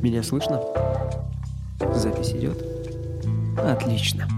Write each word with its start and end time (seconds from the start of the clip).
Меня 0.00 0.22
слышно? 0.22 0.60
Запись 1.94 2.30
идет? 2.30 2.62
Отлично. 3.58 4.28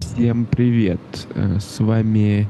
Всем 0.00 0.46
привет! 0.46 1.00
Э, 1.34 1.58
С 1.60 1.80
вами 1.80 2.48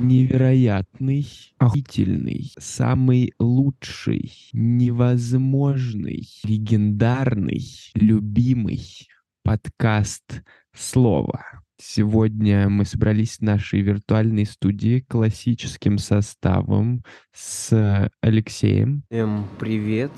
невероятный, 0.00 1.26
охуительный, 1.56 2.52
самый 2.58 3.32
лучший, 3.38 4.32
невозможный, 4.52 6.28
легендарный, 6.44 7.64
любимый 7.94 9.08
подкаст 9.48 10.42
«Слово». 10.76 11.42
Сегодня 11.80 12.68
мы 12.68 12.84
собрались 12.84 13.38
в 13.38 13.40
нашей 13.40 13.80
виртуальной 13.80 14.44
студии 14.44 15.00
классическим 15.08 15.96
составом 15.96 17.02
с 17.34 18.10
Алексеем, 18.20 19.04
Эм, 19.10 19.48
привет, 19.58 20.10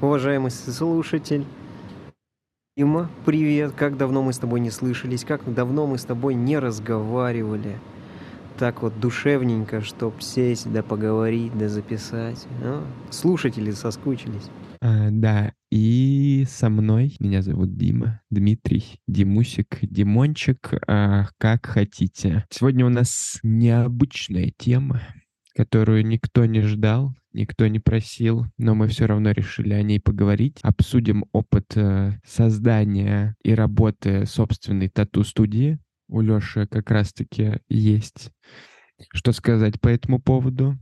уважаемый 0.00 0.52
слушатель. 0.52 1.44
Дима, 2.76 3.10
привет. 3.26 3.72
Как 3.72 3.96
давно 3.96 4.22
мы 4.22 4.32
с 4.32 4.38
тобой 4.38 4.60
не 4.60 4.70
слышались, 4.70 5.24
как 5.24 5.52
давно 5.52 5.88
мы 5.88 5.98
с 5.98 6.04
тобой 6.04 6.36
не 6.36 6.56
разговаривали. 6.56 7.80
Так 8.56 8.82
вот 8.82 9.00
душевненько, 9.00 9.80
чтоб 9.80 10.22
сесть, 10.22 10.72
да 10.72 10.84
поговорить, 10.84 11.58
да 11.58 11.68
записать. 11.68 12.46
а? 12.62 12.84
Слушатели 13.10 13.72
соскучились. 13.72 14.48
А, 14.80 15.08
да, 15.10 15.52
и 15.74 16.44
со 16.48 16.70
мной, 16.70 17.16
меня 17.18 17.42
зовут 17.42 17.76
Дима, 17.76 18.20
Дмитрий, 18.30 19.00
Димусик, 19.08 19.78
Димончик, 19.82 20.72
а, 20.86 21.26
как 21.36 21.66
хотите. 21.66 22.44
Сегодня 22.48 22.86
у 22.86 22.90
нас 22.90 23.40
необычная 23.42 24.52
тема, 24.56 25.02
которую 25.56 26.06
никто 26.06 26.44
не 26.44 26.60
ждал, 26.60 27.16
никто 27.32 27.66
не 27.66 27.80
просил, 27.80 28.46
но 28.56 28.76
мы 28.76 28.86
все 28.86 29.06
равно 29.06 29.32
решили 29.32 29.72
о 29.74 29.82
ней 29.82 29.98
поговорить. 29.98 30.60
Обсудим 30.62 31.24
опыт 31.32 31.72
э, 31.74 32.20
создания 32.24 33.34
и 33.42 33.52
работы 33.52 34.26
собственной 34.26 34.88
тату-студии. 34.88 35.80
У 36.06 36.20
Лёши 36.20 36.68
как 36.68 36.88
раз-таки 36.92 37.58
есть 37.68 38.30
что 39.12 39.32
сказать 39.32 39.80
по 39.80 39.88
этому 39.88 40.20
поводу. 40.20 40.78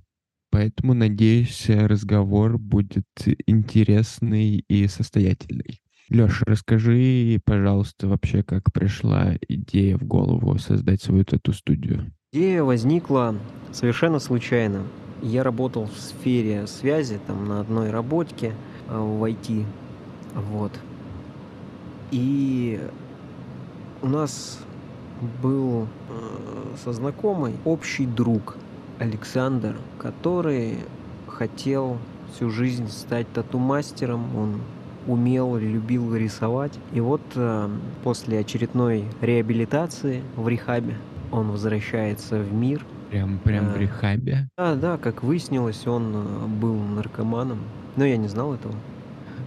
Поэтому, 0.52 0.92
надеюсь, 0.92 1.64
разговор 1.70 2.58
будет 2.58 3.06
интересный 3.46 4.62
и 4.68 4.86
состоятельный. 4.86 5.80
Леша, 6.10 6.44
расскажи, 6.46 7.40
пожалуйста, 7.42 8.06
вообще, 8.06 8.42
как 8.42 8.70
пришла 8.70 9.32
идея 9.48 9.96
в 9.96 10.04
голову 10.04 10.58
создать 10.58 11.00
свою 11.00 11.24
тату-студию. 11.24 12.12
Идея 12.32 12.64
возникла 12.64 13.34
совершенно 13.72 14.18
случайно. 14.18 14.82
Я 15.22 15.42
работал 15.42 15.86
в 15.86 15.96
сфере 15.96 16.66
связи, 16.66 17.18
там 17.26 17.48
на 17.48 17.60
одной 17.60 17.90
работке 17.90 18.52
э, 18.88 18.98
в 18.98 19.24
IT. 19.24 19.64
Вот. 20.34 20.72
И 22.10 22.78
у 24.02 24.06
нас 24.06 24.60
был 25.42 25.84
э, 26.10 26.76
со 26.84 26.92
знакомой 26.92 27.54
общий 27.64 28.04
друг 28.04 28.58
Александр, 29.02 29.76
который 29.98 30.78
хотел 31.26 31.98
всю 32.34 32.50
жизнь 32.50 32.88
стать 32.88 33.26
тату-мастером. 33.32 34.24
Он 34.36 34.60
умел, 35.06 35.56
любил 35.56 36.14
рисовать. 36.14 36.72
И 36.92 37.00
вот 37.00 37.20
э, 37.34 37.68
после 38.04 38.38
очередной 38.38 39.04
реабилитации 39.20 40.22
в 40.36 40.48
рехабе 40.48 40.96
он 41.30 41.50
возвращается 41.50 42.38
в 42.38 42.52
мир. 42.52 42.84
Прям, 43.10 43.38
прям 43.38 43.68
в 43.68 43.76
А. 43.76 43.78
рехабе. 43.78 44.48
Да, 44.56 44.74
да, 44.74 44.96
как 44.96 45.22
выяснилось, 45.22 45.86
он 45.86 46.12
э, 46.14 46.46
был 46.46 46.74
наркоманом. 46.76 47.58
Но 47.96 48.04
я 48.04 48.16
не 48.16 48.28
знал 48.28 48.54
этого. 48.54 48.74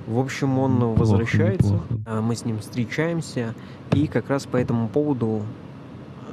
В 0.07 0.19
общем, 0.19 0.59
он 0.59 0.75
Неплохо, 0.75 0.99
возвращается, 0.99 1.73
неплохо. 1.73 2.03
а 2.05 2.21
мы 2.21 2.35
с 2.35 2.45
ним 2.45 2.59
встречаемся, 2.59 3.55
и 3.91 4.05
как 4.05 4.29
раз 4.29 4.45
по 4.45 4.57
этому 4.57 4.87
поводу 4.87 5.41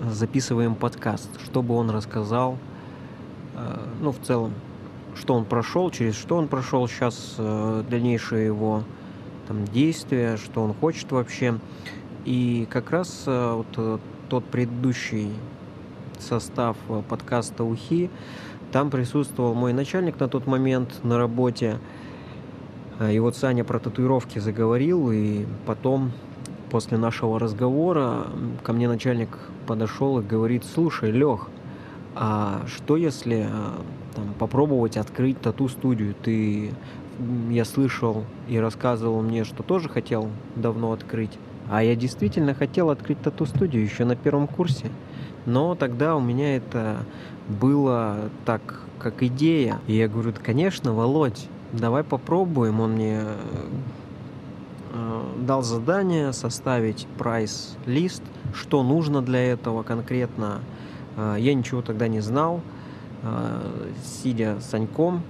э, 0.01 0.11
записываем 0.11 0.75
подкаст, 0.75 1.31
чтобы 1.45 1.75
он 1.75 1.89
рассказал, 1.91 2.55
э, 2.55 2.72
ну, 4.01 4.13
в 4.13 4.19
целом, 4.21 4.53
что 5.15 5.35
он 5.35 5.45
прошел, 5.45 5.91
через 5.91 6.17
что 6.17 6.37
он 6.37 6.49
прошел 6.49 6.89
сейчас, 6.89 7.35
э, 7.39 7.85
дальнейшие 7.89 8.47
его 8.47 8.83
там 9.49 9.65
действия, 9.67 10.37
что 10.37 10.63
он 10.63 10.75
хочет 10.75 11.11
вообще. 11.13 11.59
И 12.25 12.67
как 12.71 12.91
раз 12.91 13.25
э, 13.27 13.53
вот 13.55 13.67
э, 13.77 13.99
тот 14.29 14.45
предыдущий 14.45 15.31
состав 16.19 16.77
э, 16.89 17.03
подкаста 17.09 17.65
«Ухи», 17.65 18.11
там 18.71 18.91
присутствовал 18.91 19.55
мой 19.55 19.73
начальник 19.73 20.19
на 20.19 20.29
тот 20.29 20.47
момент 20.47 21.05
на 21.05 21.19
работе. 21.19 21.79
Э, 22.99 23.13
И 23.13 23.19
вот 23.19 23.37
Саня 23.37 23.65
про 23.65 23.79
татуировки 23.79 24.39
заговорил, 24.39 25.11
и 25.11 25.45
потом, 25.67 26.13
после 26.71 26.97
нашего 26.97 27.39
разговора, 27.39 28.29
ко 28.63 28.73
мне 28.73 28.89
начальник 28.89 29.39
подошел 29.67 30.21
и 30.21 30.23
говорит, 30.23 30.65
слушай, 30.65 31.11
Лех, 31.11 31.49
а 32.15 32.63
что 32.67 32.97
если 32.97 33.47
э, 33.49 33.71
там, 34.15 34.35
попробовать 34.39 34.97
открыть 34.97 35.41
тату-студию? 35.41 36.15
Ты, 36.23 36.73
я 37.51 37.65
слышал 37.65 38.25
и 38.49 38.59
рассказывал 38.59 39.23
мне, 39.23 39.45
что 39.45 39.63
тоже 39.63 39.89
хотел 39.89 40.29
давно 40.57 40.93
открыть. 40.93 41.33
А 41.71 41.83
я 41.83 41.95
действительно 41.97 42.55
хотел 42.55 42.91
открыть 42.91 43.21
тату-студию 43.23 43.83
еще 43.83 44.05
на 44.05 44.17
первом 44.17 44.47
курсе. 44.47 44.91
Но 45.47 45.75
тогда 45.75 46.17
у 46.17 46.21
меня 46.21 46.57
это 46.57 46.99
было 47.49 48.31
так, 48.45 48.81
как 48.99 49.23
идея. 49.23 49.81
И 49.87 49.95
я 49.95 50.09
говорю, 50.09 50.33
«Да, 50.33 50.41
конечно, 50.43 50.93
Володь, 50.93 51.49
давай 51.73 52.05
попробуем. 52.05 52.81
Он 52.81 52.93
мне 52.93 53.23
э, 54.93 55.23
дал 55.41 55.63
задание 55.63 56.33
составить 56.33 57.07
прайс-лист, 57.19 58.23
что 58.55 58.83
нужно 58.83 59.23
для 59.23 59.41
этого 59.41 59.83
конкретно. 59.83 60.61
Э, 61.17 61.37
я 61.39 61.55
ничего 61.55 61.83
тогда 61.83 62.09
не 62.09 62.21
знал. 62.21 62.61
Э, 63.23 63.61
сидя 64.05 64.59
с 64.61 64.71
Саньком, 64.71 65.23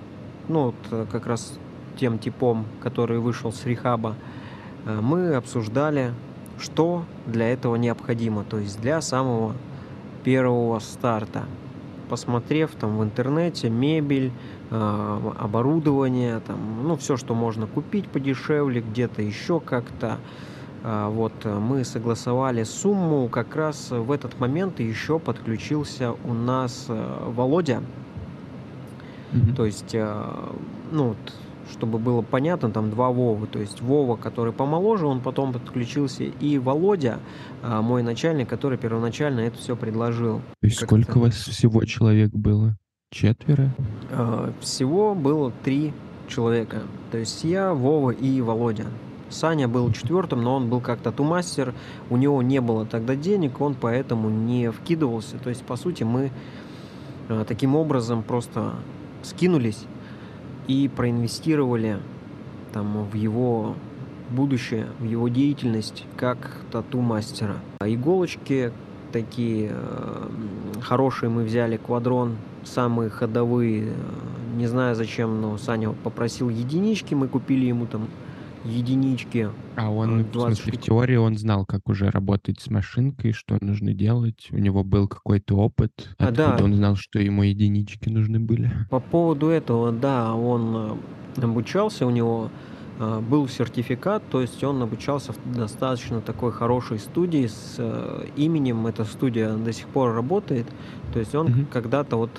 ну, 0.48 0.66
вот 0.66 0.74
э, 0.90 1.04
как 1.12 1.26
раз 1.26 1.58
тем 1.98 2.18
типом, 2.18 2.64
который 2.80 3.18
вышел 3.18 3.52
с 3.52 3.66
рехаба, 3.66 4.14
э, 4.86 4.98
мы 5.02 5.34
обсуждали, 5.34 6.14
что 6.58 7.04
для 7.26 7.52
этого 7.52 7.76
необходимо, 7.76 8.44
то 8.44 8.56
есть 8.56 8.80
для 8.80 9.02
самого 9.02 9.54
первого 10.24 10.78
старта. 10.78 11.42
Посмотрев 12.08 12.70
там 12.72 12.96
в 12.98 13.02
интернете 13.02 13.70
мебель, 13.70 14.32
оборудование, 14.70 16.40
там, 16.40 16.58
ну, 16.82 16.96
все, 16.96 17.16
что 17.16 17.34
можно 17.34 17.66
купить 17.66 18.08
подешевле, 18.08 18.80
где-то 18.80 19.20
еще 19.22 19.60
как-то. 19.60 20.18
А, 20.84 21.08
Вот 21.10 21.32
э, 21.44 21.58
мы 21.58 21.84
согласовали 21.84 22.64
сумму, 22.64 23.28
как 23.28 23.54
раз 23.54 23.90
в 23.90 24.10
этот 24.10 24.38
момент 24.40 24.80
еще 24.80 25.18
подключился 25.18 26.12
у 26.24 26.32
нас 26.34 26.86
э, 26.88 27.28
Володя, 27.36 27.82
Мгм. 29.32 29.54
то 29.54 29.64
есть, 29.64 29.94
э, 29.94 30.22
ну, 30.90 31.14
чтобы 31.70 31.98
было 31.98 32.20
понятно, 32.22 32.70
там 32.70 32.90
два 32.90 33.10
Вовы. 33.10 33.46
То 33.46 33.58
есть 33.58 33.80
Вова, 33.80 34.16
который 34.16 34.52
помоложе, 34.52 35.06
он 35.06 35.20
потом 35.20 35.52
подключился, 35.54 36.24
и 36.24 36.58
Володя, 36.58 37.18
мой 37.62 38.02
начальник, 38.02 38.48
который 38.48 38.76
первоначально 38.76 39.40
это 39.40 39.56
все 39.56 39.74
предложил. 39.74 40.38
То 40.60 40.66
есть 40.66 40.80
как-то- 40.80 40.96
сколько 41.00 41.18
у 41.18 41.20
вас 41.22 41.34
всего 41.34 41.82
человек 41.84 42.30
было? 42.32 42.76
Четверо? 43.10 43.70
Всего 44.60 45.14
было 45.14 45.50
три 45.64 45.92
человека. 46.28 46.82
То 47.10 47.18
есть 47.18 47.42
я, 47.44 47.72
Вова 47.72 48.10
и 48.10 48.40
Володя. 48.42 48.86
Саня 49.32 49.68
был 49.68 49.90
четвертым, 49.92 50.42
но 50.42 50.56
он 50.56 50.68
был 50.68 50.80
как 50.80 51.00
тату-мастер. 51.00 51.74
У 52.10 52.16
него 52.16 52.42
не 52.42 52.60
было 52.60 52.86
тогда 52.86 53.16
денег, 53.16 53.60
он 53.60 53.74
поэтому 53.74 54.30
не 54.30 54.70
вкидывался. 54.70 55.38
То 55.38 55.48
есть, 55.48 55.62
по 55.62 55.76
сути, 55.76 56.04
мы 56.04 56.30
а, 57.28 57.44
таким 57.44 57.74
образом 57.74 58.22
просто 58.22 58.74
скинулись 59.22 59.84
и 60.68 60.90
проинвестировали 60.94 61.98
там 62.72 63.04
в 63.04 63.14
его 63.14 63.74
будущее, 64.30 64.86
в 64.98 65.04
его 65.04 65.28
деятельность 65.28 66.04
как 66.16 66.56
тату-мастера. 66.70 67.56
А 67.80 67.88
Иголочки 67.88 68.72
такие 69.12 69.70
э, 69.72 70.28
хорошие 70.80 71.28
мы 71.28 71.44
взяли, 71.44 71.76
квадрон, 71.76 72.36
самые 72.64 73.10
ходовые, 73.10 73.88
э, 73.88 74.56
не 74.56 74.66
знаю 74.66 74.96
зачем, 74.96 75.40
но 75.40 75.58
Саня 75.58 75.90
попросил 75.90 76.48
единички, 76.48 77.14
мы 77.14 77.28
купили 77.28 77.66
ему 77.66 77.86
там 77.86 78.08
единички. 78.64 79.48
А 79.76 79.90
он, 79.90 80.20
А, 80.20 80.22
в 80.22 80.30
20 80.30 80.58
смысле, 80.58 80.78
в 80.78 80.82
теории 80.82 81.16
он 81.16 81.36
знал, 81.36 81.64
как 81.66 81.88
уже 81.88 82.10
работать 82.10 82.60
с 82.60 82.70
машинкой, 82.70 83.32
что 83.32 83.58
нужно 83.60 83.92
делать. 83.94 84.48
У 84.50 84.58
него 84.58 84.84
был 84.84 85.08
какой-то 85.08 85.56
опыт. 85.56 86.10
А, 86.18 86.30
да. 86.30 86.56
он 86.60 86.74
знал, 86.74 86.96
что 86.96 87.18
ему 87.18 87.42
единички 87.42 88.08
нужны 88.08 88.38
были? 88.40 88.70
По 88.90 89.00
поводу 89.00 89.48
этого, 89.48 89.92
да, 89.92 90.34
он 90.34 90.98
э, 91.36 91.44
обучался, 91.44 92.06
у 92.06 92.10
него 92.10 92.50
э, 92.98 93.20
был 93.20 93.48
сертификат, 93.48 94.22
то 94.30 94.40
есть 94.40 94.62
он 94.62 94.82
обучался 94.82 95.32
в 95.32 95.54
достаточно 95.56 96.20
такой 96.20 96.52
хорошей 96.52 96.98
студии 96.98 97.46
с 97.46 97.76
э, 97.78 98.26
именем. 98.36 98.86
Эта 98.86 99.04
студия 99.04 99.54
до 99.54 99.72
сих 99.72 99.86
пор 99.88 100.14
работает. 100.14 100.66
То 101.12 101.18
есть 101.18 101.34
он 101.34 101.46
Мгм. 101.48 101.66
когда-то 101.66 102.16
вот 102.16 102.30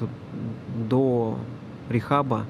до 0.90 1.38
рехаба 1.90 2.46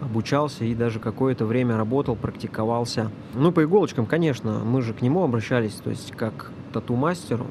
обучался 0.00 0.64
и 0.64 0.74
даже 0.74 1.00
какое-то 1.00 1.44
время 1.46 1.76
работал, 1.76 2.16
практиковался. 2.16 3.10
Ну, 3.34 3.52
по 3.52 3.64
иголочкам, 3.64 4.06
конечно, 4.06 4.60
мы 4.64 4.82
же 4.82 4.94
к 4.94 5.02
нему 5.02 5.22
обращались, 5.22 5.74
то 5.74 5.90
есть 5.90 6.12
как 6.12 6.34
к 6.70 6.72
тату-мастеру. 6.72 7.46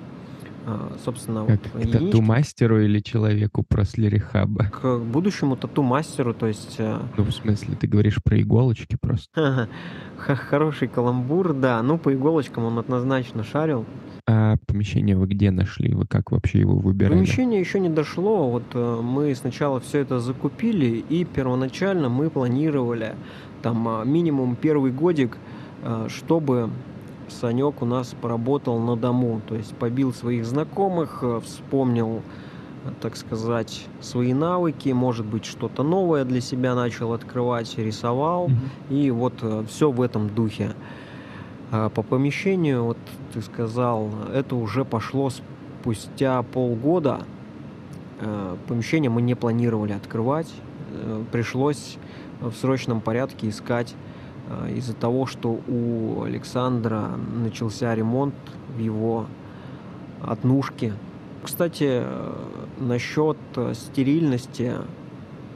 А, 0.69 0.92
Собственно, 1.06 1.46
Как 1.46 1.60
вот 1.74 1.88
к 1.88 1.92
тату-мастеру 1.92 2.81
или 2.81 3.00
человеку 3.00 3.64
после 3.64 4.10
рехаба? 4.10 4.66
к 4.66 4.98
будущему 4.98 5.56
тату-мастеру, 5.56 6.34
то 6.34 6.46
есть 6.46 6.75
э, 6.78 7.00
Ну, 7.16 7.24
в 7.24 7.31
смысле, 7.31 7.75
ты 7.80 7.88
говоришь 7.88 8.22
про 8.22 8.42
иголочки 8.42 8.98
просто. 9.00 9.69
хороший 10.18 10.90
каламбур, 10.90 11.54
да. 11.54 11.81
Ну, 11.81 11.98
по 11.98 12.14
иголочкам 12.14 12.66
он 12.66 12.80
однозначно 12.80 13.46
шарил. 13.46 13.86
А 14.28 14.56
помещение 14.66 15.16
вы 15.16 15.28
где 15.28 15.52
нашли? 15.52 15.94
Вы 15.94 16.06
как 16.06 16.34
вообще 16.34 16.60
его 16.60 16.75
выбирали? 16.75 17.14
Помещение 17.14 17.62
еще 17.62 17.80
не 17.80 17.90
дошло. 17.90 18.50
Вот 18.50 18.66
э, 18.74 19.02
мы 19.02 19.34
сначала 19.36 19.80
все 19.80 20.00
это 20.00 20.19
закупили, 20.19 21.04
и 21.08 21.24
первоначально 21.24 22.10
мы 22.10 22.30
планировали 22.30 23.16
там 23.62 23.88
а, 23.88 24.04
минимум 24.04 24.58
первый 24.58 24.92
годик, 24.92 25.38
э, 25.84 26.08
чтобы 26.10 26.72
Санек 27.29 27.81
у 27.81 27.85
нас 27.85 28.15
поработал 28.19 28.79
на 28.79 28.95
дому. 28.95 29.41
То 29.47 29.56
есть 29.56 29.75
побил 29.75 30.13
своих 30.13 30.45
знакомых, 30.45 31.19
э, 31.21 31.41
вспомнил, 31.44 32.21
э, 32.85 32.91
так 33.01 33.15
сказать, 33.18 33.85
свои 34.01 34.33
навыки, 34.33 34.89
может 34.89 35.25
быть, 35.25 35.45
что-то 35.45 35.83
новое 35.83 36.25
для 36.25 36.41
себя 36.41 36.75
начал 36.75 37.13
открывать, 37.13 37.77
рисовал. 37.77 38.47
Мгм. 38.47 38.69
И 38.89 39.12
вот 39.12 39.33
все 39.68 39.91
в 39.91 40.01
этом 40.01 40.29
духе. 40.29 40.74
А 41.69 41.89
по 41.89 42.01
помещению, 42.01 42.83
вот 42.83 42.97
ты 43.33 43.41
сказал, 43.41 44.09
это 44.33 44.56
уже 44.56 44.85
пошло 44.85 45.30
спустя 45.30 46.41
полгода. 46.44 47.21
Э, 48.19 48.56
Помещение 48.68 49.09
мы 49.09 49.21
не 49.21 49.35
планировали 49.35 49.94
открывать. 49.94 50.51
Э, 50.91 51.23
Пришлось 51.31 51.97
в 52.39 52.53
срочном 52.53 53.01
порядке 53.01 53.50
искать 53.50 53.94
э, 53.94 54.06
из-за 54.75 54.94
того, 54.94 55.25
что 55.25 55.59
у 55.67 56.23
Александра 56.23 57.11
начался 57.33 57.94
ремонт 57.95 58.35
в 58.75 58.79
его 58.79 59.27
однушке. 60.21 60.94
Кстати, 61.44 62.01
э, 62.01 62.35
насчет 62.79 63.38
э, 63.55 63.73
стерильности 63.73 64.73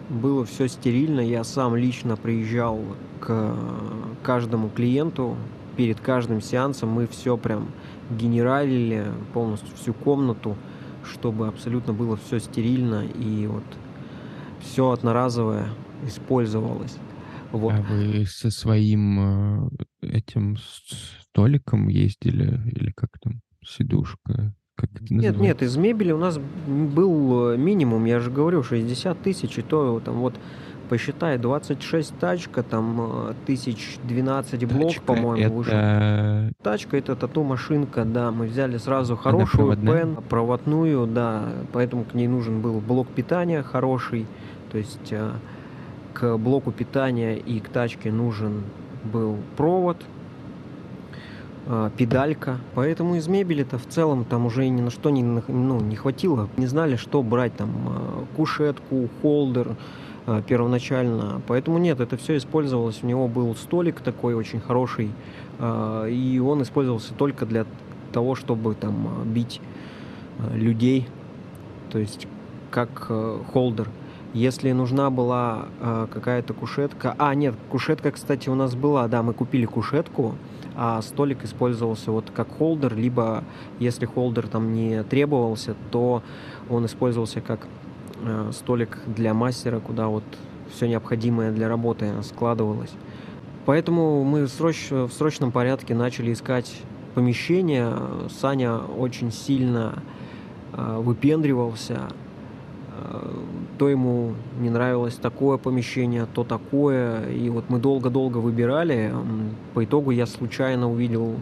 было 0.09 0.45
все 0.45 0.67
стерильно. 0.67 1.19
Я 1.21 1.43
сам 1.43 1.75
лично 1.75 2.15
приезжал 2.15 2.79
к 3.19 3.55
каждому 4.23 4.69
клиенту 4.69 5.35
перед 5.75 5.99
каждым 5.99 6.41
сеансом. 6.41 6.89
Мы 6.89 7.07
все 7.07 7.37
прям 7.37 7.67
генералили 8.09 9.07
полностью 9.33 9.75
всю 9.75 9.93
комнату, 9.93 10.55
чтобы 11.03 11.47
абсолютно 11.47 11.93
было 11.93 12.17
все 12.17 12.39
стерильно 12.39 13.03
и 13.05 13.47
вот 13.47 13.63
все 14.61 14.91
одноразовое 14.91 15.67
использовалось. 16.05 16.97
Вот. 17.51 17.73
А 17.73 17.81
вы 17.81 18.25
со 18.25 18.49
своим 18.49 19.69
э, 20.01 20.07
этим 20.07 20.57
столиком 20.57 21.87
ездили? 21.87 22.61
Или 22.71 22.91
как 22.91 23.09
там? 23.21 23.41
Сидушка? 23.65 24.53
Как 24.75 24.89
это 24.93 25.03
Нет, 25.03 25.11
называется? 25.11 25.43
нет, 25.43 25.61
из 25.61 25.77
мебели 25.77 26.11
у 26.11 26.17
нас 26.17 26.39
был 26.39 27.51
э, 27.51 27.57
минимум, 27.57 28.05
я 28.05 28.19
же 28.19 28.31
говорю, 28.31 28.63
60 28.63 29.21
тысяч, 29.21 29.57
и 29.59 29.61
то 29.61 30.01
там 30.03 30.15
вот 30.15 30.35
посчитай, 30.89 31.37
26 31.37 32.17
тачка, 32.19 32.63
там 32.63 33.29
э, 33.29 33.33
тысяч 33.45 33.97
12 34.03 34.65
блок, 34.65 35.01
по-моему, 35.03 35.61
это... 35.61 36.51
Тачка 36.63 36.97
это 36.97 37.15
тату-машинка, 37.15 38.05
да, 38.05 38.31
мы 38.31 38.47
взяли 38.47 38.77
сразу 38.77 39.15
хорошую 39.15 39.77
пен, 39.77 40.17
проводную, 40.29 41.05
да, 41.05 41.49
поэтому 41.73 42.03
к 42.03 42.13
ней 42.13 42.27
нужен 42.27 42.61
был 42.61 42.79
блок 42.79 43.07
питания 43.09 43.61
хороший, 43.63 44.25
то 44.71 44.77
есть 44.77 45.13
к 46.13 46.37
блоку 46.37 46.71
питания 46.71 47.37
и 47.37 47.59
к 47.59 47.69
тачке 47.69 48.11
нужен 48.11 48.63
был 49.03 49.37
провод, 49.57 49.97
э, 51.67 51.89
педалька, 51.97 52.57
поэтому 52.75 53.15
из 53.15 53.27
мебели-то 53.27 53.77
в 53.77 53.85
целом 53.87 54.25
там 54.25 54.45
уже 54.45 54.67
ни 54.67 54.81
на 54.81 54.91
что 54.91 55.09
не, 55.09 55.23
ну, 55.23 55.79
не 55.79 55.95
хватило, 55.95 56.49
не 56.57 56.67
знали, 56.67 56.95
что 56.95 57.23
брать, 57.23 57.55
там 57.55 57.69
э, 57.69 58.35
кушетку, 58.35 59.09
холдер, 59.21 59.75
э, 60.27 60.41
первоначально. 60.47 61.41
Поэтому 61.47 61.77
нет, 61.77 61.99
это 61.99 62.17
все 62.17 62.37
использовалось. 62.37 62.99
У 63.03 63.07
него 63.07 63.27
был 63.27 63.55
столик 63.55 64.01
такой 64.01 64.33
очень 64.33 64.59
хороший, 64.59 65.11
и 65.61 66.41
он 66.43 66.63
использовался 66.63 67.13
только 67.13 67.45
для 67.45 67.65
того, 68.11 68.33
чтобы 68.33 68.73
там 68.73 69.25
бить 69.25 69.61
людей, 70.53 71.07
то 71.91 71.99
есть 71.99 72.27
как 72.71 73.11
холдер. 73.53 73.87
Если 74.33 74.71
нужна 74.71 75.09
была 75.09 75.65
э, 75.81 76.07
какая-то 76.09 76.53
кушетка... 76.53 77.15
А, 77.17 77.35
нет, 77.35 77.53
кушетка, 77.69 78.11
кстати, 78.11 78.47
у 78.47 78.55
нас 78.55 78.75
была. 78.75 79.07
Да, 79.09 79.23
мы 79.23 79.33
купили 79.33 79.65
кушетку, 79.65 80.35
а 80.75 81.01
столик 81.01 81.43
использовался 81.43 82.11
вот 82.11 82.31
как 82.33 82.49
холдер, 82.49 82.95
либо 82.95 83.43
если 83.79 84.05
холдер 84.05 84.47
там 84.47 84.73
не 84.73 85.03
требовался, 85.03 85.75
то 85.91 86.23
он 86.69 86.85
использовался 86.85 87.41
как 87.41 87.67
э, 88.23 88.51
столик 88.53 88.99
для 89.05 89.33
мастера, 89.33 89.81
куда 89.81 90.07
вот 90.07 90.23
все 90.71 90.87
необходимое 90.87 91.51
для 91.51 91.67
работы 91.67 92.13
складывалось. 92.23 92.91
Поэтому 93.65 94.23
мы 94.23 94.43
сроч- 94.43 95.07
в 95.07 95.11
срочном 95.11 95.51
порядке 95.51 95.93
начали 95.93 96.31
искать 96.31 96.73
помещение. 97.15 97.93
Саня 98.29 98.77
очень 98.77 99.33
сильно 99.33 100.01
э, 100.71 101.01
выпендривался. 101.01 102.07
То 103.81 103.89
ему 103.89 104.35
не 104.59 104.69
нравилось 104.69 105.15
такое 105.15 105.57
помещение, 105.57 106.27
то 106.31 106.43
такое. 106.43 107.27
И 107.31 107.49
вот 107.49 107.65
мы 107.69 107.79
долго-долго 107.79 108.37
выбирали. 108.37 109.11
По 109.73 109.83
итогу 109.83 110.11
я 110.11 110.27
случайно 110.27 110.87
увидел 110.87 111.37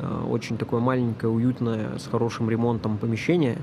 э, 0.00 0.24
очень 0.28 0.58
такое 0.58 0.80
маленькое, 0.80 1.32
уютное, 1.32 1.96
с 1.96 2.08
хорошим 2.08 2.50
ремонтом 2.50 2.98
помещение 2.98 3.58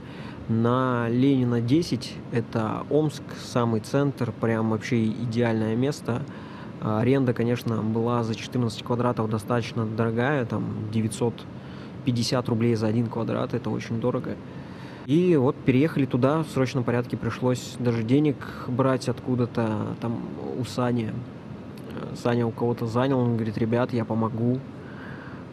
на 0.47 1.09
Ленина 1.09 1.59
10. 1.59 2.13
Это 2.31 2.85
Омск, 2.89 3.21
самый 3.43 3.81
центр, 3.81 4.31
прям 4.31 4.69
вообще 4.69 5.07
идеальное 5.07 5.75
место. 5.75 6.21
А 6.79 7.01
Аренда, 7.01 7.33
конечно, 7.33 7.83
была 7.83 8.23
за 8.23 8.33
14 8.33 8.81
квадратов 8.81 9.29
достаточно 9.29 9.85
дорогая, 9.85 10.45
там 10.45 10.63
950 10.93 12.47
рублей 12.47 12.75
за 12.75 12.87
один 12.87 13.07
квадрат, 13.07 13.53
это 13.53 13.69
очень 13.69 13.99
дорого. 13.99 14.37
И 15.05 15.35
вот 15.35 15.55
переехали 15.55 16.05
туда, 16.05 16.41
в 16.43 16.47
срочном 16.49 16.83
порядке 16.83 17.15
пришлось 17.15 17.75
даже 17.79 18.03
денег 18.03 18.37
брать 18.67 19.07
откуда-то, 19.07 19.95
там 20.01 20.19
у 20.59 20.65
Сани. 20.65 21.11
Э, 21.91 22.15
Саня 22.15 22.47
у 22.47 22.51
кого-то 22.51 22.87
занял, 22.87 23.19
он 23.19 23.35
говорит, 23.35 23.57
ребят, 23.57 23.93
я 23.93 24.03
помогу. 24.03 24.59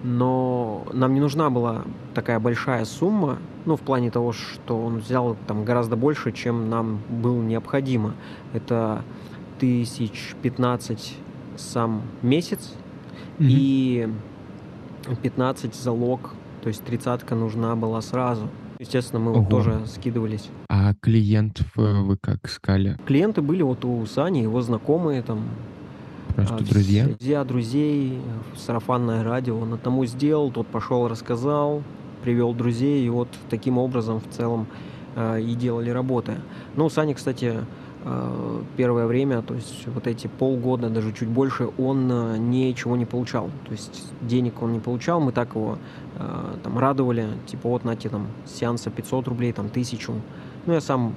Но 0.03 0.85
нам 0.93 1.15
не 1.15 1.21
нужна 1.21 1.51
была 1.51 1.83
такая 2.15 2.41
большая 2.41 2.85
сумма, 2.85 3.39
ну, 3.67 3.77
в 3.77 3.81
плане 3.81 4.11
того, 4.11 4.33
что 4.33 4.81
он 4.81 4.99
взял 4.99 5.37
там 5.47 5.65
гораздо 5.65 5.97
больше, 5.97 6.33
чем 6.33 6.69
нам 6.69 7.01
было 7.09 7.41
необходимо. 7.41 8.15
Это 8.53 9.05
тысяч 9.61 10.35
15 10.43 11.17
сам 11.57 12.03
месяц 12.23 12.75
Мгм. 13.39 13.49
и 13.51 14.09
15 15.23 15.75
залог, 15.75 16.35
то 16.63 16.69
есть 16.69 16.83
тридцатка 16.85 17.35
нужна 17.35 17.77
была 17.77 18.01
сразу. 18.01 18.49
Естественно, 18.83 19.21
мы 19.21 19.31
вот 19.31 19.43
Ого. 19.43 19.49
тоже 19.49 19.87
скидывались. 19.87 20.51
А 20.69 20.95
клиентов 20.95 21.67
э, 21.77 22.01
вы 22.03 22.17
как 22.17 22.45
искали? 22.45 22.99
Клиенты 23.07 23.41
были 23.41 23.62
вот 23.62 23.85
у 23.85 24.05
Сани, 24.07 24.41
его 24.41 24.61
знакомые 24.61 25.23
там. 25.23 25.45
Просто 26.35 26.57
а, 26.57 26.59
друзья? 26.59 27.05
Друзья 27.05 27.45
друзей, 27.45 28.15
э, 28.19 28.57
сарафанное 28.59 29.23
радио. 29.23 29.57
Он 29.57 29.75
одному 29.75 30.05
сделал, 30.07 30.51
тот 30.51 30.67
пошел, 30.67 31.07
рассказал, 31.07 31.85
привел 32.25 32.55
друзей, 32.55 33.07
и 33.07 33.09
вот 33.09 33.29
таким 33.51 33.79
образом 33.79 34.19
в 34.19 34.29
целом 34.35 34.67
э, 35.15 35.41
и 35.41 35.55
делали 35.55 35.91
работы. 35.91 36.33
Ну, 36.75 36.89
Саня, 36.89 37.15
кстати, 37.15 37.59
первое 38.77 39.07
время, 39.07 39.43
то 39.43 39.55
есть 39.55 39.87
вот 39.87 40.07
эти 40.07 40.27
полгода, 40.27 40.89
даже 40.89 41.13
чуть 41.13 41.29
больше, 41.29 41.69
он 41.79 42.11
э, 42.11 42.37
ничего 42.37 42.97
не 42.97 43.05
получал. 43.05 43.51
То 43.67 43.73
есть 43.73 44.11
денег 44.21 44.61
он 44.63 44.73
не 44.73 44.81
получал, 44.81 45.21
мы 45.21 45.31
так 45.31 45.55
его 45.55 45.79
э, 46.19 46.57
там 46.63 46.79
радовали, 46.79 47.29
типа 47.47 47.69
вот 47.69 47.85
на 47.85 47.95
тебе 47.95 48.11
там 48.11 48.27
сеанса 48.45 48.91
500 48.91 49.29
рублей, 49.29 49.53
там 49.53 49.69
тысячу. 49.69 50.15
Ну, 50.67 50.73
я 50.73 50.81
сам 50.81 51.15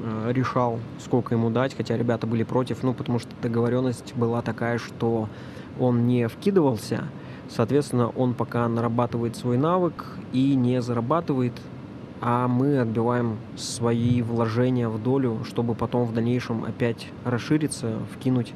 э, 0.00 0.32
решал, 0.32 0.80
сколько 0.98 1.34
ему 1.34 1.50
дать, 1.50 1.76
хотя 1.76 1.96
ребята 1.96 2.26
были 2.26 2.42
против, 2.42 2.82
ну, 2.82 2.92
потому 2.92 3.20
что 3.20 3.30
договоренность 3.40 4.14
была 4.16 4.42
такая, 4.42 4.78
что 4.78 5.28
он 5.78 6.06
не 6.06 6.26
вкидывался, 6.26 7.04
соответственно, 7.48 8.08
он 8.08 8.34
пока 8.34 8.66
нарабатывает 8.66 9.36
свой 9.36 9.58
навык 9.58 10.06
и 10.32 10.54
не 10.54 10.82
зарабатывает, 10.82 11.52
а 12.20 12.48
мы 12.48 12.78
отбиваем 12.78 13.36
свои 13.56 14.22
вложения 14.22 14.88
в 14.88 15.02
долю, 15.02 15.40
чтобы 15.44 15.74
потом 15.74 16.04
в 16.04 16.14
дальнейшем 16.14 16.64
опять 16.64 17.08
расшириться, 17.24 17.98
вкинуть, 18.14 18.52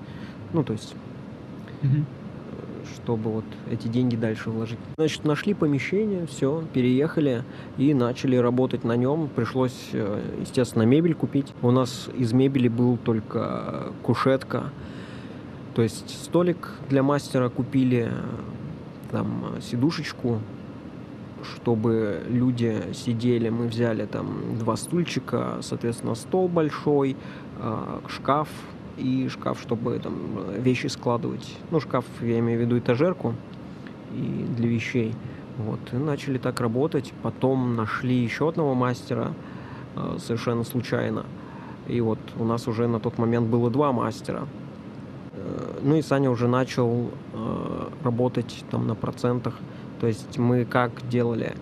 ну, 0.53 0.63
то 0.65 0.73
есть, 0.73 0.95
Мгм. 1.83 2.07
чтобы 2.95 3.31
вот 3.31 3.45
эти 3.71 3.89
деньги 3.89 4.17
дальше 4.17 4.51
вложить. 4.51 4.79
Значит, 4.99 5.25
нашли 5.25 5.55
помещение, 5.55 6.27
все, 6.27 6.63
переехали 6.73 7.45
и 7.79 7.95
начали 7.95 8.37
работать 8.37 8.85
на 8.85 8.97
нем. 8.97 9.29
Пришлось, 9.35 9.91
э, 9.93 10.21
естественно, 10.41 10.83
мебель 10.83 11.15
купить. 11.15 11.53
У 11.63 11.71
нас 11.71 12.09
из 12.17 12.33
мебели 12.33 12.69
был 12.69 12.97
только 12.97 13.93
кушетка, 14.03 14.71
то 15.75 15.83
есть 15.83 16.11
столик 16.25 16.73
для 16.89 17.03
мастера 17.03 17.49
купили, 17.49 18.11
там 19.11 19.57
сидушечку, 19.61 20.41
чтобы 21.45 22.23
люди 22.29 22.83
сидели. 22.93 23.49
Мы 23.49 23.67
взяли 23.67 24.07
там 24.07 24.59
два 24.59 24.77
стульчика, 24.77 25.59
соответственно, 25.63 26.15
стол 26.15 26.49
большой, 26.49 27.17
а, 27.59 28.01
шкаф 28.09 28.49
и 28.97 29.29
шкаф, 29.29 29.61
чтобы 29.61 29.99
там 29.99 30.15
вещи 30.59 30.89
складывать. 30.89 31.57
Ну, 31.71 31.81
шкаф, 31.81 32.05
я 32.21 32.39
имею 32.39 32.59
в 32.59 32.63
виду 32.63 32.79
этажерку 32.79 33.35
и 34.13 34.47
для 34.57 34.69
вещей. 34.69 35.15
Вот, 35.59 35.81
и 35.93 35.97
начали 35.97 36.39
так 36.39 36.61
работать. 36.61 37.13
Потом 37.23 37.77
нашли 37.77 38.17
еще 38.17 38.49
одного 38.49 38.75
мастера 38.75 39.33
а, 39.97 40.17
совершенно 40.19 40.65
случайно. 40.65 41.25
И 41.89 42.01
вот 42.01 42.19
у 42.39 42.45
нас 42.45 42.69
уже 42.69 42.87
на 42.87 43.01
тот 43.01 43.19
момент 43.19 43.49
было 43.49 43.71
два 43.71 43.93
мастера. 43.93 44.47
Э, 45.33 45.79
ну 45.83 45.97
и 45.97 46.03
Саня 46.03 46.31
уже 46.31 46.47
начал 46.47 47.11
э, 47.33 47.89
работать 48.05 48.65
там 48.71 48.87
на 48.87 48.95
процентах. 48.95 49.59
То 50.01 50.07
есть 50.07 50.39
мы 50.39 50.65
как 50.65 50.91
делали, 51.09 51.55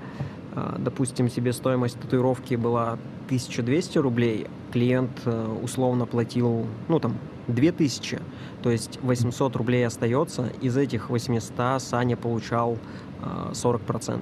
э, 0.55 0.77
допустим, 0.79 1.29
себе 1.29 1.53
стоимость 1.53 2.01
татуировки 2.01 2.55
была 2.55 2.99
1200 3.27 3.99
рублей, 3.99 4.47
клиент 4.73 5.11
э, 5.25 5.59
условно 5.63 6.07
платил, 6.07 6.67
ну 6.89 7.01
там, 7.01 7.17
2000, 7.49 8.21
то 8.63 8.71
есть 8.71 8.99
800 9.03 9.57
рублей 9.57 9.87
остается, 9.87 10.49
из 10.63 10.77
этих 10.77 11.11
800 11.11 11.83
Саня 11.83 12.17
получал 12.17 12.79
э, 13.23 13.53
40%. 13.53 14.21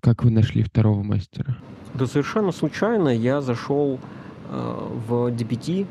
Как 0.00 0.24
вы 0.24 0.30
нашли 0.30 0.62
второго 0.62 1.02
мастера? 1.02 1.56
Да 1.94 2.06
совершенно 2.06 2.52
случайно 2.52 3.08
я 3.08 3.40
зашел 3.40 3.98
э, 4.48 4.88
в 5.08 5.28
DPT 5.28 5.86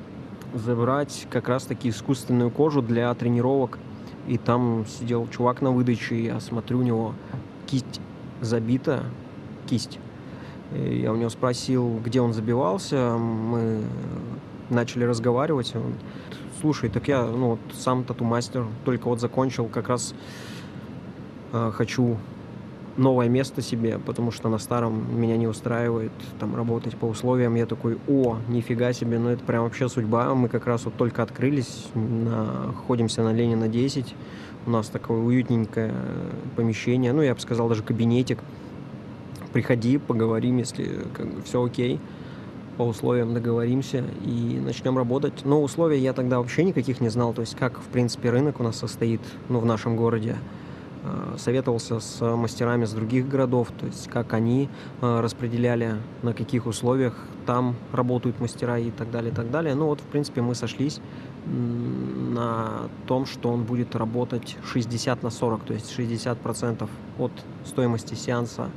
забрать 0.53 1.27
как 1.29 1.47
раз-таки 1.49 1.89
искусственную 1.89 2.49
кожу 2.49 2.81
для 2.81 3.13
тренировок. 3.13 3.77
И 4.27 4.37
там 4.37 4.85
сидел 4.87 5.27
чувак 5.27 5.61
на 5.61 5.71
выдаче, 5.71 6.23
я 6.23 6.39
смотрю, 6.39 6.79
у 6.79 6.83
него 6.83 7.13
кисть 7.69 8.01
забита, 8.41 9.03
кисть. 9.67 9.99
И 10.73 11.01
я 11.01 11.11
у 11.11 11.15
него 11.15 11.29
спросил, 11.29 11.99
где 12.03 12.21
он 12.21 12.33
забивался, 12.33 13.17
мы 13.17 13.81
начали 14.69 15.03
разговаривать. 15.03 15.75
Он, 15.75 15.93
Слушай, 16.61 16.89
так 16.89 17.07
я 17.07 17.23
ну, 17.23 17.51
вот, 17.51 17.59
сам 17.73 18.03
тату-мастер, 18.03 18.65
только 18.83 19.07
вот 19.07 19.21
закончил, 19.21 19.67
как 19.67 19.87
раз 19.87 20.13
э, 21.53 21.71
хочу 21.73 22.17
новое 22.97 23.29
место 23.29 23.61
себе, 23.61 23.97
потому 23.97 24.31
что 24.31 24.49
на 24.49 24.57
старом 24.57 25.17
меня 25.17 25.37
не 25.37 25.47
устраивает 25.47 26.11
там 26.37 26.57
работать 26.57 26.97
по 26.97 27.05
условиям. 27.05 27.55
Я 27.55 27.65
такой, 27.65 27.97
о, 28.09 28.37
нифига 28.49 28.91
себе, 28.91 29.19
ну 29.19 29.29
это 29.29 29.43
прям 29.45 29.63
вообще 29.63 29.87
судьба. 29.87 30.35
Мы 30.35 30.49
как 30.49 30.67
раз 30.67 30.83
вот 30.83 30.95
только 30.95 31.23
открылись, 31.23 31.87
находимся 31.95 33.23
на 33.23 33.31
Ленина 33.31 33.69
10. 33.69 34.13
У 34.69 34.71
нас 34.71 34.87
такое 34.87 35.17
уютненькое 35.17 35.91
помещение, 36.55 37.11
ну 37.11 37.23
я 37.23 37.33
бы 37.33 37.39
сказал 37.39 37.69
даже 37.69 37.81
кабинетик. 37.81 38.37
Приходи, 39.51 39.97
поговорим, 39.97 40.57
если 40.57 41.07
как 41.15 41.25
бы, 41.25 41.41
все 41.41 41.63
окей 41.63 41.99
по 42.77 42.83
условиям 42.83 43.33
договоримся 43.33 44.03
и 44.23 44.61
начнем 44.63 44.95
работать. 44.95 45.43
Но 45.43 45.63
условия 45.63 45.97
я 45.97 46.13
тогда 46.13 46.37
вообще 46.37 46.63
никаких 46.63 47.01
не 47.01 47.09
знал, 47.09 47.33
то 47.33 47.41
есть 47.41 47.55
как, 47.55 47.79
в 47.79 47.85
принципе, 47.85 48.29
рынок 48.29 48.59
у 48.59 48.63
нас 48.63 48.77
состоит, 48.77 49.21
ну, 49.49 49.59
в 49.59 49.65
нашем 49.65 49.95
городе. 49.95 50.35
Э, 51.01 51.35
советовался 51.37 51.99
с 51.99 52.21
мастерами 52.35 52.85
с 52.85 52.91
других 52.91 53.27
городов, 53.27 53.69
то 53.79 53.87
есть 53.87 54.07
как 54.07 54.33
они 54.33 54.69
э, 55.01 55.19
распределяли, 55.21 55.95
на 56.21 56.33
каких 56.33 56.67
условиях 56.67 57.15
там 57.45 57.75
работают 57.91 58.39
мастера 58.39 58.77
и 58.77 58.91
так 58.91 59.09
далее, 59.09 59.31
и 59.31 59.35
так 59.35 59.49
далее. 59.49 59.73
Ну 59.73 59.87
вот, 59.87 60.01
в 60.01 60.03
принципе, 60.03 60.41
мы 60.41 60.53
сошлись 60.55 60.99
на 61.45 62.89
том, 63.07 63.25
что 63.25 63.49
он 63.49 63.63
будет 63.63 63.95
работать 63.95 64.57
60 64.71 65.23
на 65.23 65.29
40, 65.29 65.63
то 65.63 65.73
есть 65.73 65.97
60% 65.97 66.89
от 67.17 67.31
стоимости 67.65 68.13
сеанса 68.13 68.69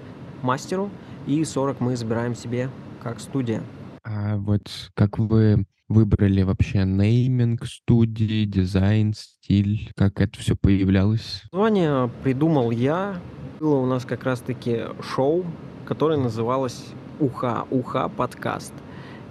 мастеру 0.42 0.90
и 1.26 1.44
40 1.44 1.80
мы 1.80 1.96
забираем 1.96 2.34
себе 2.34 2.70
как 3.02 3.20
студия. 3.20 3.62
А 4.04 4.36
вот 4.36 4.68
как 4.94 5.18
вы 5.18 5.64
выбрали 5.88 6.42
вообще 6.42 6.84
нейминг 6.84 7.66
студии, 7.66 8.44
дизайн, 8.44 9.14
стиль? 9.14 9.90
Как 9.96 10.20
это 10.20 10.38
все 10.38 10.56
появлялось? 10.56 11.42
Название 11.52 12.10
придумал 12.22 12.70
я. 12.70 13.20
Было 13.60 13.76
у 13.76 13.86
нас 13.86 14.04
как 14.04 14.24
раз-таки 14.24 14.84
шоу, 15.02 15.44
которое 15.84 16.18
называлось 16.18 16.84
«Уха», 17.20 17.64
«Уха 17.70 18.08
подкаст». 18.08 18.72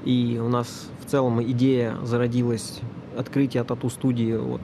И 0.06 0.40
у 0.42 0.48
нас 0.48 0.90
в 1.02 1.10
целом 1.10 1.44
идея 1.44 1.98
зародилась 2.04 2.80
открытие 3.18 3.64
тату-студии 3.64 4.36
вот 4.36 4.62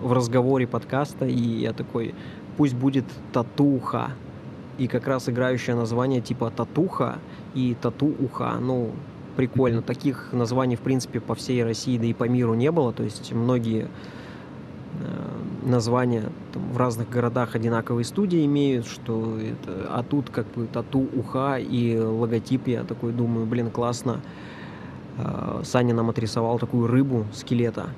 в 0.00 0.12
разговоре 0.12 0.66
подкаста, 0.66 1.26
и 1.26 1.38
я 1.38 1.72
такой, 1.72 2.14
пусть 2.56 2.74
будет 2.74 3.04
татуха. 3.32 4.12
И 4.78 4.86
как 4.86 5.06
раз 5.06 5.28
играющее 5.28 5.76
название 5.76 6.20
типа 6.20 6.50
татуха 6.50 7.18
и 7.54 7.76
тату-уха. 7.80 8.56
Ну, 8.60 8.92
прикольно. 9.36 9.82
Таких 9.82 10.32
названий, 10.32 10.76
в 10.76 10.80
принципе, 10.80 11.20
по 11.20 11.34
всей 11.34 11.62
России, 11.64 11.98
да 11.98 12.06
и 12.06 12.14
по 12.14 12.24
миру 12.24 12.54
не 12.54 12.70
было. 12.70 12.92
То 12.92 13.02
есть 13.02 13.32
многие 13.32 13.88
э, 15.00 15.68
названия 15.68 16.24
там, 16.52 16.62
в 16.72 16.76
разных 16.78 17.10
городах 17.10 17.54
одинаковые 17.54 18.04
студии 18.04 18.44
имеют, 18.46 18.86
что 18.86 19.38
это, 19.38 19.86
а 19.90 20.02
тут 20.02 20.30
как 20.30 20.46
бы 20.52 20.66
тату, 20.66 21.06
уха 21.14 21.56
и 21.58 21.98
логотип, 21.98 22.68
я 22.68 22.84
такой 22.84 23.12
думаю, 23.12 23.46
блин, 23.46 23.70
классно. 23.70 24.20
Э, 25.18 25.62
Саня 25.64 25.94
нам 25.94 26.10
отрисовал 26.10 26.58
такую 26.58 26.86
рыбу 26.86 27.26
скелета, 27.32 27.90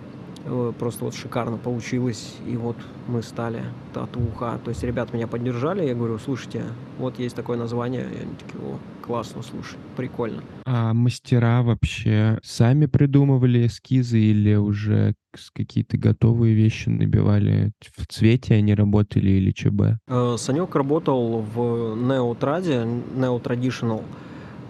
Э, 0.44 0.72
просто 0.76 1.04
вот 1.04 1.14
шикарно 1.14 1.56
получилось, 1.56 2.34
и 2.46 2.56
вот 2.56 2.76
мы 3.06 3.22
стали 3.22 3.62
татуха. 3.92 4.58
То 4.64 4.70
есть 4.70 4.82
ребят 4.82 5.12
меня 5.12 5.26
поддержали, 5.26 5.86
я 5.86 5.94
говорю, 5.94 6.18
слушайте, 6.18 6.64
вот 6.98 7.18
есть 7.18 7.36
такое 7.36 7.56
название, 7.56 8.02
и 8.02 8.22
они 8.22 8.34
такие, 8.34 8.62
о, 8.62 8.78
классно, 9.04 9.42
слушай, 9.42 9.76
прикольно. 9.96 10.42
А 10.64 10.94
мастера 10.94 11.62
вообще 11.62 12.38
сами 12.42 12.86
придумывали 12.86 13.66
эскизы 13.66 14.18
или 14.18 14.54
уже 14.54 15.14
какие-то 15.54 15.96
готовые 15.96 16.54
вещи 16.54 16.88
набивали? 16.88 17.72
В 17.96 18.06
цвете 18.06 18.54
они 18.54 18.74
работали 18.74 19.30
или 19.30 19.52
ЧБ? 19.52 19.98
Э, 20.08 20.34
Санек 20.38 20.74
работал 20.74 21.38
в 21.38 21.96
Неотраде, 21.96 22.84
Neo 23.16 23.40
Traditional, 23.40 24.02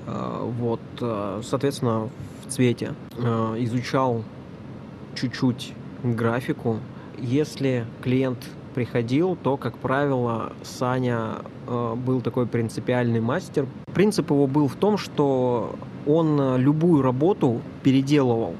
вот, 0.06 0.80
соответственно, 1.44 2.08
в 2.44 2.50
цвете. 2.50 2.94
Изучал 3.58 4.22
чуть-чуть 5.14 5.74
графику. 6.02 6.78
Если 7.18 7.84
клиент 8.02 8.38
приходил, 8.74 9.36
то, 9.36 9.56
как 9.56 9.76
правило, 9.76 10.52
Саня 10.62 11.36
э, 11.66 11.94
был 11.94 12.20
такой 12.22 12.46
принципиальный 12.46 13.20
мастер. 13.20 13.66
Принцип 13.92 14.30
его 14.30 14.46
был 14.46 14.66
в 14.66 14.76
том, 14.76 14.96
что 14.96 15.76
он 16.06 16.56
любую 16.56 17.02
работу 17.02 17.60
переделывал 17.82 18.56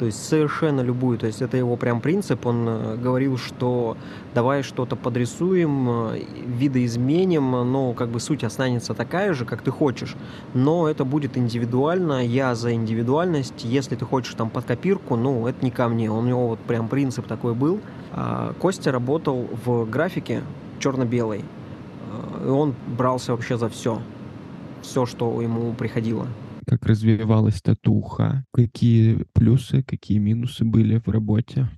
то 0.00 0.06
есть 0.06 0.26
совершенно 0.26 0.80
любую. 0.80 1.18
То 1.18 1.26
есть 1.26 1.42
это 1.42 1.58
его 1.58 1.76
прям 1.76 2.00
принцип. 2.00 2.46
Он 2.46 2.66
э, 2.66 2.96
говорил, 2.96 3.36
что 3.36 3.98
давай 4.34 4.62
что-то 4.62 4.96
подрисуем, 4.96 5.90
э, 5.90 6.22
видоизменим, 6.46 7.50
но 7.50 7.92
как 7.92 8.08
бы 8.08 8.18
суть 8.18 8.42
останется 8.42 8.94
такая 8.94 9.34
же, 9.34 9.44
как 9.44 9.60
ты 9.60 9.70
хочешь. 9.70 10.16
Но 10.54 10.88
это 10.88 11.04
будет 11.04 11.36
индивидуально. 11.36 12.24
Я 12.24 12.54
за 12.54 12.72
индивидуальность. 12.72 13.62
Если 13.62 13.94
ты 13.94 14.06
хочешь 14.06 14.32
там 14.32 14.48
под 14.48 14.64
копирку, 14.64 15.16
ну 15.16 15.46
это 15.46 15.62
не 15.62 15.70
ко 15.70 15.86
мне. 15.88 16.10
У 16.10 16.22
него 16.22 16.48
вот 16.48 16.60
прям 16.60 16.88
принцип 16.88 17.26
такой 17.26 17.52
был. 17.52 17.78
А 18.12 18.54
Костя 18.58 18.92
работал 18.92 19.50
в 19.66 19.84
графике 19.84 20.42
черно-белой. 20.78 21.44
Э, 22.40 22.46
и 22.46 22.48
он 22.48 22.74
брался 22.86 23.32
вообще 23.32 23.58
за 23.58 23.68
все. 23.68 24.00
Все, 24.80 25.04
что 25.04 25.42
ему 25.42 25.74
приходило 25.74 26.26
как 26.70 26.86
развивалась 26.86 27.60
татуха, 27.60 28.44
какие 28.52 29.26
плюсы, 29.32 29.82
какие 29.82 30.18
минусы 30.18 30.64
были 30.64 31.02
в 31.04 31.08
работе? 31.08 31.68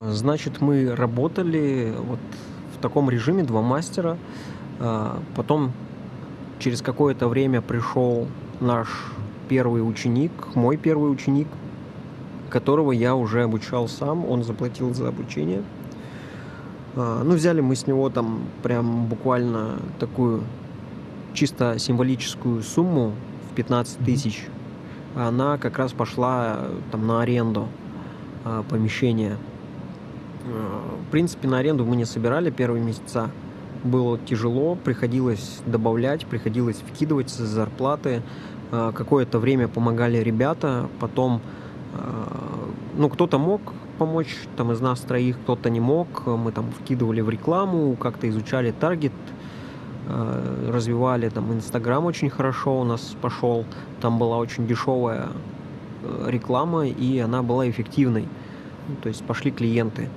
Значит, 0.00 0.60
мы 0.60 0.96
работали 0.96 1.94
вот 1.96 2.18
в 2.76 2.82
таком 2.82 3.08
режиме, 3.08 3.44
два 3.44 3.62
мастера. 3.62 4.18
А, 4.80 5.22
потом 5.36 5.70
через 6.58 6.82
какое-то 6.82 7.28
время 7.28 7.62
пришел 7.62 8.26
наш 8.60 8.88
первый 9.48 9.88
ученик, 9.88 10.32
мой 10.56 10.76
первый 10.76 11.12
ученик, 11.12 11.46
которого 12.50 12.90
я 12.90 13.14
уже 13.14 13.44
обучал 13.44 13.86
сам, 13.86 14.28
он 14.28 14.42
заплатил 14.42 14.92
за 14.92 15.06
обучение. 15.06 15.62
А, 16.96 17.22
ну, 17.22 17.36
взяли 17.36 17.60
мы 17.60 17.76
с 17.76 17.86
него 17.86 18.10
там 18.10 18.42
прям 18.64 19.06
буквально 19.06 19.78
такую 20.00 20.42
чисто 21.32 21.78
символическую 21.78 22.64
сумму 22.64 23.12
15 23.58 23.98
тысяч, 24.04 24.46
она 25.16 25.58
как 25.58 25.78
раз 25.78 25.92
пошла 25.92 26.68
там 26.92 27.08
на 27.08 27.22
аренду 27.22 27.66
а, 28.44 28.62
помещения. 28.62 29.36
В 30.46 31.10
принципе, 31.10 31.48
на 31.48 31.58
аренду 31.58 31.84
мы 31.84 31.96
не 31.96 32.04
собирали 32.04 32.50
первые 32.50 32.84
месяца. 32.84 33.30
Было 33.82 34.16
тяжело, 34.16 34.76
приходилось 34.76 35.58
добавлять, 35.66 36.24
приходилось 36.24 36.76
вкидывать 36.76 37.30
зарплаты. 37.30 38.22
Какое-то 38.70 39.40
время 39.40 39.66
помогали 39.66 40.18
ребята, 40.18 40.88
потом, 41.00 41.40
ну, 42.96 43.08
кто-то 43.10 43.38
мог 43.38 43.60
помочь, 43.98 44.34
там 44.56 44.72
из 44.72 44.80
нас 44.80 45.00
троих 45.00 45.36
кто-то 45.40 45.68
не 45.68 45.80
мог, 45.80 46.26
мы 46.26 46.52
там 46.52 46.70
вкидывали 46.70 47.20
в 47.20 47.28
рекламу, 47.28 47.96
как-то 47.96 48.28
изучали 48.28 48.70
таргет, 48.70 49.12
развивали 50.08 51.28
там 51.28 51.52
Инстаграм 51.52 52.04
очень 52.04 52.30
хорошо 52.30 52.80
у 52.80 52.84
нас 52.84 53.14
пошел, 53.20 53.64
там 54.00 54.18
была 54.18 54.38
очень 54.38 54.66
дешевая 54.66 55.28
реклама, 56.26 56.86
и 56.86 57.18
она 57.18 57.42
была 57.42 57.68
эффективной. 57.68 58.26
Ну, 58.88 58.96
то 59.02 59.08
есть 59.08 59.22
пошли 59.24 59.50
клиенты. 59.50 60.08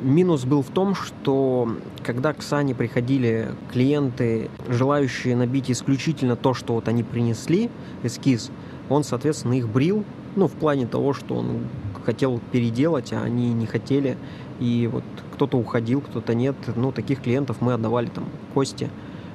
Минус 0.00 0.44
был 0.44 0.62
в 0.62 0.70
том, 0.70 0.94
что 0.94 1.68
когда 2.02 2.32
к 2.32 2.42
Сане 2.42 2.74
приходили 2.74 3.48
клиенты, 3.72 4.50
желающие 4.68 5.36
набить 5.36 5.70
исключительно 5.70 6.36
то, 6.36 6.54
что 6.54 6.74
вот 6.74 6.88
они 6.88 7.02
принесли, 7.02 7.70
эскиз, 8.02 8.50
он, 8.88 9.04
соответственно, 9.04 9.54
их 9.54 9.68
брил, 9.68 10.04
ну, 10.34 10.48
в 10.48 10.52
плане 10.52 10.86
того, 10.86 11.12
что 11.12 11.36
он 11.36 11.66
хотел 12.04 12.40
переделать, 12.50 13.12
а 13.12 13.22
они 13.22 13.52
не 13.52 13.66
хотели. 13.66 14.16
И 14.60 14.88
вот 14.92 15.04
кто-то 15.34 15.56
уходил, 15.56 16.00
кто-то 16.00 16.34
нет. 16.34 16.56
Ну, 16.74 16.92
таких 16.92 17.22
клиентов 17.22 17.60
мы 17.60 17.72
отдавали 17.74 18.06
там 18.06 18.24
кости, 18.54 18.90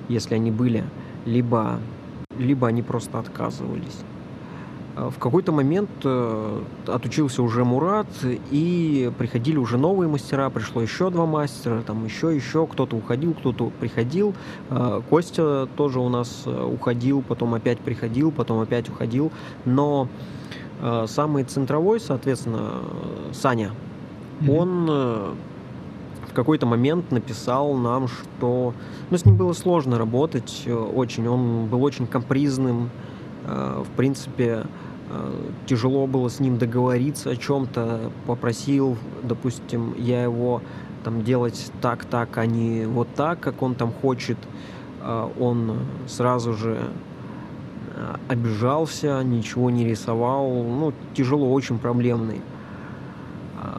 если 0.10 0.36
они 0.36 0.52
были. 0.52 0.84
Либо, 1.26 1.80
либо 2.38 2.68
они 2.68 2.82
просто 2.82 3.20
отказывались. 3.20 4.04
В 4.98 5.20
какой-то 5.20 5.52
момент 5.52 5.92
э, 6.04 6.62
отучился 6.88 7.44
уже 7.44 7.64
Мурат, 7.64 8.08
и 8.50 9.12
приходили 9.20 9.58
уже 9.58 9.78
новые 9.78 10.10
мастера, 10.10 10.50
пришло 10.50 10.82
еще 10.82 11.12
два 11.12 11.28
мастера, 11.28 11.84
там 11.86 12.04
еще, 12.04 12.36
еще, 12.36 12.66
кто-то 12.66 12.96
уходил, 12.96 13.36
кто-то 13.36 13.72
приходил. 13.80 14.34
Э, 14.72 15.02
Костя 15.08 15.68
тоже 15.78 16.00
у 16.00 16.10
нас 16.10 16.44
э, 16.48 16.64
уходил, 16.64 17.22
потом 17.22 17.54
опять 17.54 17.78
приходил, 17.80 18.32
потом 18.32 18.60
опять 18.60 18.90
уходил. 18.90 19.32
Но 19.66 20.08
самый 21.08 21.44
центровой, 21.44 22.00
соответственно, 22.00 22.82
Саня, 23.34 23.72
mm-hmm. 24.42 24.56
он 24.56 25.36
какой-то 26.38 26.68
момент 26.68 27.12
написал 27.12 27.74
нам, 27.74 28.08
что 28.08 28.74
ну, 29.10 29.18
с 29.18 29.26
ним 29.26 29.38
было 29.38 29.54
сложно 29.54 29.98
работать 29.98 30.68
очень, 30.68 31.28
он 31.28 31.66
был 31.66 31.84
очень 31.84 32.06
капризным, 32.06 32.92
в 33.44 33.88
принципе, 33.96 34.66
тяжело 35.66 36.06
было 36.06 36.30
с 36.30 36.40
ним 36.40 36.60
договориться 36.60 37.32
о 37.32 37.36
чем-то, 37.36 38.12
попросил, 38.28 38.98
допустим, 39.24 39.96
я 39.98 40.22
его 40.22 40.62
там 41.04 41.24
делать 41.24 41.72
так, 41.82 42.06
так, 42.06 42.38
а 42.38 42.46
не 42.46 42.86
вот 42.86 43.08
так, 43.16 43.40
как 43.40 43.64
он 43.64 43.74
там 43.74 43.92
хочет, 43.92 44.38
он 45.40 45.80
сразу 46.08 46.54
же 46.54 46.78
обижался, 48.28 49.24
ничего 49.24 49.72
не 49.72 49.86
рисовал, 49.86 50.52
ну, 50.52 50.94
тяжело, 51.16 51.52
очень 51.52 51.80
проблемный 51.80 52.42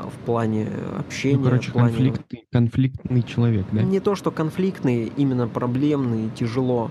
в 0.04 0.26
плане 0.26 0.68
общения. 0.98 1.38
Ну, 1.38 1.44
короче, 1.44 1.70
в 1.70 1.72
плане... 1.72 1.88
конфликтный, 1.88 2.44
конфликтный 2.52 3.22
человек, 3.22 3.66
да? 3.72 3.82
Не 3.82 4.00
то, 4.00 4.14
что 4.14 4.30
конфликтный, 4.30 5.12
именно 5.16 5.48
проблемный, 5.48 6.30
тяжело, 6.34 6.90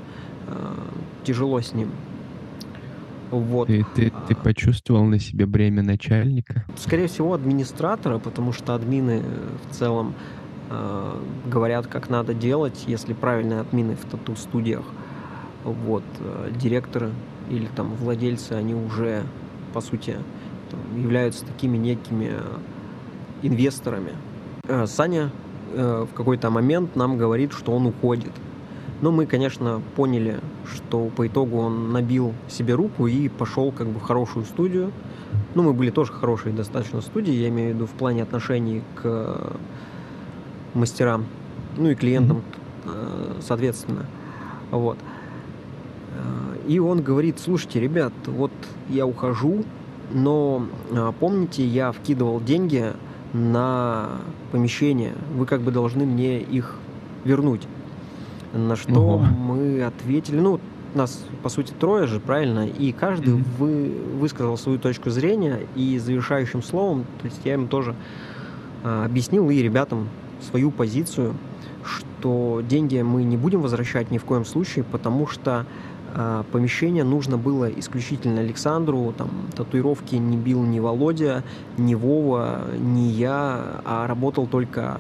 тяжело 1.24 1.62
с 1.62 1.74
ним. 1.74 1.90
Вот. 3.32 3.68
Ты, 3.68 3.86
ты, 3.94 4.12
ты 4.28 4.36
почувствовал 4.36 5.04
на 5.04 5.20
себе 5.20 5.46
бремя 5.46 5.84
начальника? 5.84 6.66
Скорее 6.78 7.08
всего, 7.08 7.34
администратора, 7.34 8.20
потому 8.20 8.54
что 8.54 8.74
админы 8.74 9.22
в 9.70 9.76
целом 9.76 10.14
э, 10.70 11.22
говорят, 11.46 11.88
как 11.88 12.10
надо 12.10 12.34
делать, 12.34 12.86
если 12.88 13.14
правильные 13.14 13.60
админы 13.60 13.96
в 13.96 14.10
тату-студиях. 14.10 14.86
Вот. 15.66 16.04
Э, 16.20 16.52
директоры 16.58 17.12
или 17.50 17.68
там 17.76 17.96
владельцы, 17.96 18.54
они 18.54 18.74
уже, 18.74 19.24
по 19.74 19.82
сути, 19.82 20.16
там, 20.72 21.02
являются 21.02 21.46
такими 21.46 21.78
некими 21.78 22.32
инвесторами. 23.42 24.12
Э, 24.68 24.86
Саня 24.88 25.32
э, 25.74 26.06
в 26.12 26.16
какой-то 26.16 26.50
момент 26.50 26.96
нам 26.96 27.18
говорит, 27.18 27.54
что 27.54 27.72
он 27.72 27.86
уходит– 27.86 28.32
но 29.02 29.12
мы, 29.12 29.28
конечно, 29.28 29.82
поняли, 29.96 30.40
что 30.66 31.06
по 31.16 31.28
итогу 31.28 31.58
он 31.58 31.92
набил 31.92 32.34
себе 32.48 32.74
руку 32.74 33.08
и 33.08 33.30
пошел 33.30 33.72
как 33.72 33.88
бы 33.88 34.00
в 34.00 34.04
хорошую 34.04 34.46
студию. 34.46 34.92
Ну, 35.54 35.64
мы 35.64 35.74
были 35.74 35.92
тоже 35.92 36.12
хорошие 36.12 36.54
достаточно 36.54 37.02
студии, 37.02 37.34
я 37.34 37.50
имею 37.50 37.74
в 37.74 37.76
виду 37.76 37.86
в 37.86 37.92
плане 37.92 38.24
отношений 38.24 38.82
к 38.96 39.52
мастерам, 40.74 41.26
ну 41.78 41.90
и 41.90 41.96
клиентам, 41.96 42.42
mm-hmm. 42.86 43.42
соответственно. 43.42 44.06
Вот. 44.72 44.98
Э, 46.16 46.58
и 46.68 46.80
он 46.80 47.02
говорит, 47.02 47.40
слушайте, 47.40 47.80
ребят, 47.80 48.14
вот 48.26 48.52
я 48.90 49.06
ухожу, 49.06 49.64
но 50.12 50.66
э, 50.90 51.12
помните, 51.20 51.66
я 51.66 51.92
вкидывал 51.92 52.42
деньги 52.42 52.94
на 53.34 54.10
помещение, 54.52 55.14
вы 55.36 55.46
как 55.46 55.62
бы 55.62 55.72
должны 55.72 56.06
мне 56.06 56.40
их 56.40 56.76
вернуть. 57.24 57.68
На 58.54 58.76
что 58.76 59.00
угу. 59.00 59.26
мы 59.26 59.84
ответили, 59.84 60.40
ну, 60.40 60.60
нас, 60.96 61.24
по 61.44 61.50
сути, 61.50 61.74
трое 61.80 62.08
же, 62.08 62.20
правильно? 62.20 62.68
И 62.68 62.92
каждый 62.92 63.36
mm-hmm. 63.36 63.46
вы, 63.58 63.94
высказал 64.20 64.58
свою 64.58 64.80
точку 64.80 65.10
зрения, 65.10 65.62
и 65.76 65.98
завершающим 66.00 66.64
словом, 66.64 67.06
то 67.22 67.26
есть 67.26 67.40
я 67.44 67.54
им 67.54 67.68
тоже 67.68 67.96
а, 68.84 69.06
объяснил 69.06 69.50
и 69.50 69.62
ребятам 69.62 70.10
свою 70.42 70.72
позицию, 70.72 71.36
что 71.84 72.62
деньги 72.68 73.02
мы 73.02 73.24
не 73.24 73.38
будем 73.38 73.62
возвращать 73.62 74.12
ни 74.12 74.18
в 74.18 74.26
коем 74.26 74.46
случае, 74.46 74.84
потому 74.84 75.28
что 75.28 75.66
помещение 76.52 77.04
нужно 77.04 77.38
было 77.38 77.70
исключительно 77.70 78.42
Александру, 78.42 79.14
там 79.18 79.30
татуировки 79.56 80.16
не 80.16 80.36
бил 80.36 80.64
ни 80.64 80.80
Володя, 80.80 81.44
ни 81.78 81.94
Вова, 81.94 82.62
ни 82.80 83.10
я, 83.10 83.82
а 83.86 84.08
работал 84.08 84.48
только 84.48 85.00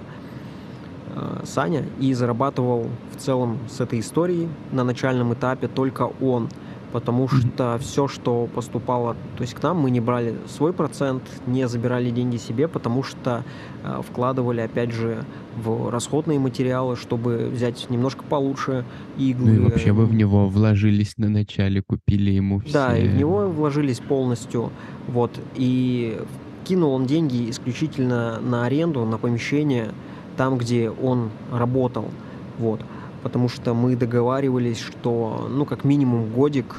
Э, 1.17 1.41
Саня 1.45 1.83
и 1.99 2.13
зарабатывал 2.13 2.89
в 3.11 3.17
целом 3.17 3.57
с 3.69 3.79
этой 3.79 3.99
историей. 3.99 4.49
На 4.71 4.83
начальном 4.83 5.33
этапе 5.33 5.67
только 5.67 6.03
он, 6.21 6.49
потому 6.91 7.27
что 7.27 7.77
все, 7.79 8.07
что 8.07 8.47
поступало, 8.53 9.15
то 9.35 9.41
есть 9.41 9.53
к 9.53 9.63
нам, 9.63 9.77
мы 9.77 9.91
не 9.91 9.99
брали 9.99 10.35
свой 10.47 10.73
процент, 10.73 11.23
не 11.45 11.67
забирали 11.67 12.09
деньги 12.09 12.37
себе, 12.37 12.67
потому 12.67 13.03
что 13.03 13.43
э, 13.83 14.01
вкладывали, 14.07 14.61
опять 14.61 14.91
же, 14.91 15.23
в 15.57 15.89
расходные 15.89 16.39
материалы, 16.39 16.95
чтобы 16.95 17.49
взять 17.51 17.89
немножко 17.89 18.23
получше 18.23 18.85
иглы. 19.17 19.51
Ну 19.51 19.55
и 19.55 19.59
вообще 19.59 19.91
вы 19.91 20.05
в 20.05 20.13
него 20.13 20.47
вложились 20.47 21.17
на 21.17 21.29
начале, 21.29 21.81
купили 21.81 22.31
ему 22.31 22.59
все. 22.59 22.73
Да, 22.73 22.97
и 22.97 23.07
в 23.07 23.15
него 23.15 23.47
вложились 23.47 23.99
полностью, 23.99 24.71
вот, 25.07 25.31
и 25.55 26.19
кинул 26.63 26.93
он 26.93 27.05
деньги 27.05 27.49
исключительно 27.49 28.39
на 28.39 28.65
аренду, 28.65 29.05
на 29.05 29.17
помещение, 29.17 29.89
там, 30.35 30.57
где 30.57 30.89
он 30.89 31.29
работал. 31.51 32.05
Вот. 32.59 32.81
Потому 33.23 33.49
что 33.49 33.73
мы 33.73 33.95
договаривались, 33.95 34.79
что, 34.79 35.47
ну, 35.49 35.65
как 35.65 35.83
минимум 35.83 36.29
годик 36.31 36.75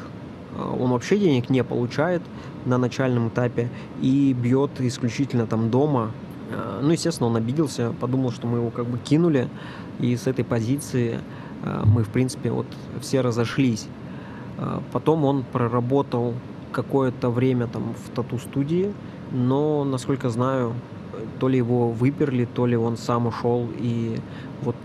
э, 0.57 0.77
он 0.81 0.91
вообще 0.91 1.19
денег 1.19 1.51
не 1.51 1.65
получает 1.65 2.23
на 2.65 2.79
начальном 2.79 3.29
этапе 3.29 3.69
и 4.01 4.33
бьет 4.33 4.81
исключительно 4.81 5.47
там 5.47 5.71
дома. 5.71 6.13
Э, 6.51 6.81
ну, 6.83 6.91
естественно, 6.91 7.29
он 7.29 7.37
обиделся, 7.37 7.93
подумал, 8.01 8.31
что 8.31 8.47
мы 8.47 8.59
его 8.59 8.71
как 8.71 8.87
бы 8.87 8.99
кинули, 8.99 9.49
и 9.99 10.17
с 10.17 10.27
этой 10.27 10.45
позиции 10.45 11.19
э, 11.65 11.83
мы, 11.85 12.05
в 12.05 12.09
принципе, 12.09 12.51
вот 12.51 12.67
все 13.01 13.21
разошлись. 13.21 13.87
Потом 14.91 15.25
он 15.25 15.45
проработал 15.53 16.35
какое-то 16.73 17.31
время 17.31 17.69
там 17.69 17.95
в 17.95 18.11
тату-студии, 18.11 18.93
но, 19.31 19.85
насколько 19.85 20.31
знаю, 20.31 20.75
то 21.39 21.49
ли 21.49 21.59
его 21.59 21.91
выперли, 21.91 22.45
то 22.45 22.67
ли 22.67 22.77
он 22.77 22.97
сам 22.97 23.27
ушел, 23.27 23.69
и 23.79 24.19
вот 24.63 24.77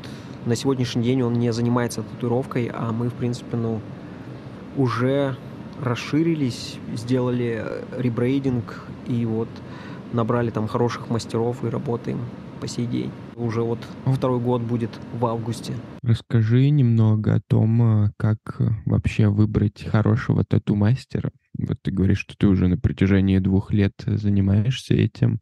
на 0.46 0.56
сегодняшний 0.56 1.04
день 1.04 1.22
он 1.22 1.34
не 1.34 1.52
занимается 1.54 2.04
татуировкой, 2.04 2.70
а 2.74 2.92
мы, 2.92 3.10
в 3.10 3.14
принципе, 3.14 3.58
ну, 3.58 3.82
уже 4.76 5.36
расширились, 5.82 6.78
сделали 6.94 7.66
ребрейдинг, 7.98 8.86
и 9.08 9.26
вот 9.26 9.50
набрали 10.12 10.50
там 10.52 10.68
хороших 10.68 11.10
мастеров 11.10 11.64
и 11.64 11.70
работаем 11.70 12.20
по 12.62 12.68
сей 12.68 12.86
день. 12.86 13.12
Уже 13.36 13.62
вот 13.62 13.80
второй 14.06 14.40
год 14.40 14.62
будет 14.62 14.92
в 15.20 15.26
августе. 15.26 15.74
Расскажи 16.02 16.70
немного 16.70 17.36
о 17.36 17.42
том, 17.42 17.82
а, 17.82 18.12
как 18.18 18.40
вообще 18.86 19.28
выбрать 19.28 19.84
хорошего 19.84 20.46
тату-мастера. 20.46 21.32
Вот 21.58 21.78
ты 21.82 21.92
говоришь, 21.92 22.20
что 22.20 22.36
ты 22.38 22.48
уже 22.48 22.68
на 22.68 22.78
протяжении 22.78 23.40
двух 23.40 23.74
лет 23.74 23.94
занимаешься 24.06 24.94
этим. 24.94 25.40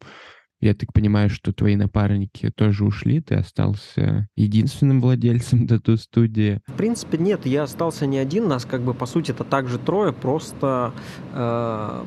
Я 0.62 0.74
так 0.74 0.92
понимаю, 0.92 1.28
что 1.28 1.52
твои 1.52 1.74
напарники 1.74 2.50
тоже 2.50 2.84
ушли, 2.84 3.20
ты 3.20 3.34
остался 3.34 4.28
единственным 4.36 5.00
владельцем 5.00 5.66
тату-студии. 5.68 6.60
В 6.68 6.74
принципе, 6.74 7.18
нет, 7.18 7.44
я 7.46 7.64
остался 7.64 8.06
не 8.06 8.18
один, 8.18 8.46
нас 8.46 8.64
как 8.64 8.82
бы 8.82 8.94
по 8.94 9.06
сути 9.06 9.32
это 9.32 9.42
также 9.42 9.78
трое, 9.78 10.12
просто 10.12 10.92
э, 11.32 12.04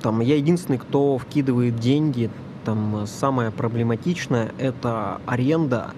там 0.00 0.20
я 0.20 0.36
единственный, 0.36 0.78
кто 0.78 1.18
вкидывает 1.18 1.76
деньги 1.76 2.30
там 2.64 3.04
самое 3.06 3.50
проблематичное– 3.50 4.52
это 4.58 5.20
аренда. 5.26 5.90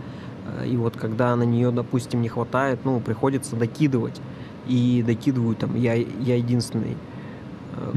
И 0.67 0.77
вот 0.77 0.97
когда 0.97 1.37
на 1.37 1.43
нее, 1.43 1.71
допустим, 1.71 2.23
не 2.23 2.29
хватает, 2.29 2.81
ну, 2.85 3.01
приходится 3.01 3.57
докидывать. 3.57 4.21
И 4.67 5.05
докидываю 5.07 5.57
там, 5.57 5.77
я, 5.77 5.95
я 5.95 6.37
единственный, 6.37 6.97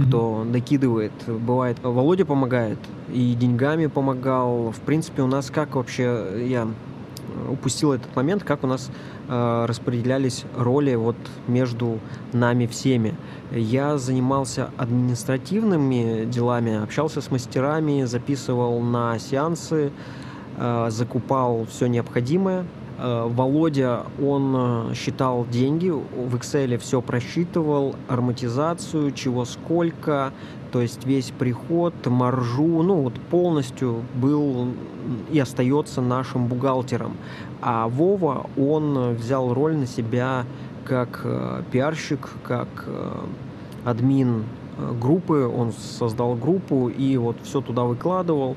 кто 0.08 0.44
mm-hmm. 0.44 0.52
докидывает. 0.52 1.12
Бывает, 1.28 1.78
Володя 1.84 2.26
помогает 2.26 2.80
и 3.14 3.34
деньгами 3.34 3.88
помогал. 3.88 4.72
В 4.72 4.80
принципе, 4.82 5.22
у 5.22 5.28
нас 5.28 5.50
как 5.50 5.76
вообще, 5.76 6.46
я 6.48 6.68
упустил 7.50 7.94
этот 7.94 8.16
момент, 8.16 8.44
как 8.44 8.64
у 8.64 8.68
нас 8.68 8.90
э, 9.28 9.66
распределялись 9.68 10.46
роли 10.56 10.96
вот 10.96 11.16
между 11.48 12.00
нами 12.34 12.68
всеми. 12.68 13.16
Я 13.52 13.98
занимался 13.98 14.70
административными 14.78 16.26
делами, 16.26 16.82
общался 16.84 17.22
с 17.22 17.32
мастерами, 17.32 18.04
записывал 18.04 18.80
на 18.82 19.20
сеансы, 19.20 19.92
э, 20.58 20.88
закупал 20.90 21.66
все 21.70 21.88
необходимое. 21.88 22.66
Э, 23.00 23.28
Володя, 23.30 24.04
он 24.22 24.56
э, 24.56 24.94
считал 24.96 25.46
деньги, 25.46 25.90
в 25.90 26.36
Excel 26.36 26.78
все 26.80 27.02
просчитывал, 27.02 27.96
ароматизацию, 28.08 29.12
чего 29.12 29.46
сколько, 29.46 30.34
то 30.72 30.82
есть 30.82 31.06
весь 31.06 31.32
приход, 31.32 31.94
маржу, 32.08 32.82
ну 32.82 33.02
вот 33.02 33.14
полностью 33.30 34.04
был 34.16 34.70
и 35.32 35.40
остается 35.40 36.02
нашим 36.02 36.48
бухгалтером. 36.48 37.16
А 37.62 37.88
Вова, 37.88 38.50
он 38.58 39.14
взял 39.14 39.54
роль 39.54 39.76
на 39.76 39.86
себя 39.86 40.46
как 40.84 41.22
э, 41.24 41.64
пиарщик, 41.72 42.30
как 42.44 42.68
админ 43.86 44.44
группы, 45.00 45.46
он 45.46 45.72
создал 45.72 46.36
группу 46.36 46.90
и 46.90 47.16
вот 47.18 47.38
все 47.44 47.62
туда 47.62 47.84
выкладывал, 47.84 48.56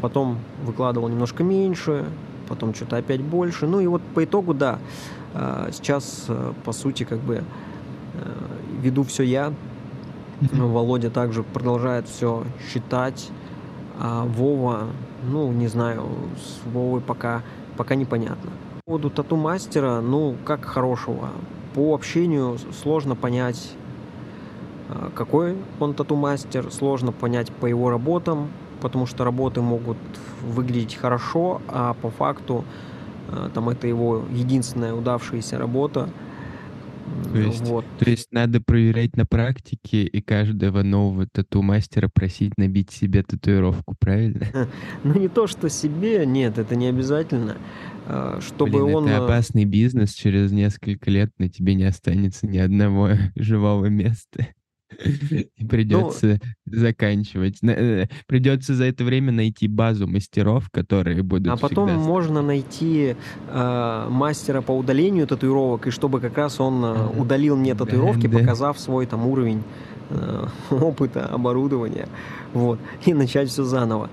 потом 0.00 0.38
выкладывал 0.64 1.08
немножко 1.08 1.42
меньше, 1.42 2.04
потом 2.48 2.74
что-то 2.74 2.96
опять 2.96 3.20
больше, 3.20 3.66
ну 3.66 3.80
и 3.80 3.86
вот 3.86 4.02
по 4.14 4.24
итогу, 4.24 4.54
да, 4.54 4.78
э, 5.34 5.68
сейчас, 5.72 6.24
э, 6.28 6.52
по 6.64 6.72
сути, 6.72 7.04
как 7.04 7.20
бы 7.20 7.34
э, 7.34 7.42
веду 8.82 9.04
все 9.04 9.22
я. 9.22 9.52
Володя 10.52 11.10
также 11.10 11.42
продолжает 11.42 12.08
все 12.08 12.44
считать. 12.70 13.30
А 14.00 14.24
Вова, 14.24 14.86
ну, 15.24 15.50
не 15.52 15.66
знаю, 15.66 16.04
с 16.36 16.64
Вовой 16.72 17.00
пока, 17.00 17.42
пока 17.76 17.96
непонятно. 17.96 18.52
По 18.76 18.92
поводу 18.92 19.10
тату-мастера, 19.10 20.00
ну, 20.00 20.36
как 20.44 20.64
хорошего. 20.64 21.30
По 21.74 21.94
общению 21.94 22.56
сложно 22.80 23.16
понять, 23.16 23.72
какой 25.16 25.56
он 25.80 25.94
тату-мастер, 25.94 26.70
сложно 26.70 27.10
понять 27.10 27.50
по 27.50 27.66
его 27.66 27.90
работам, 27.90 28.48
потому 28.80 29.06
что 29.06 29.24
работы 29.24 29.60
могут 29.60 29.98
выглядеть 30.42 30.94
хорошо, 30.94 31.60
а 31.68 31.94
по 31.94 32.10
факту 32.10 32.64
а, 33.28 33.50
там 33.50 33.68
это 33.68 33.86
его 33.86 34.24
единственная 34.30 34.94
удавшаяся 34.94 35.58
работа– 35.58 36.10
то 37.32 37.38
есть, 37.38 37.60
вот. 37.60 37.84
то 37.98 38.08
есть 38.08 38.32
надо 38.32 38.60
проверять 38.60 39.16
на 39.16 39.26
практике 39.26 40.04
и 40.04 40.20
каждого 40.20 40.82
нового 40.82 41.26
тату-мастера 41.26 42.08
просить 42.12 42.56
набить 42.56 42.90
себе 42.90 43.22
татуировку, 43.22 43.94
правильно? 43.98 44.46
Ну 45.04 45.18
не 45.18 45.28
то, 45.28 45.46
что 45.46 45.68
себе, 45.68 46.24
нет, 46.26 46.58
это 46.58 46.74
не 46.76 46.86
обязательно. 46.86 47.56
А, 48.06 48.40
чтобы 48.40 48.84
Блин, 48.84 48.94
он... 48.94 49.08
это 49.08 49.24
опасный 49.24 49.64
бизнес, 49.64 50.14
через 50.14 50.52
несколько 50.52 51.10
лет 51.10 51.30
на 51.38 51.48
тебе 51.48 51.74
не 51.74 51.84
останется 51.84 52.46
ни 52.46 52.58
одного 52.58 53.10
живого 53.36 53.86
места. 53.86 54.48
Придется 55.68 56.40
ну, 56.66 56.78
заканчивать. 56.78 57.62
Э, 57.62 58.06
придется 58.26 58.74
за 58.74 58.84
это 58.84 59.04
время 59.04 59.32
найти 59.32 59.68
базу 59.68 60.06
мастеров, 60.06 60.70
которые 60.70 61.22
будут. 61.22 61.52
А 61.52 61.56
потом 61.56 61.88
всегда... 61.88 62.02
можно 62.02 62.42
найти 62.42 63.16
э, 63.48 64.06
мастера 64.08 64.62
по 64.62 64.72
удалению 64.72 65.26
татуировок, 65.26 65.86
и 65.86 65.90
чтобы 65.90 66.20
как 66.20 66.36
раз 66.38 66.58
он 66.60 66.84
э, 66.84 67.06
удалил 67.18 67.56
мне 67.56 67.74
татуировки, 67.74 68.26
да, 68.26 68.38
показав 68.38 68.78
свой 68.78 69.06
там 69.06 69.26
уровень 69.26 69.62
э, 70.10 70.46
опыта, 70.70 71.26
оборудования, 71.26 72.08
вот, 72.54 72.78
и 73.04 73.12
начать 73.12 73.50
все 73.50 73.64
заново. 73.64 74.10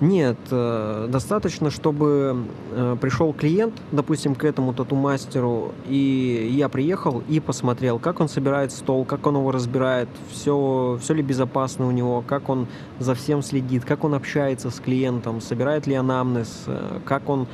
Нет, 0.00 0.36
э, 0.50 1.08
достаточно, 1.10 1.70
чтобы 1.70 2.44
э, 2.72 2.96
пришел 3.00 3.32
клиент, 3.32 3.72
допустим, 3.92 4.34
к 4.34 4.44
этому 4.44 4.74
тату-мастеру, 4.74 5.72
и 5.88 6.50
я 6.54 6.68
приехал 6.68 7.22
и 7.28 7.40
посмотрел, 7.40 7.98
как 7.98 8.20
он 8.20 8.28
собирает 8.28 8.72
стол, 8.72 9.06
как 9.06 9.26
он 9.26 9.36
его 9.36 9.50
разбирает, 9.52 10.10
все, 10.30 10.98
все 11.00 11.14
ли 11.14 11.22
безопасно 11.22 11.86
у 11.86 11.92
него, 11.92 12.22
как 12.26 12.50
он 12.50 12.66
за 12.98 13.14
всем 13.14 13.40
следит, 13.40 13.86
как 13.86 14.04
он 14.04 14.12
общается 14.12 14.70
с 14.70 14.80
клиентом, 14.80 15.40
собирает 15.40 15.86
ли 15.86 15.94
анамнез, 15.94 16.64
э, 16.66 17.00
как 17.06 17.28
он 17.30 17.46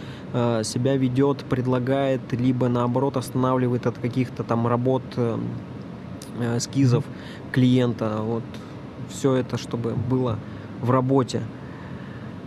себя 0.64 0.96
ведет, 0.96 1.44
предлагает, 1.44 2.22
либо 2.32 2.68
наоборот 2.68 3.18
останавливает 3.18 3.86
от 3.86 3.98
каких-то 3.98 4.42
там 4.42 4.66
работ, 4.66 5.02
эскизов 6.56 7.04
клиента. 7.52 8.20
Вот 8.22 8.42
все 9.10 9.34
это, 9.34 9.58
чтобы 9.58 9.90
было 9.90 10.38
в 10.80 10.90
работе. 10.90 11.42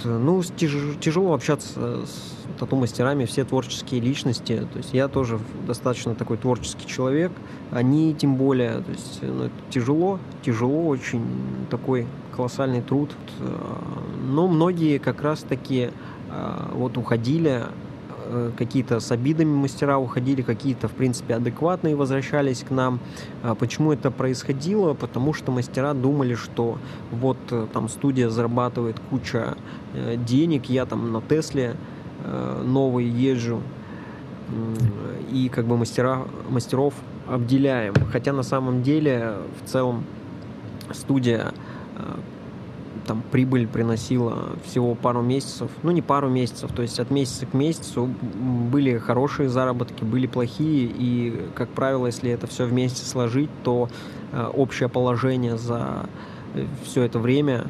Ну, 0.03 0.43
тяжело 0.43 1.33
общаться 1.33 2.05
с 2.05 2.35
тату-мастерами, 2.59 3.25
все 3.25 3.43
творческие 3.43 4.01
личности. 4.01 4.67
То 4.71 4.77
есть 4.77 4.93
я 4.93 5.07
тоже 5.07 5.39
достаточно 5.65 6.15
такой 6.15 6.37
творческий 6.37 6.85
человек. 6.87 7.31
Они 7.71 8.13
тем 8.13 8.35
более. 8.35 8.81
То 8.81 8.91
есть 8.91 9.19
ну, 9.21 9.45
это 9.45 9.55
тяжело, 9.69 10.19
тяжело, 10.43 10.87
очень 10.87 11.23
такой 11.69 12.07
колоссальный 12.35 12.81
труд. 12.81 13.15
Но 14.27 14.47
многие 14.47 14.97
как 14.97 15.21
раз-таки 15.21 15.91
а, 16.29 16.71
вот 16.73 16.97
уходили 16.97 17.63
Э, 17.63 17.84
какие-то 18.57 18.99
с 18.99 19.11
обидами 19.11 19.53
мастера 19.53 19.97
уходили, 19.97 20.41
какие-то, 20.41 20.87
в 20.87 20.91
принципе, 20.91 21.35
адекватные 21.35 21.95
возвращались 21.95 22.63
к 22.63 22.71
нам. 22.71 22.99
А 23.43 23.55
почему 23.55 23.91
это 23.91 24.11
происходило? 24.11 24.93
Потому 24.93 25.33
что 25.33 25.51
мастера 25.51 25.93
думали, 25.93 26.35
что 26.35 26.77
вот 27.11 27.37
э, 27.51 27.67
там 27.73 27.89
студия 27.89 28.29
зарабатывает 28.29 28.99
куча 29.09 29.55
э, 29.93 30.15
денег, 30.17 30.65
я 30.65 30.85
там 30.85 31.11
на 31.11 31.21
Тесле 31.21 31.75
новый 32.63 33.05
езжу, 33.05 33.61
и 35.31 35.49
как 35.49 35.65
бы 35.65 35.77
мастера, 35.77 36.23
мастеров 36.49 36.95
обделяем. 37.27 37.93
Хотя 38.11 38.33
на 38.33 38.41
самом 38.41 38.81
деле 38.81 39.35
в 39.61 39.69
целом 39.69 40.05
студия 40.91 41.53
там 43.05 43.23
прибыль 43.31 43.67
приносила 43.67 44.49
всего 44.65 44.95
пару 44.95 45.21
месяцев, 45.21 45.69
ну 45.83 45.91
не 45.91 46.01
пару 46.01 46.29
месяцев, 46.29 46.71
то 46.71 46.81
есть 46.81 46.99
от 46.99 47.11
месяца 47.11 47.45
к 47.45 47.53
месяцу 47.53 48.09
были 48.71 48.97
хорошие 48.97 49.49
заработки, 49.49 50.03
были 50.03 50.27
плохие, 50.27 50.89
и, 50.93 51.49
как 51.55 51.69
правило, 51.69 52.07
если 52.07 52.31
это 52.31 52.47
все 52.47 52.65
вместе 52.65 53.05
сложить, 53.05 53.49
то 53.63 53.89
э, 54.31 54.49
общее 54.53 54.89
положение 54.89 55.57
за 55.57 56.09
э, 56.53 56.65
все 56.83 57.03
это 57.03 57.19
время, 57.19 57.65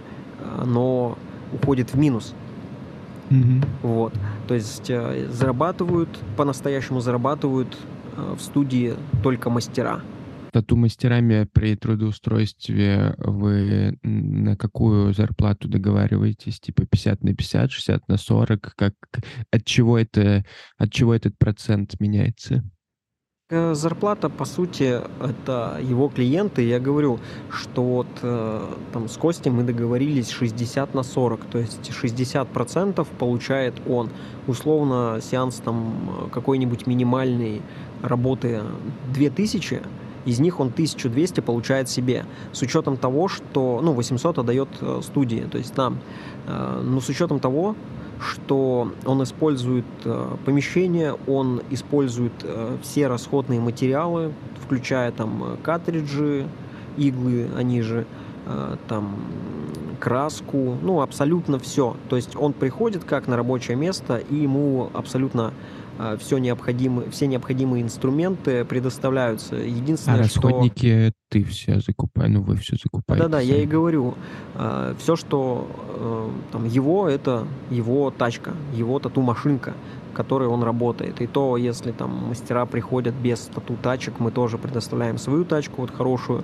оно 0.59 1.17
уходит 1.53 1.93
в 1.93 1.97
минус. 1.97 2.33
Mm-hmm. 3.29 3.65
Вот. 3.81 4.13
То 4.47 4.53
есть 4.53 4.89
э, 4.89 5.27
зарабатывают, 5.31 6.09
по-настоящему 6.37 6.99
зарабатывают 6.99 7.77
в 8.15 8.39
студии 8.39 8.95
только 9.23 9.49
мастера 9.49 9.99
тату-мастерами 10.55 11.43
при 11.51 11.75
трудоустройстве 11.75 13.13
вы 13.17 13.99
на 14.03 14.55
какую 14.55 15.13
зарплату 15.13 15.67
договариваетесь? 15.67 16.61
Типа 16.61 16.85
50 16.85 17.23
на 17.23 17.35
50, 17.35 17.71
60 17.71 18.07
на 18.07 18.17
40? 18.17 18.73
Как, 18.77 18.93
от, 19.51 19.65
чего 19.65 19.99
это, 19.99 20.45
от 20.77 20.93
чего 20.93 21.13
этот 21.13 21.37
процент 21.37 21.99
меняется? 21.99 22.63
Э, 23.49 23.73
зарплата, 23.73 24.29
по 24.29 24.45
сути, 24.45 25.01
это 25.21 25.77
его 25.81 26.07
клиенты. 26.07 26.61
Я 26.61 26.79
говорю, 26.79 27.19
что 27.51 27.83
вот 27.83 28.07
э, 28.21 28.73
там 28.93 29.09
с 29.09 29.17
Костей 29.17 29.51
мы 29.51 29.63
договорились 29.63 30.29
60 30.29 30.93
на 30.93 31.03
40, 31.03 31.45
то 31.51 31.57
есть 31.57 31.91
60% 31.91 33.05
получает 33.19 33.73
он. 33.85 34.09
Условно, 34.47 35.19
сеанс 35.21 35.55
там 35.55 36.29
какой-нибудь 36.31 36.87
минимальный 36.87 37.61
работы 38.01 38.61
2000, 39.13 39.81
из 40.25 40.39
них 40.39 40.59
он 40.59 40.67
1200 40.67 41.41
получает 41.41 41.89
себе, 41.89 42.25
с 42.51 42.61
учетом 42.61 42.97
того, 42.97 43.27
что, 43.27 43.79
ну, 43.81 43.93
800 43.93 44.39
отдает 44.39 44.69
э, 44.81 45.01
студии, 45.03 45.47
то 45.51 45.57
есть 45.57 45.77
нам. 45.77 45.99
Э, 46.47 46.81
но 46.83 46.99
с 46.99 47.09
учетом 47.09 47.39
того, 47.39 47.75
что 48.19 48.91
он 49.05 49.23
использует 49.23 49.85
э, 50.03 50.35
помещение, 50.45 51.15
он 51.27 51.61
использует 51.69 52.33
все 52.81 53.07
расходные 53.07 53.59
материалы, 53.59 54.33
включая 54.65 55.11
там 55.11 55.57
картриджи, 55.61 56.47
иглы, 56.97 57.49
они 57.57 57.81
же, 57.81 58.05
там 58.87 59.15
краску, 59.99 60.77
ну, 60.81 61.01
абсолютно 61.01 61.59
все. 61.59 61.95
То 62.09 62.15
есть 62.15 62.35
он 62.35 62.53
приходит 62.53 63.03
как 63.03 63.27
на 63.27 63.35
рабочее 63.35 63.75
место, 63.75 64.17
и 64.17 64.35
ему 64.35 64.89
абсолютно 64.93 65.51
все 66.19 66.37
необходимые, 66.37 67.09
все 67.09 67.27
необходимые 67.27 67.83
инструменты 67.83 68.65
предоставляются. 68.65 69.55
Единственное, 69.55 70.19
а 70.19 70.23
расходники 70.23 71.07
что... 71.07 71.13
ты 71.29 71.43
все 71.43 71.79
закупаешь, 71.79 72.31
ну 72.31 72.41
вы 72.41 72.57
все 72.57 72.75
закупаете. 72.75 73.23
Да-да, 73.23 73.39
я 73.39 73.61
и 73.61 73.65
говорю, 73.65 74.15
все, 74.99 75.15
что 75.15 76.31
там 76.51 76.65
его, 76.65 77.07
это 77.07 77.47
его 77.69 78.11
тачка, 78.11 78.53
его 78.73 78.99
тату-машинка 78.99 79.73
которой 80.15 80.47
он 80.47 80.63
работает. 80.63 81.21
И 81.21 81.27
то, 81.27 81.57
если 81.57 81.91
там 81.91 82.29
мастера 82.29 82.65
приходят 82.65 83.13
без 83.13 83.39
тату 83.53 83.75
тачек, 83.75 84.19
мы 84.19 84.31
тоже 84.31 84.57
предоставляем 84.57 85.17
свою 85.17 85.43
тачку, 85.43 85.81
вот 85.81 85.91
хорошую. 85.91 86.43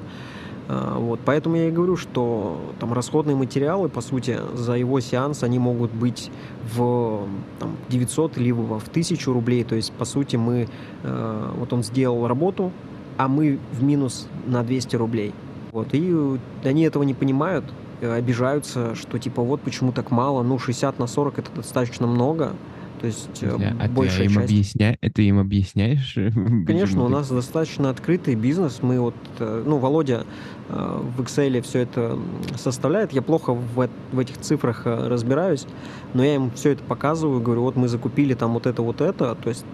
А, 0.73 0.97
вот, 0.97 1.19
поэтому 1.25 1.57
я 1.57 1.67
и 1.67 1.71
говорю, 1.71 1.97
что 1.97 2.61
там 2.79 2.93
расходные 2.93 3.35
материалы, 3.35 3.89
по 3.89 3.99
сути, 3.99 4.39
за 4.53 4.75
его 4.75 5.01
сеанс, 5.01 5.43
они 5.43 5.59
могут 5.59 5.91
быть 5.91 6.31
в 6.73 7.27
там, 7.59 7.75
900 7.89 8.37
либо 8.37 8.79
в 8.79 8.87
1000 8.87 9.33
рублей. 9.33 9.65
То 9.65 9.75
есть, 9.75 9.91
по 9.91 10.05
сути, 10.05 10.37
мы, 10.37 10.69
э, 11.03 11.51
вот 11.57 11.73
он 11.73 11.83
сделал 11.83 12.25
работу, 12.25 12.71
а 13.17 13.27
мы 13.27 13.59
в 13.73 13.83
минус 13.83 14.29
на 14.47 14.63
200 14.63 14.95
рублей. 14.95 15.33
Вот, 15.73 15.89
и 15.91 16.39
они 16.63 16.83
этого 16.83 17.03
не 17.03 17.13
понимают, 17.13 17.65
э, 17.99 18.09
обижаются, 18.09 18.95
что 18.95 19.19
типа 19.19 19.41
вот 19.41 19.59
почему 19.59 19.91
так 19.91 20.09
мало, 20.09 20.41
ну 20.41 20.57
60 20.57 20.99
на 20.99 21.07
40 21.07 21.39
это 21.39 21.51
достаточно 21.53 22.07
много, 22.07 22.53
то 23.01 23.07
есть 23.07 23.41
Для, 23.41 23.71
э, 23.71 23.73
а 23.79 23.87
большая 23.87 24.19
ты 24.19 24.25
им, 24.25 24.33
часть... 24.33 24.45
объясня... 24.45 24.97
ты 25.13 25.23
им 25.23 25.39
объясняешь? 25.39 26.13
Конечно, 26.67 27.03
у 27.03 27.07
нас 27.09 27.29
достаточно 27.29 27.89
открытый 27.89 28.35
бизнес. 28.35 28.83
Мы 28.83 28.99
вот, 28.99 29.15
э, 29.39 29.63
ну, 29.65 29.77
Володя 29.79 30.27
э, 30.69 31.01
в 31.17 31.19
Excel 31.21 31.59
все 31.63 31.79
это 31.79 32.19
составляет. 32.57 33.11
Я 33.11 33.23
плохо 33.23 33.55
в, 33.55 33.89
в 34.11 34.19
этих 34.19 34.37
цифрах 34.37 34.83
разбираюсь, 34.85 35.65
но 36.13 36.23
я 36.23 36.35
им 36.35 36.51
все 36.51 36.73
это 36.73 36.83
показываю, 36.83 37.41
говорю, 37.41 37.63
вот 37.63 37.75
мы 37.75 37.87
закупили 37.87 38.35
там 38.35 38.53
вот 38.53 38.67
это, 38.67 38.83
вот 38.83 39.01
это, 39.01 39.33
то 39.33 39.49
есть 39.49 39.65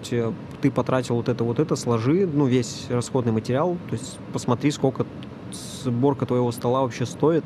ты 0.62 0.72
потратил 0.72 1.16
вот 1.16 1.28
это, 1.28 1.44
вот 1.44 1.60
это, 1.60 1.76
сложи, 1.76 2.26
ну, 2.26 2.46
весь 2.46 2.86
расходный 2.90 3.34
материал, 3.34 3.78
то 3.90 3.96
есть 3.96 4.18
посмотри, 4.32 4.72
сколько 4.72 5.06
сборка 5.84 6.26
твоего 6.26 6.52
стола 6.54 6.82
вообще 6.82 7.06
стоит, 7.06 7.44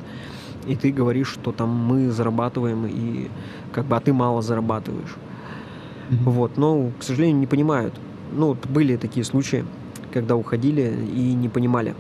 и 0.68 0.76
ты 0.76 0.92
говоришь, 0.92 1.30
что 1.30 1.52
там 1.52 1.70
мы 1.70 2.12
зарабатываем, 2.12 2.86
и 2.86 3.30
как 3.72 3.86
бы, 3.86 3.96
а 3.96 4.00
ты 4.00 4.14
мало 4.14 4.44
зарабатываешь. 4.44 5.16
Mm-hmm. 6.12 6.24
Вот, 6.26 6.58
но, 6.58 6.92
к 7.00 7.04
сожалению, 7.04 7.40
не 7.40 7.48
понимают. 7.48 7.94
Ну, 8.34 8.58
были 8.70 8.98
такие 8.98 9.24
случаи, 9.24 9.66
когда 10.14 10.36
уходили 10.36 10.94
и 11.14 11.34
не 11.34 11.50
понимали. 11.50 11.96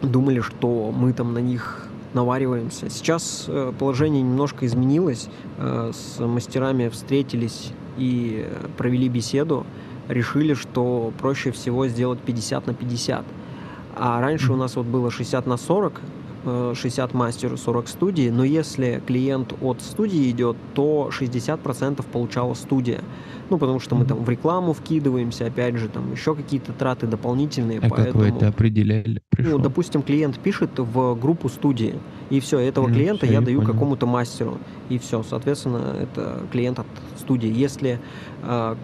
Думали, 0.00 0.40
что 0.40 0.90
мы 0.90 1.12
там 1.12 1.34
на 1.34 1.38
них 1.38 1.88
навариваемся. 2.14 2.90
Сейчас 2.90 3.44
э, 3.48 3.72
положение 3.78 4.22
немножко 4.22 4.66
изменилось. 4.66 5.28
Э, 5.58 5.92
с 5.92 6.18
мастерами 6.18 6.88
встретились 6.88 7.72
и 7.98 8.46
провели 8.76 9.08
беседу. 9.08 9.66
Решили, 10.08 10.54
что 10.54 11.12
проще 11.18 11.52
всего 11.52 11.86
сделать 11.88 12.20
50 12.20 12.66
на 12.66 12.74
50. 12.74 13.24
А 13.94 14.20
раньше 14.20 14.52
у 14.52 14.56
нас 14.56 14.76
вот 14.76 14.86
было 14.86 15.10
60 15.10 15.46
на 15.46 15.56
40, 15.56 16.00
60 16.44 17.14
мастеру, 17.14 17.56
40 17.56 17.88
студии, 17.88 18.28
но 18.28 18.44
если 18.44 19.00
клиент 19.06 19.54
от 19.60 19.80
студии 19.80 20.30
идет, 20.30 20.56
то 20.74 21.10
60% 21.16 22.04
получала 22.10 22.54
студия. 22.54 23.00
Ну, 23.48 23.58
потому 23.58 23.80
что 23.80 23.94
мы 23.94 24.04
там 24.06 24.24
в 24.24 24.28
рекламу 24.28 24.72
вкидываемся, 24.72 25.46
опять 25.46 25.76
же, 25.76 25.88
там 25.88 26.10
еще 26.10 26.34
какие-то 26.34 26.72
траты 26.72 27.06
дополнительные. 27.06 27.78
А 27.78 27.82
поэтому... 27.82 28.06
как 28.06 28.14
вы 28.14 28.28
это 28.28 28.48
определяли? 28.48 29.20
Пришел? 29.30 29.58
Ну, 29.58 29.62
допустим, 29.62 30.02
клиент 30.02 30.38
пишет 30.38 30.70
в 30.78 31.14
группу 31.14 31.48
студии, 31.48 31.94
и 32.30 32.40
все, 32.40 32.58
этого 32.58 32.88
mm, 32.88 32.92
клиента 32.94 33.26
я 33.26 33.40
даю 33.40 33.60
понял. 33.60 33.72
какому-то 33.72 34.06
мастеру, 34.06 34.58
и 34.88 34.98
все, 34.98 35.22
соответственно, 35.22 35.96
это 36.00 36.40
клиент 36.50 36.80
от 36.80 36.86
студии. 37.18 37.52
Если 37.52 38.00
э, 38.42 38.74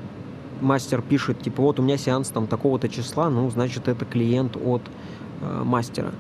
мастер 0.61 1.03
пишет, 1.03 1.41
типа, 1.41 1.63
вот 1.63 1.81
у 1.81 1.83
меня 1.83 1.97
сеанс 1.97 2.29
там 2.29 2.47
такого-то 2.47 2.89
числа, 2.89 3.31
ну, 3.31 3.51
значит, 3.51 3.89
это 3.89 4.05
клиент 4.05 4.57
от 4.57 4.83
э, 5.41 5.63
мастера 5.65 6.13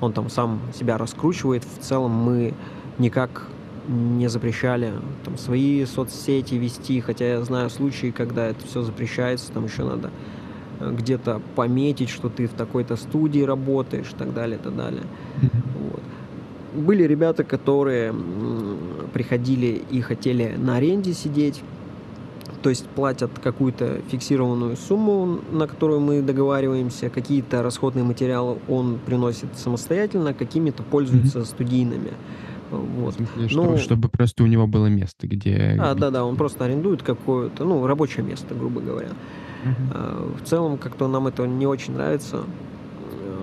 он 0.00 0.12
там 0.12 0.30
сам 0.30 0.60
себя 0.74 0.98
раскручивает. 0.98 1.64
В 1.64 1.82
целом 1.82 2.12
мы 2.12 2.54
никак 2.98 3.46
не 3.88 4.28
запрещали 4.28 4.92
там, 5.24 5.38
свои 5.38 5.84
соцсети 5.86 6.54
вести, 6.54 7.00
хотя 7.00 7.26
я 7.26 7.42
знаю 7.42 7.70
случаи, 7.70 8.10
когда 8.10 8.46
это 8.46 8.66
все 8.66 8.82
запрещается, 8.82 9.50
там 9.52 9.64
еще 9.64 9.82
надо 9.84 10.10
э, 10.80 10.92
где-то 10.92 11.40
пометить, 11.56 12.10
что 12.10 12.28
ты 12.28 12.46
в 12.46 12.52
такой-то 12.52 12.96
студии 12.96 13.40
работаешь 13.40 14.10
и 14.10 14.16
так 14.16 14.34
далее, 14.34 14.58
и 14.58 14.62
так 14.62 14.76
далее. 14.76 15.02
Вот. 15.80 16.02
Были 16.74 17.04
ребята, 17.04 17.44
которые 17.44 18.14
приходили 19.14 19.82
и 19.90 20.02
хотели 20.02 20.54
на 20.58 20.76
аренде 20.76 21.14
сидеть, 21.14 21.62
то 22.68 22.70
есть 22.70 22.86
платят 22.86 23.30
какую-то 23.42 24.02
фиксированную 24.10 24.76
сумму, 24.76 25.38
на 25.50 25.66
которую 25.66 26.00
мы 26.00 26.20
договариваемся, 26.20 27.08
какие-то 27.08 27.62
расходные 27.62 28.04
материалы 28.04 28.58
он 28.68 28.98
приносит 28.98 29.56
самостоятельно, 29.56 30.34
какими-то 30.34 30.82
пользуется 30.82 31.38
mm-hmm. 31.38 31.44
студийными. 31.46 32.12
Вот. 32.70 33.14
Смысле, 33.14 33.48
ну, 33.52 33.78
чтобы 33.78 34.10
просто 34.10 34.44
у 34.44 34.46
него 34.46 34.66
было 34.66 34.84
место, 34.88 35.26
где... 35.26 35.78
А, 35.80 35.94
да-да, 35.94 36.26
он 36.26 36.36
просто 36.36 36.66
арендует 36.66 37.02
какое-то, 37.02 37.64
ну, 37.64 37.86
рабочее 37.86 38.22
место, 38.22 38.54
грубо 38.54 38.82
говоря. 38.82 39.12
Uh-huh. 39.64 40.36
В 40.36 40.46
целом, 40.46 40.76
как-то 40.76 41.08
нам 41.08 41.26
это 41.26 41.46
не 41.46 41.66
очень 41.66 41.94
нравится. 41.94 42.44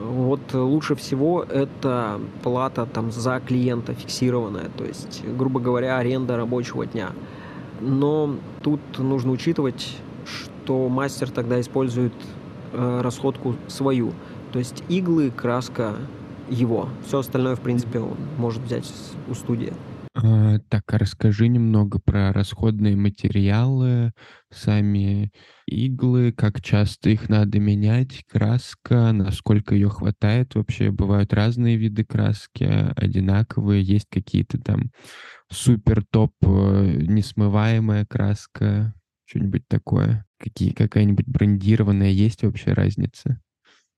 Вот 0.07 0.53
лучше 0.53 0.93
всего 0.93 1.41
это 1.41 2.19
плата 2.43 2.85
там 2.85 3.11
за 3.11 3.41
клиента 3.43 3.95
фиксированная, 3.95 4.69
то 4.77 4.83
есть, 4.85 5.23
грубо 5.35 5.59
говоря, 5.59 5.97
аренда 5.97 6.37
рабочего 6.37 6.85
дня. 6.85 7.09
Но 7.81 8.35
тут 8.61 8.79
нужно 8.97 9.31
учитывать, 9.31 9.97
что 10.25 10.89
мастер 10.89 11.29
тогда 11.29 11.59
использует 11.59 12.13
э, 12.73 13.01
расходку 13.01 13.55
свою. 13.67 14.13
То 14.51 14.59
есть 14.59 14.83
иглы, 14.89 15.31
краска 15.31 15.95
его. 16.49 16.89
Все 17.05 17.19
остальное, 17.19 17.55
в 17.55 17.61
принципе, 17.61 17.99
он 17.99 18.17
может 18.37 18.61
взять 18.63 18.91
у 19.27 19.33
студии. 19.33 19.73
А, 20.17 20.59
так, 20.69 20.83
а 20.93 20.97
расскажи 20.97 21.49
немного 21.49 21.99
про 21.99 22.31
расходные 22.31 22.95
материалы, 22.95 24.13
сами 24.49 25.31
иглы, 25.67 26.31
как 26.31 26.61
часто 26.61 27.09
их 27.09 27.27
надо 27.27 27.59
менять, 27.59 28.23
краска, 28.31 29.11
насколько 29.11 29.75
ее 29.75 29.89
хватает 29.89 30.55
вообще. 30.55 30.91
Бывают 30.91 31.33
разные 31.33 31.75
виды 31.75 32.05
краски, 32.05 32.63
одинаковые, 32.95 33.83
есть 33.83 34.07
какие-то 34.09 34.57
там 34.57 34.91
супер 35.49 36.03
топ 36.03 36.31
э, 36.41 37.01
несмываемая 37.07 38.05
краска, 38.05 38.93
что-нибудь 39.25 39.67
такое? 39.67 40.25
Какие, 40.37 40.71
какая-нибудь 40.71 41.27
брендированная 41.27 42.09
есть 42.09 42.43
вообще 42.43 42.73
разница? 42.73 43.39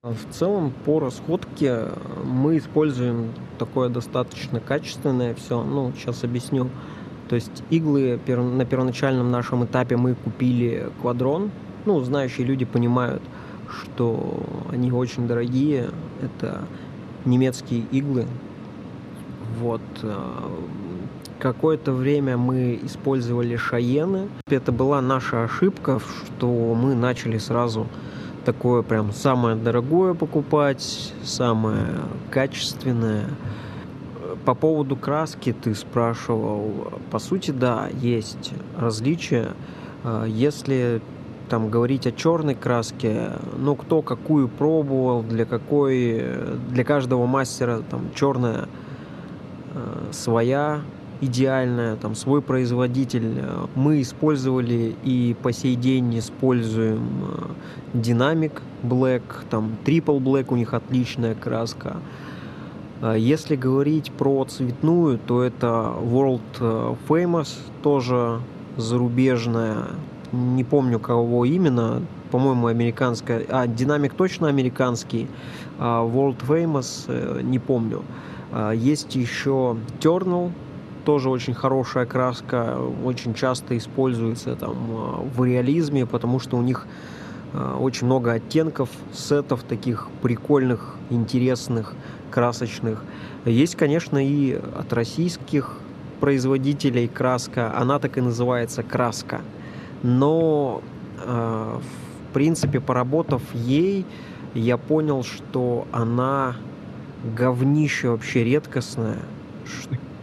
А 0.04 0.14
в 0.14 0.34
целом 0.34 0.72
по 0.86 1.00
расходке 1.00 1.88
мы 2.24 2.60
используем 2.60 3.34
такое 3.58 3.90
достаточно 3.90 4.60
качественное 4.60 5.34
все. 5.36 5.64
Ну, 5.64 5.92
сейчас 5.98 6.24
объясню. 6.24 6.70
То 7.28 7.36
есть 7.36 7.64
иглы 7.70 8.20
на 8.28 8.66
первоначальном 8.66 9.32
нашем 9.32 9.66
этапе 9.66 9.98
мы 9.98 10.16
купили 10.16 10.90
квадрон. 11.02 11.52
Ну, 11.86 12.00
знающие 12.02 12.46
люди 12.46 12.64
понимают, 12.64 13.22
что 13.70 14.46
они 14.72 14.92
очень 14.92 15.28
дорогие. 15.28 15.90
Это 16.22 16.64
немецкие 17.26 17.82
иглы. 17.92 18.28
Вот. 19.60 19.82
Какое-то 21.39 21.91
время 21.91 22.36
мы 22.36 22.80
использовали 22.84 23.56
шаены. 23.58 24.28
Это 24.47 24.71
была 24.71 25.02
наша 25.02 25.43
ошибка, 25.43 26.00
что 26.00 26.47
мы 26.73 26.95
начали 26.95 27.38
сразу 27.38 27.88
такое 28.43 28.82
прям 28.82 29.12
самое 29.12 29.56
дорогое 29.56 30.13
покупать, 30.15 31.13
самое 31.23 31.86
качественное. 32.32 33.26
По 34.45 34.56
поводу 34.56 34.95
краски 34.95 35.54
ты 35.54 35.76
спрашивал. 35.76 36.91
По 37.12 37.19
сути, 37.19 37.52
да, 37.52 37.88
есть 38.02 38.54
различия. 38.76 39.50
А, 40.04 40.26
если 40.26 41.02
там 41.50 41.69
говорить 41.69 42.08
о 42.08 42.12
черной 42.12 42.56
краске, 42.56 43.34
ну 43.58 43.76
кто 43.76 44.02
какую 44.02 44.47
пробовал, 44.47 45.21
для 45.21 45.45
какой, 45.45 46.26
для 46.69 46.84
каждого 46.84 47.26
мастера 47.26 47.84
там 47.89 48.10
черная 48.15 48.69
а, 49.76 50.10
своя 50.12 50.82
идеальная, 51.22 51.96
там 51.96 52.16
свой 52.16 52.42
производитель. 52.42 53.44
Мы 53.76 54.02
использовали 54.02 54.96
и 55.04 55.36
по 55.42 55.52
сей 55.52 55.76
день 55.76 56.20
используем 56.20 57.02
динамик 57.94 58.62
Black, 58.84 59.24
там 59.50 59.78
Triple 59.86 60.20
Black 60.20 60.46
у 60.50 60.56
них 60.56 60.74
отличная 60.74 61.36
краска. 61.36 61.98
А 63.02 63.16
если 63.16 63.56
говорить 63.56 64.12
про 64.12 64.46
цветную, 64.46 65.20
то 65.20 65.44
это 65.44 65.94
World 66.02 66.42
э, 66.60 66.96
Famous, 67.08 67.58
тоже 67.84 68.40
зарубежная, 68.76 69.90
не 70.32 70.64
помню 70.64 71.00
кого 71.00 71.46
именно, 71.46 72.02
по-моему, 72.32 72.68
американская, 72.68 73.46
а 73.50 73.68
динамик 73.68 74.14
точно 74.14 74.48
американский, 74.48 75.28
а 75.78 76.04
World 76.04 76.38
Famous 76.48 77.06
э, 77.08 77.42
не 77.44 77.60
помню. 77.60 78.04
Есть 78.74 79.14
еще 79.16 79.76
Ternal, 80.00 80.52
тоже 81.08 81.30
очень 81.30 81.54
хорошая 81.54 82.06
краска, 82.06 82.78
очень 83.06 83.34
часто 83.34 83.78
используется 83.78 84.58
там 84.58 84.76
в 85.34 85.46
реализме, 85.46 86.06
потому 86.06 86.41
что 86.41 86.58
у 86.58 86.62
них 86.62 86.86
очень 87.80 88.08
много 88.08 88.34
оттенков, 88.34 88.89
сетов 89.13 89.63
таких 89.63 90.10
прикольных, 90.22 90.96
интересных, 91.10 91.93
красочных. 92.30 93.02
Есть, 93.46 93.78
конечно, 93.78 94.17
и 94.17 94.60
от 94.78 94.91
российских 94.91 95.78
производителей 96.20 97.08
краска, 97.08 97.74
она 97.78 98.00
так 98.00 98.17
и 98.17 98.22
называется 98.22 98.84
краска. 98.84 99.39
Но, 100.04 100.82
э, 101.26 101.80
в 102.30 102.34
принципе, 102.34 102.82
поработав 102.82 103.41
ей, 103.54 104.06
я 104.54 104.78
понял, 104.78 105.24
что 105.24 105.88
она 105.93 106.58
говнище 107.38 108.10
вообще 108.10 108.43
редкостное, 108.43 109.20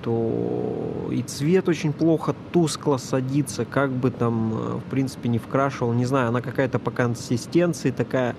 что 0.04 1.08
и 1.10 1.22
цвет 1.22 1.68
очень 1.68 1.92
плохо, 1.92 2.34
тускло 2.52 2.98
садится, 2.98 3.64
как 3.64 3.90
бы 3.90 4.10
там, 4.10 4.52
э, 4.52 4.78
в 4.86 4.90
принципе, 4.90 5.28
не 5.30 5.38
вкрашивал, 5.38 5.92
не 5.94 6.04
знаю, 6.04 6.28
она 6.28 6.42
какая-то 6.42 6.78
по 6.78 6.90
консистенции 6.90 7.90
такая 7.90 8.36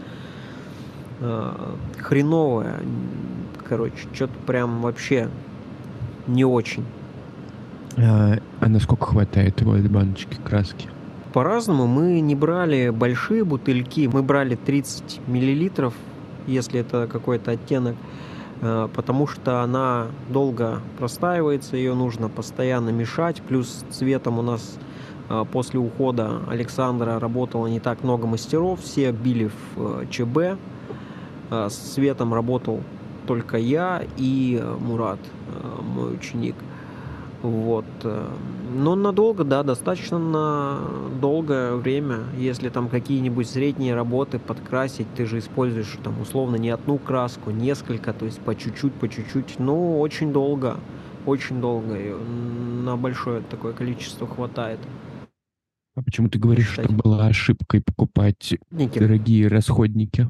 э, 1.21 1.51
хреновая, 1.97 2.81
короче, 3.67 3.95
что-то 4.13 4.33
прям 4.45 4.81
вообще 4.81 5.29
не 6.27 6.45
очень. 6.45 6.85
А, 7.97 8.37
а 8.59 8.69
насколько 8.69 9.07
хватает 9.07 9.59
его 9.61 9.75
этой 9.75 9.89
баночки 9.89 10.37
краски? 10.43 10.87
По-разному. 11.33 11.87
Мы 11.87 12.19
не 12.21 12.35
брали 12.35 12.89
большие 12.89 13.43
бутыльки, 13.43 14.07
мы 14.07 14.21
брали 14.21 14.55
30 14.55 15.21
миллилитров, 15.27 15.93
если 16.45 16.79
это 16.81 17.07
какой-то 17.07 17.51
оттенок, 17.51 17.95
потому 18.61 19.27
что 19.27 19.61
она 19.61 20.07
долго 20.29 20.79
простаивается, 20.97 21.77
ее 21.77 21.93
нужно 21.93 22.29
постоянно 22.29 22.89
мешать, 22.89 23.41
плюс 23.41 23.83
цветом 23.89 24.39
у 24.39 24.41
нас 24.41 24.77
э, 25.29 25.43
после 25.51 25.79
ухода 25.79 26.41
Александра 26.47 27.19
работало 27.19 27.67
не 27.67 27.79
так 27.79 28.03
много 28.03 28.27
мастеров, 28.27 28.81
все 28.81 29.11
били 29.11 29.49
в 29.75 30.01
э, 30.01 30.05
ЧБ, 30.09 30.59
с 31.51 31.75
цветом 31.75 32.33
работал 32.33 32.81
только 33.27 33.57
я 33.57 34.01
и 34.17 34.63
Мурат, 34.79 35.19
мой 35.81 36.15
ученик– 36.15 36.55
вот. 37.45 37.85
Э, 38.03 38.27
но 38.73 38.95
надолго, 38.95 39.43
да, 39.43 39.63
достаточно 39.63 40.17
на 40.17 40.79
долгое 41.21 41.75
время. 41.75 42.19
Если 42.37 42.69
там 42.69 42.89
какие-нибудь 42.89 43.47
средние 43.47 43.95
работы 43.95 44.39
подкрасить, 44.39 45.07
ты 45.15 45.25
же 45.25 45.39
используешь 45.39 45.97
там 46.03 46.19
условно 46.19 46.55
не 46.55 46.69
одну 46.69 46.97
краску, 46.97 47.51
несколько, 47.51 48.13
то 48.13 48.25
есть 48.25 48.39
по 48.39 48.55
чуть-чуть, 48.55 48.93
по 48.93 49.07
чуть-чуть. 49.07 49.59
Ну, 49.59 49.99
очень 49.99 50.33
долго, 50.33 50.77
очень 51.25 51.61
долго. 51.61 51.95
И 51.95 52.13
на 52.83 52.97
большое 52.97 53.41
такое 53.41 53.73
количество 53.73 54.27
хватает. 54.27 54.79
А 55.95 56.01
почему 56.01 56.27
ты 56.27 56.39
говоришь, 56.39 56.71
Кстати. 56.71 56.87
что 56.87 56.95
была 56.95 57.27
ошибкой 57.27 57.81
покупать 57.81 58.55
Никель. 58.71 59.01
дорогие 59.01 59.47
расходники? 59.47 60.27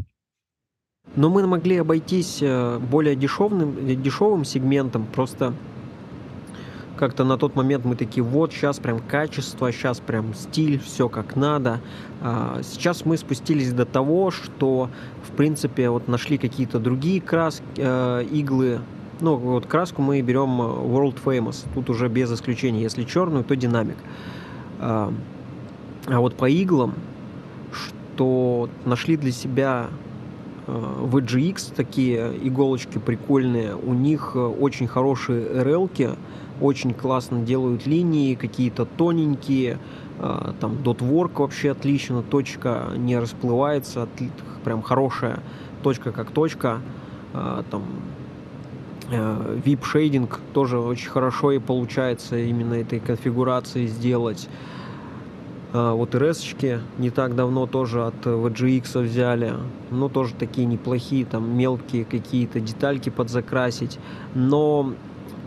Но 1.16 1.30
мы 1.30 1.48
могли 1.48 1.78
обойтись 1.78 2.40
э, 2.42 2.80
более 2.80 3.16
дешевым, 3.16 4.02
дешевым 4.02 4.44
сегментом, 4.44 5.06
просто 5.06 5.54
как-то 6.96 7.24
на 7.24 7.38
тот 7.38 7.56
момент 7.56 7.86
мы 7.86 7.96
такие, 7.96 8.24
вот, 8.24 8.52
сейчас 8.52 8.80
прям 8.80 9.00
качество, 9.00 9.72
сейчас 9.72 10.00
прям 10.00 10.34
стиль, 10.34 10.80
все 10.80 11.10
как 11.10 11.36
надо. 11.36 11.82
А, 12.22 12.62
сейчас 12.64 13.06
мы 13.06 13.18
спустились 13.18 13.74
до 13.74 13.86
того, 13.86 14.32
что, 14.32 14.90
в 15.24 15.32
принципе, 15.36 15.90
вот 15.90 16.08
нашли 16.08 16.38
какие-то 16.38 16.80
другие 16.80 17.22
краски, 17.22 17.64
э, 17.78 18.26
иглы. 18.32 18.80
Ну, 19.22 19.36
вот 19.36 19.66
краску 19.66 20.02
мы 20.02 20.22
берем 20.22 20.62
World 20.62 21.18
Famous, 21.24 21.66
тут 21.74 21.90
уже 21.90 22.10
без 22.10 22.32
исключения. 22.32 22.82
Если 22.82 23.04
черную, 23.04 23.44
то 23.44 23.56
динамик. 23.56 23.98
А, 24.80 25.14
а 26.08 26.20
вот 26.20 26.36
по 26.36 26.50
иглам, 26.50 26.94
что 27.72 28.70
нашли 28.86 29.18
для 29.18 29.32
себя 29.32 29.88
в 30.68 31.18
GX 31.18 31.76
такие 31.76 32.34
иголочки 32.42 32.98
прикольные, 32.98 33.76
у 33.76 33.94
них 33.94 34.32
э, 34.34 34.40
очень 34.40 34.88
хорошие 34.88 35.46
RL-ки, 35.46 36.12
очень 36.62 36.94
классно 36.94 37.42
делают 37.42 37.86
линии, 37.86 38.36
какие-то 38.36 38.86
тоненькие, 38.86 39.80
а, 40.20 40.54
там 40.60 40.82
дотворк 40.84 41.40
вообще 41.40 41.72
отлично, 41.72 42.22
точка 42.22 42.92
не 42.96 43.18
расплывается, 43.18 44.08
прям 44.64 44.82
хорошая 44.82 45.40
точка 45.84 46.12
как 46.12 46.32
точка, 46.32 46.80
а, 47.34 47.64
там 47.70 47.84
VIP 49.10 49.86
э, 49.94 50.28
тоже 50.54 50.80
очень 50.80 51.10
хорошо 51.10 51.52
и 51.52 51.60
получается 51.60 52.38
именно 52.38 52.74
этой 52.74 53.00
конфигурации 53.00 53.86
сделать. 53.86 54.50
А, 55.74 55.94
вот 55.94 56.16
rs 56.16 56.82
не 56.98 57.10
так 57.10 57.36
давно 57.36 57.66
тоже 57.68 58.06
от 58.06 58.26
VGX 58.26 59.02
взяли, 59.04 59.54
но 59.92 60.08
тоже 60.08 60.34
такие 60.34 60.66
неплохие, 60.66 61.26
там 61.26 61.58
мелкие 61.58 62.06
какие-то 62.06 62.62
детальки 62.62 63.10
подзакрасить. 63.10 64.00
Но 64.34 64.94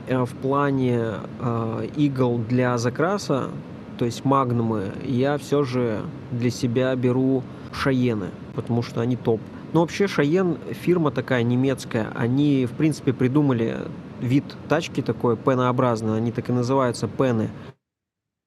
в 0.08 0.34
плане 0.34 1.00
э, 1.40 1.88
игл 1.96 2.38
для 2.38 2.78
закраса, 2.78 3.50
то 3.98 4.04
есть 4.04 4.24
магнумы, 4.24 4.92
я 5.04 5.38
все 5.38 5.64
же 5.64 6.02
для 6.30 6.50
себя 6.50 6.94
беру 6.94 7.42
Шаены, 7.72 8.30
потому 8.54 8.82
что 8.82 9.00
они 9.00 9.16
топ. 9.16 9.40
Но 9.72 9.80
вообще 9.80 10.06
Шаен 10.06 10.56
фирма 10.70 11.10
такая 11.10 11.42
немецкая, 11.42 12.08
они 12.14 12.66
в 12.66 12.72
принципе 12.72 13.12
придумали 13.12 13.76
вид 14.20 14.44
тачки 14.68 15.02
такой 15.02 15.36
пенообразный, 15.36 16.16
они 16.16 16.32
так 16.32 16.48
и 16.48 16.52
называются 16.52 17.06
пены. 17.06 17.50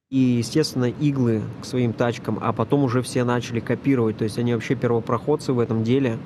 И, 0.10 0.17
естественно, 0.17 0.89
иглы 0.89 1.41
к 1.62 1.65
своим 1.65 1.93
тачкам, 1.93 2.38
а 2.41 2.52
потом 2.52 2.84
уже 2.84 3.02
все 3.02 3.24
начали 3.24 3.62
копировать, 3.62 4.17
то 4.17 4.26
есть 4.26 4.38
они 4.38 4.54
вообще 4.54 4.76
первопроходцы 4.76 5.54
в 5.54 5.60
этом 5.60 5.84
деле 5.84 6.17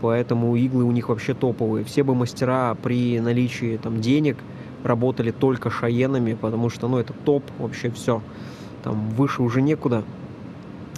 поэтому 0.00 0.56
иглы 0.56 0.84
у 0.84 0.92
них 0.92 1.08
вообще 1.08 1.34
топовые. 1.34 1.84
Все 1.84 2.02
бы 2.02 2.14
мастера 2.14 2.74
при 2.74 3.20
наличии 3.20 3.76
там 3.76 4.00
денег 4.00 4.36
работали 4.82 5.30
только 5.30 5.70
шаенами, 5.70 6.34
потому 6.34 6.70
что, 6.70 6.88
ну, 6.88 6.98
это 6.98 7.12
топ, 7.12 7.44
вообще 7.58 7.90
все. 7.90 8.22
Там 8.82 9.10
выше 9.10 9.42
уже 9.42 9.60
некуда, 9.62 10.04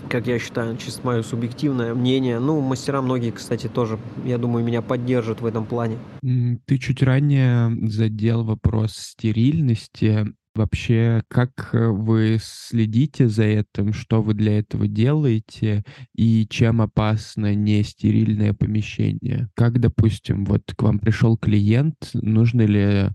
как 0.08 0.26
я 0.26 0.38
считаю, 0.38 0.76
чисто 0.76 1.06
мое 1.06 1.22
субъективное 1.22 1.94
мнение. 1.94 2.38
Ну, 2.38 2.60
мастера 2.60 3.00
многие, 3.02 3.30
кстати, 3.30 3.66
тоже, 3.66 3.98
я 4.24 4.38
думаю, 4.38 4.64
меня 4.64 4.82
поддержат 4.82 5.40
в 5.40 5.46
этом 5.46 5.64
плане. 5.64 5.98
Ты 6.22 6.78
чуть 6.78 7.02
ранее 7.02 7.70
задел 7.88 8.44
вопрос 8.44 8.92
стерильности 8.92 10.26
Вообще, 10.54 11.22
как 11.28 11.70
э, 11.72 11.86
вы 11.88 12.36
следите 12.38 13.26
за 13.26 13.44
этим, 13.44 13.94
что 13.94 14.20
вы 14.20 14.34
для 14.34 14.58
этого 14.58 14.86
делаете 14.86 15.82
и 16.14 16.46
чем 16.46 16.82
опасно 16.82 17.54
нестерильное 17.54 18.52
помещение? 18.52 19.48
Как, 19.54 19.80
допустим, 19.80 20.44
вот 20.44 20.62
к 20.76 20.82
вам 20.82 20.98
пришел 20.98 21.38
клиент, 21.38 22.10
нужно 22.12 22.62
ли 22.62 23.08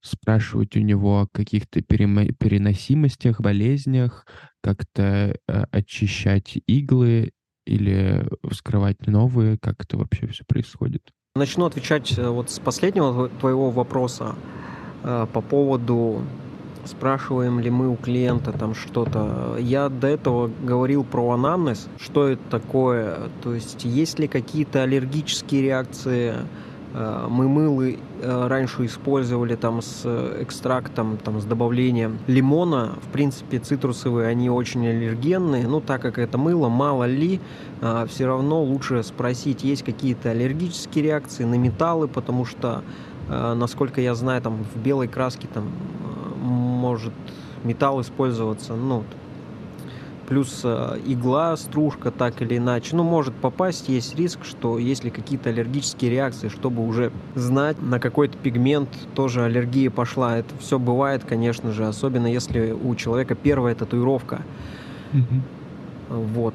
спрашивать 0.00 0.76
у 0.76 0.80
него 0.80 1.20
о 1.20 1.28
каких-то 1.28 1.82
переносимостях, 1.82 3.40
болезнях, 3.40 4.26
как-то 4.60 5.36
э, 5.46 5.64
очищать 5.70 6.58
иглы 6.66 7.30
или 7.64 8.28
вскрывать 8.50 9.06
новые? 9.06 9.56
Как 9.56 9.84
это 9.84 9.98
вообще 9.98 10.26
все 10.26 10.42
происходит? 10.48 11.02
Начну 11.36 11.64
отвечать 11.64 12.18
э, 12.18 12.28
вот 12.28 12.50
с 12.50 12.58
последнего 12.58 13.28
твоего 13.28 13.70
вопроса 13.70 14.34
по 15.04 15.40
поводу 15.40 16.22
спрашиваем 16.84 17.60
ли 17.60 17.70
мы 17.70 17.88
у 17.88 17.96
клиента 17.96 18.52
там 18.52 18.74
что-то. 18.74 19.56
Я 19.58 19.88
до 19.88 20.08
этого 20.08 20.50
говорил 20.62 21.04
про 21.04 21.30
анамнез, 21.30 21.88
что 21.98 22.28
это 22.28 22.42
такое, 22.50 23.30
то 23.42 23.54
есть 23.54 23.84
есть 23.84 24.18
ли 24.18 24.28
какие-то 24.28 24.82
аллергические 24.82 25.62
реакции, 25.62 26.34
э, 26.94 27.26
мы 27.28 27.48
мылы 27.48 27.98
э, 28.20 28.46
раньше 28.48 28.86
использовали 28.86 29.54
там 29.54 29.80
с 29.80 30.04
экстрактом, 30.40 31.18
там 31.18 31.40
с 31.40 31.44
добавлением 31.44 32.18
лимона. 32.26 32.94
В 33.02 33.12
принципе, 33.12 33.58
цитрусовые, 33.58 34.28
они 34.28 34.50
очень 34.50 34.86
аллергенные. 34.86 35.66
Ну, 35.68 35.80
так 35.80 36.02
как 36.02 36.18
это 36.18 36.36
мыло, 36.36 36.68
мало 36.68 37.04
ли, 37.04 37.40
э, 37.80 38.06
все 38.08 38.26
равно 38.26 38.62
лучше 38.62 39.02
спросить, 39.02 39.62
есть 39.62 39.84
какие-то 39.84 40.30
аллергические 40.30 41.04
реакции 41.04 41.44
на 41.44 41.54
металлы, 41.54 42.08
потому 42.08 42.44
что, 42.44 42.82
насколько 43.28 44.00
я 44.00 44.14
знаю, 44.14 44.42
там 44.42 44.64
в 44.74 44.78
белой 44.78 45.08
краске 45.08 45.48
там 45.52 45.70
может 46.82 47.12
металл 47.62 48.00
использоваться, 48.00 48.74
ну, 48.74 49.04
плюс 50.28 50.62
э, 50.64 50.98
игла, 51.06 51.56
стружка, 51.56 52.10
так 52.10 52.42
или 52.42 52.56
иначе, 52.56 52.96
ну, 52.96 53.04
может 53.04 53.34
попасть, 53.34 53.88
есть 53.88 54.16
риск, 54.16 54.40
что 54.44 54.78
если 54.78 55.10
какие-то 55.10 55.50
аллергические 55.50 56.10
реакции, 56.10 56.48
чтобы 56.48 56.84
уже 56.84 57.12
знать, 57.36 57.80
на 57.80 58.00
какой-то 58.00 58.36
пигмент 58.36 58.88
тоже 59.14 59.44
аллергия 59.44 59.90
пошла, 59.90 60.38
это 60.38 60.52
все 60.58 60.78
бывает, 60.78 61.22
конечно 61.28 61.70
же, 61.70 61.86
особенно 61.86 62.26
если 62.26 62.72
у 62.72 62.94
человека 62.96 63.36
первая 63.36 63.74
татуировка. 63.74 64.42
Mm-hmm. 65.12 65.40
Вот. 66.34 66.54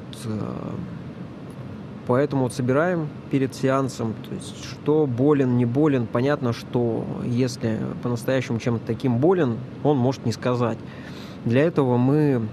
Поэтому 2.08 2.44
вот 2.44 2.54
собираем 2.54 3.06
перед 3.30 3.54
сеансом, 3.54 4.14
то 4.26 4.34
есть 4.34 4.64
что 4.64 5.06
болен, 5.06 5.58
не 5.58 5.66
болен. 5.66 6.06
Понятно, 6.06 6.54
что 6.54 7.04
если 7.22 7.78
по-настоящему 8.02 8.58
чем-то 8.58 8.86
таким 8.86 9.18
болен, 9.18 9.58
он 9.84 9.98
может 9.98 10.24
не 10.24 10.32
сказать. 10.32 10.78
Для 11.44 11.64
этого 11.64 11.98
мы, 11.98 12.48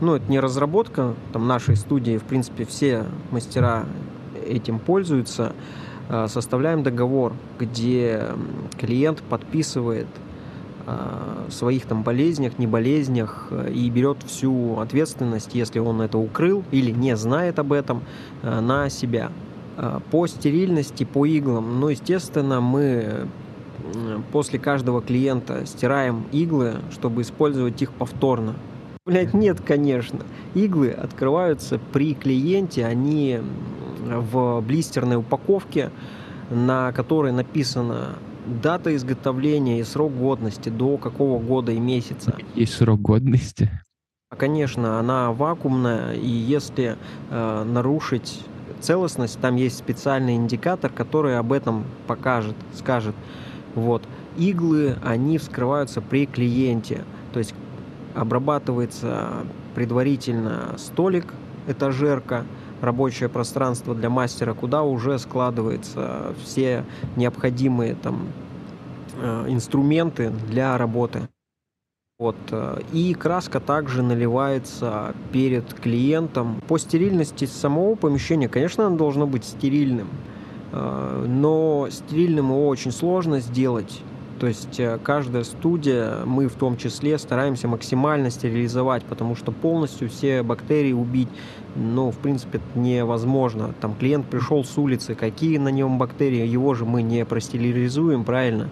ну 0.00 0.14
это 0.14 0.30
не 0.30 0.38
разработка 0.38 1.14
там 1.32 1.48
нашей 1.48 1.74
студии, 1.74 2.16
в 2.16 2.22
принципе 2.22 2.64
все 2.64 3.06
мастера 3.32 3.86
этим 4.46 4.78
пользуются, 4.78 5.52
а, 6.08 6.28
составляем 6.28 6.84
договор, 6.84 7.32
где 7.58 8.22
клиент 8.78 9.20
подписывает 9.22 10.06
своих 11.50 11.86
там 11.86 12.02
болезнях, 12.02 12.58
не 12.58 12.66
болезнях 12.66 13.48
э, 13.50 13.70
и 13.72 13.88
берет 13.90 14.18
всю 14.26 14.78
ответственность, 14.78 15.54
если 15.54 15.78
он 15.78 16.00
это 16.00 16.18
укрыл 16.18 16.64
или 16.70 16.90
не 16.90 17.16
знает 17.16 17.58
об 17.58 17.72
этом, 17.72 18.02
э, 18.42 18.60
на 18.60 18.88
себя. 18.90 19.30
Э, 19.76 20.00
по 20.10 20.26
стерильности, 20.26 21.04
по 21.04 21.26
иглам, 21.26 21.80
ну, 21.80 21.88
естественно, 21.88 22.60
мы 22.60 23.28
после 24.32 24.58
каждого 24.58 25.02
клиента 25.02 25.66
стираем 25.66 26.24
иглы, 26.32 26.74
чтобы 26.90 27.22
использовать 27.22 27.80
их 27.82 27.92
повторно. 27.92 28.54
Блять, 29.04 29.34
нет, 29.34 29.60
конечно. 29.60 30.20
Иглы 30.54 30.90
открываются 30.90 31.78
при 31.92 32.14
клиенте, 32.14 32.86
они 32.86 33.40
в 34.06 34.60
блистерной 34.62 35.16
упаковке, 35.16 35.90
на 36.50 36.92
которой 36.92 37.32
написано 37.32 38.16
дата 38.46 38.94
изготовления 38.94 39.80
и 39.80 39.84
срок 39.84 40.12
годности, 40.12 40.68
до 40.68 40.96
какого 40.96 41.40
года 41.40 41.72
и 41.72 41.80
месяца. 41.80 42.36
Есть 42.54 42.74
срок 42.74 43.00
годности? 43.00 43.70
Конечно, 44.36 44.98
она 44.98 45.32
вакуумная, 45.32 46.14
и 46.14 46.28
если 46.28 46.96
э, 47.30 47.64
нарушить 47.64 48.40
целостность, 48.80 49.40
там 49.40 49.56
есть 49.56 49.78
специальный 49.78 50.34
индикатор, 50.34 50.90
который 50.90 51.38
об 51.38 51.52
этом 51.52 51.84
покажет, 52.06 52.56
скажет. 52.74 53.14
Вот. 53.74 54.02
Иглы, 54.36 54.96
они 55.04 55.38
вскрываются 55.38 56.00
при 56.00 56.26
клиенте, 56.26 57.04
то 57.32 57.38
есть 57.38 57.54
обрабатывается 58.14 59.44
предварительно 59.74 60.74
столик, 60.76 61.26
этажерка, 61.66 62.44
рабочее 62.84 63.28
пространство 63.28 63.94
для 63.94 64.10
мастера, 64.10 64.54
куда 64.54 64.82
уже 64.82 65.18
складываются 65.18 66.34
все 66.42 66.84
необходимые 67.16 67.94
там 67.94 68.28
э, 69.20 69.46
инструменты 69.48 70.30
для 70.48 70.76
работы. 70.78 71.28
Вот. 72.18 72.36
Э, 72.50 72.80
и 72.92 73.12
краска 73.14 73.60
также 73.60 74.02
наливается 74.02 75.14
перед 75.32 75.74
клиентом. 75.74 76.62
По 76.68 76.78
стерильности 76.78 77.44
самого 77.44 77.96
помещения, 77.96 78.48
конечно, 78.48 78.86
оно 78.86 78.96
должно 78.96 79.26
быть 79.26 79.44
стерильным, 79.44 80.08
э, 80.72 81.24
но 81.28 81.88
стерильным 81.90 82.50
его 82.50 82.68
очень 82.68 82.92
сложно 82.92 83.40
сделать. 83.40 84.02
То 84.40 84.46
есть 84.46 84.80
каждая 85.02 85.44
студия, 85.44 86.24
мы 86.24 86.48
в 86.48 86.54
том 86.54 86.76
числе, 86.76 87.18
стараемся 87.18 87.68
максимально 87.68 88.30
стерилизовать, 88.30 89.04
потому 89.04 89.36
что 89.36 89.52
полностью 89.52 90.08
все 90.08 90.42
бактерии 90.42 90.92
убить 90.92 91.28
ну, 91.76 92.10
в 92.10 92.18
принципе, 92.18 92.60
невозможно. 92.74 93.74
Там 93.80 93.94
клиент 93.94 94.26
пришел 94.26 94.64
с 94.64 94.78
улицы, 94.78 95.14
какие 95.14 95.58
на 95.58 95.68
нем 95.68 95.98
бактерии, 95.98 96.46
его 96.46 96.74
же 96.74 96.84
мы 96.84 97.02
не 97.02 97.24
простерилизуем, 97.24 98.24
правильно? 98.24 98.68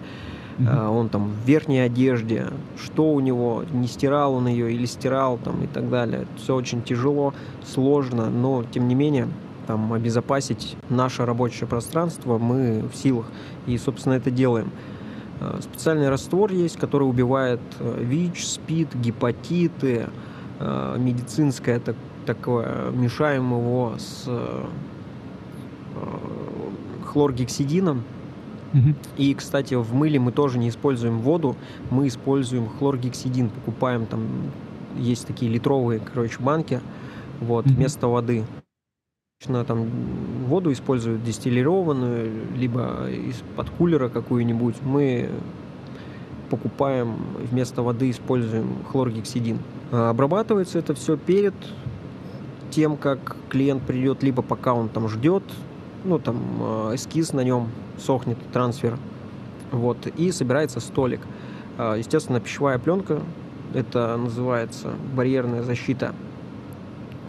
Mm-hmm. 0.57 0.87
Он 0.89 1.09
там 1.09 1.29
в 1.29 1.47
верхней 1.47 1.79
одежде, 1.79 2.47
что 2.77 3.11
у 3.11 3.19
него, 3.19 3.63
не 3.71 3.87
стирал 3.87 4.35
он 4.35 4.47
ее 4.47 4.71
или 4.71 4.85
стирал 4.85 5.37
там 5.37 5.63
и 5.63 5.67
так 5.67 5.89
далее. 5.89 6.27
Все 6.37 6.55
очень 6.55 6.83
тяжело, 6.83 7.33
сложно, 7.65 8.29
но 8.29 8.63
тем 8.63 8.87
не 8.87 8.95
менее 8.95 9.27
там 9.65 9.93
обезопасить 9.93 10.75
наше 10.89 11.25
рабочее 11.25 11.67
пространство 11.67 12.37
мы 12.37 12.83
в 12.91 12.95
силах 12.95 13.25
и, 13.65 13.77
собственно, 13.77 14.13
это 14.13 14.29
делаем. 14.29 14.71
А, 15.43 15.59
специальный 15.61 16.09
раствор 16.09 16.51
есть, 16.51 16.77
который 16.77 17.03
убивает 17.03 17.59
э, 17.79 18.03
ВИЧ, 18.03 18.45
СПИД, 18.45 18.95
гепатиты, 18.95 20.07
а, 20.59 20.97
медицинское 20.97 21.75
это 21.75 21.95
такое, 22.25 22.91
мешаем 22.91 23.51
его 23.51 23.95
с 23.97 24.23
э, 24.27 24.65
хлоргексидином. 27.05 28.03
Угу. 28.73 28.95
И, 29.17 29.33
кстати, 29.33 29.75
в 29.75 29.93
мыле 29.93 30.19
мы 30.19 30.31
тоже 30.31 30.57
не 30.57 30.69
используем 30.69 31.19
воду, 31.19 31.55
мы 31.91 32.07
используем 32.07 32.69
хлоргексидин, 32.69 33.49
покупаем 33.49 34.05
там, 34.05 34.21
есть 34.97 35.27
такие 35.27 35.51
литровые, 35.51 35.99
короче, 35.99 36.37
банки, 36.39 36.79
вот, 37.41 37.65
угу. 37.65 37.75
вместо 37.75 38.07
воды. 38.07 38.45
Там 39.45 39.87
воду 40.47 40.71
используют 40.71 41.23
дистиллированную, 41.23 42.31
либо 42.55 43.09
из-под 43.09 43.69
кулера 43.71 44.09
какую-нибудь. 44.09 44.75
Мы 44.83 45.29
покупаем 46.49 47.15
вместо 47.51 47.81
воды, 47.81 48.09
используем 48.11 48.83
хлоргексидин. 48.89 49.59
А 49.91 50.11
обрабатывается 50.11 50.79
это 50.79 50.93
все 50.93 51.17
перед 51.17 51.53
тем, 52.69 52.95
как 52.97 53.35
клиент 53.49 53.83
придет, 53.83 54.23
либо 54.23 54.41
пока 54.41 54.73
он 54.73 54.89
там 54.89 55.07
ждет, 55.09 55.43
ну, 56.03 56.19
там, 56.19 56.37
э, 56.59 56.95
эскиз 56.95 57.33
на 57.33 57.41
нем 57.41 57.69
сохнет, 57.99 58.37
трансфер, 58.51 58.97
вот, 59.71 60.07
и 60.07 60.31
собирается 60.31 60.79
столик. 60.79 61.21
А, 61.77 61.95
естественно, 61.95 62.39
пищевая 62.39 62.79
пленка, 62.79 63.21
это 63.73 64.17
называется 64.17 64.93
барьерная 65.15 65.63
защита, 65.63 66.13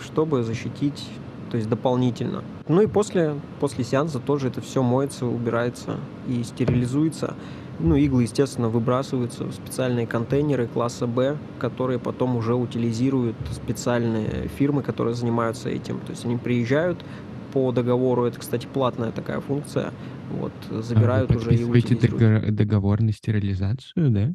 чтобы 0.00 0.42
защитить, 0.42 1.08
то 1.54 1.58
есть 1.58 1.70
дополнительно. 1.70 2.42
Ну 2.66 2.82
и 2.82 2.88
после, 2.88 3.36
после 3.60 3.84
сеанса 3.84 4.18
тоже 4.18 4.48
это 4.48 4.60
все 4.60 4.82
моется, 4.82 5.24
убирается 5.24 6.00
и 6.26 6.42
стерилизуется. 6.42 7.34
Ну, 7.78 7.94
иглы, 7.94 8.24
естественно, 8.24 8.68
выбрасываются 8.68 9.44
в 9.44 9.52
специальные 9.52 10.08
контейнеры 10.08 10.66
класса 10.66 11.06
Б, 11.06 11.36
которые 11.60 12.00
потом 12.00 12.34
уже 12.34 12.56
утилизируют 12.56 13.36
специальные 13.52 14.48
фирмы, 14.58 14.82
которые 14.82 15.14
занимаются 15.14 15.68
этим. 15.68 16.00
То 16.00 16.10
есть 16.10 16.24
они 16.24 16.38
приезжают 16.38 17.04
по 17.52 17.70
договору, 17.70 18.24
это, 18.24 18.40
кстати, 18.40 18.66
платная 18.66 19.12
такая 19.12 19.38
функция, 19.38 19.92
вот, 20.32 20.52
забирают 20.82 21.30
а 21.30 21.36
уже 21.36 21.54
и 21.54 21.62
утилизируют. 21.62 22.52
договор 22.56 23.00
на 23.00 23.12
стерилизацию, 23.12 24.10
да? 24.10 24.34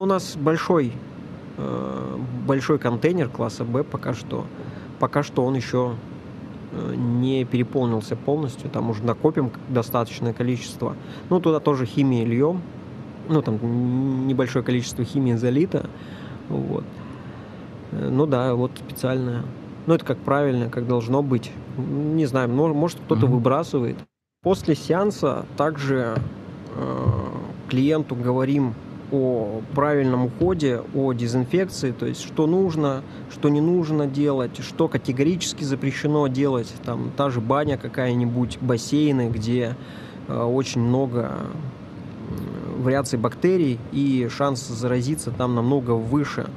У 0.00 0.04
нас 0.04 0.36
большой, 0.36 0.94
э, 1.58 2.18
большой 2.44 2.80
контейнер 2.80 3.28
класса 3.28 3.62
Б 3.64 3.84
пока 3.84 4.14
что. 4.14 4.46
Пока 4.98 5.22
что 5.22 5.44
он 5.46 5.54
еще 5.54 5.94
не 6.72 7.44
переполнился 7.44 8.16
полностью, 8.16 8.70
там 8.70 8.90
уже 8.90 9.02
накопим 9.02 9.50
достаточное 9.68 10.32
количество. 10.32 10.96
Ну, 11.28 11.40
туда 11.40 11.60
тоже 11.60 11.86
химии 11.86 12.24
льем, 12.24 12.62
ну, 13.28 13.42
там 13.42 14.26
небольшое 14.26 14.64
количество 14.64 15.04
химии 15.04 15.34
залито, 15.34 15.88
вот. 16.48 16.84
Э, 17.92 18.08
ну 18.10 18.26
да, 18.26 18.54
вот 18.54 18.72
специальное. 18.76 19.42
Ну, 19.86 19.94
это 19.94 20.04
как 20.04 20.18
правильно, 20.18 20.68
как 20.68 20.86
должно 20.86 21.22
быть. 21.22 21.50
Не 21.76 22.26
знаю, 22.26 22.48
может 22.50 22.98
кто-то 23.00 23.26
mm-hmm. 23.26 23.30
выбрасывает. 23.30 23.96
После 24.42 24.74
сеанса 24.74 25.46
также 25.56 26.16
э, 26.76 27.06
клиенту 27.68 28.14
говорим 28.14 28.74
о 29.12 29.62
правильном 29.74 30.26
уходе, 30.26 30.82
о 30.94 31.12
дезинфекции, 31.12 31.92
то 31.92 32.06
есть 32.06 32.22
что 32.22 32.46
нужно, 32.46 33.02
что 33.30 33.48
не 33.48 33.60
нужно 33.60 34.06
делать, 34.06 34.58
что 34.62 34.88
категорически 34.88 35.64
запрещено 35.64 36.28
делать. 36.28 36.72
Там 36.84 37.10
та 37.16 37.30
же 37.30 37.40
баня 37.40 37.76
какая-нибудь, 37.76 38.58
бассейны, 38.60 39.28
где 39.30 39.76
э, 40.28 40.42
очень 40.42 40.80
много 40.80 41.32
вариаций 42.80 43.18
бактерий 43.18 43.78
и 43.92 44.28
шанс 44.30 44.66
заразиться 44.66 45.30
там 45.30 45.54
намного 45.54 45.92
выше, 45.92 46.48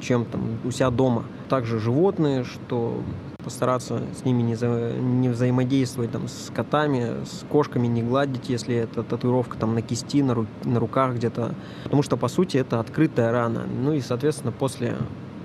чем 0.00 0.24
там 0.24 0.58
у 0.64 0.70
себя 0.70 0.90
дома. 0.90 1.24
Также 1.48 1.78
животные, 1.78 2.44
что 2.44 3.02
постараться 3.40 4.02
с 4.18 4.24
ними 4.24 4.42
не, 4.42 4.54
за, 4.54 4.92
не 4.92 5.28
взаимодействовать 5.28 6.12
там, 6.12 6.28
с 6.28 6.50
котами, 6.54 7.24
с 7.24 7.44
кошками, 7.48 7.86
не 7.86 8.02
гладить, 8.02 8.48
если 8.48 8.76
это 8.76 9.02
татуировка 9.02 9.56
там 9.58 9.74
на 9.74 9.82
кисти, 9.82 10.22
на, 10.22 10.34
ру, 10.34 10.46
на 10.64 10.78
руках 10.80 11.14
где-то. 11.14 11.54
Потому 11.84 12.02
что, 12.02 12.16
по 12.16 12.28
сути, 12.28 12.56
это 12.58 12.80
открытая 12.80 13.32
рана. 13.32 13.64
Ну 13.66 13.92
и, 13.92 14.00
соответственно, 14.00 14.52
после 14.52 14.96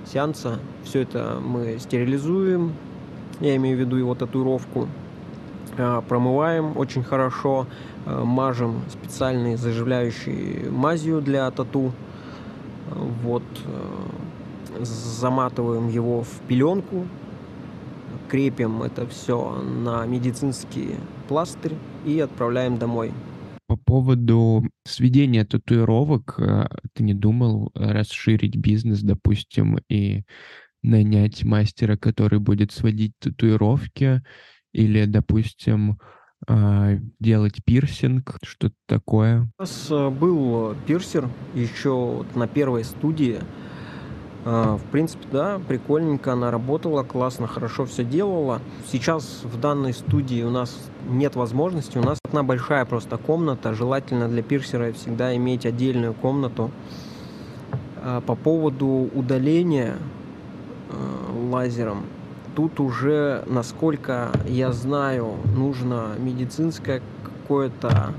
сеанса 0.05 0.59
все 0.83 1.01
это 1.01 1.39
мы 1.43 1.77
стерилизуем, 1.79 2.73
я 3.39 3.55
имею 3.55 3.77
в 3.77 3.79
виду 3.79 3.97
его 3.97 4.15
татуировку, 4.15 4.87
а, 5.77 6.01
промываем 6.01 6.77
очень 6.77 7.03
хорошо, 7.03 7.67
а, 8.05 8.23
мажем 8.23 8.81
специальной 8.89 9.55
заживляющей 9.55 10.69
мазью 10.69 11.21
для 11.21 11.49
тату, 11.51 11.91
вот, 13.23 13.43
а, 13.65 14.83
заматываем 14.83 15.89
его 15.89 16.23
в 16.23 16.39
пеленку, 16.47 17.05
крепим 18.29 18.83
это 18.83 19.07
все 19.07 19.61
на 19.61 20.05
медицинский 20.05 20.95
пластырь 21.27 21.73
и 22.05 22.19
отправляем 22.19 22.77
домой. 22.77 23.11
По 23.67 23.77
поводу 23.77 24.63
сведения 24.85 25.43
татуировок, 25.43 26.35
э, 26.37 26.67
ты 26.93 27.03
не 27.03 27.13
думал 27.13 27.71
расширить 27.73 28.55
бизнес, 28.55 29.01
допустим, 29.01 29.79
и 29.89 30.23
нанять 30.83 31.43
мастера, 31.43 31.97
который 31.97 32.39
будет 32.39 32.71
сводить 32.71 33.13
татуировки, 33.19 34.21
или, 34.71 35.05
допустим, 35.05 35.97
а, 36.47 36.97
делать 37.19 37.63
пирсинг, 37.63 38.37
что-то 38.43 38.75
такое? 38.87 39.49
У 39.57 39.61
нас 39.61 39.87
э, 39.89 40.09
был 40.09 40.75
пирсер 40.85 41.27
еще 41.55 42.23
на 42.35 42.47
первой 42.47 42.83
студии. 42.83 43.39
А, 44.47 44.77
в 44.77 44.83
принципе, 44.91 45.25
да, 45.31 45.59
прикольненько 45.67 46.33
она 46.33 46.51
работала, 46.51 47.01
классно, 47.01 47.47
хорошо 47.47 47.85
все 47.85 48.03
делала. 48.03 48.61
Сейчас 48.91 49.41
в 49.43 49.59
данной 49.59 49.93
студии 49.93 50.43
у 50.43 50.51
нас 50.51 50.77
нет 51.09 51.35
возможности. 51.35 51.97
У 51.97 52.03
нас 52.03 52.19
одна 52.23 52.43
большая 52.43 52.85
просто 52.85 53.17
комната. 53.17 53.73
Желательно 53.73 54.27
для 54.27 54.43
пирсера 54.43 54.93
всегда 54.93 55.35
иметь 55.35 55.65
отдельную 55.65 56.13
комнату. 56.13 56.69
А, 58.03 58.21
по 58.21 58.35
поводу 58.35 59.09
удаления 59.15 59.95
э, 60.91 61.49
лазером 61.49 62.03
тут 62.55 62.79
уже, 62.79 63.43
насколько 63.47 64.29
я 64.47 64.71
знаю, 64.71 65.33
нужно 65.55 66.11
медицинское 66.19 67.01
какое-то 67.23 68.13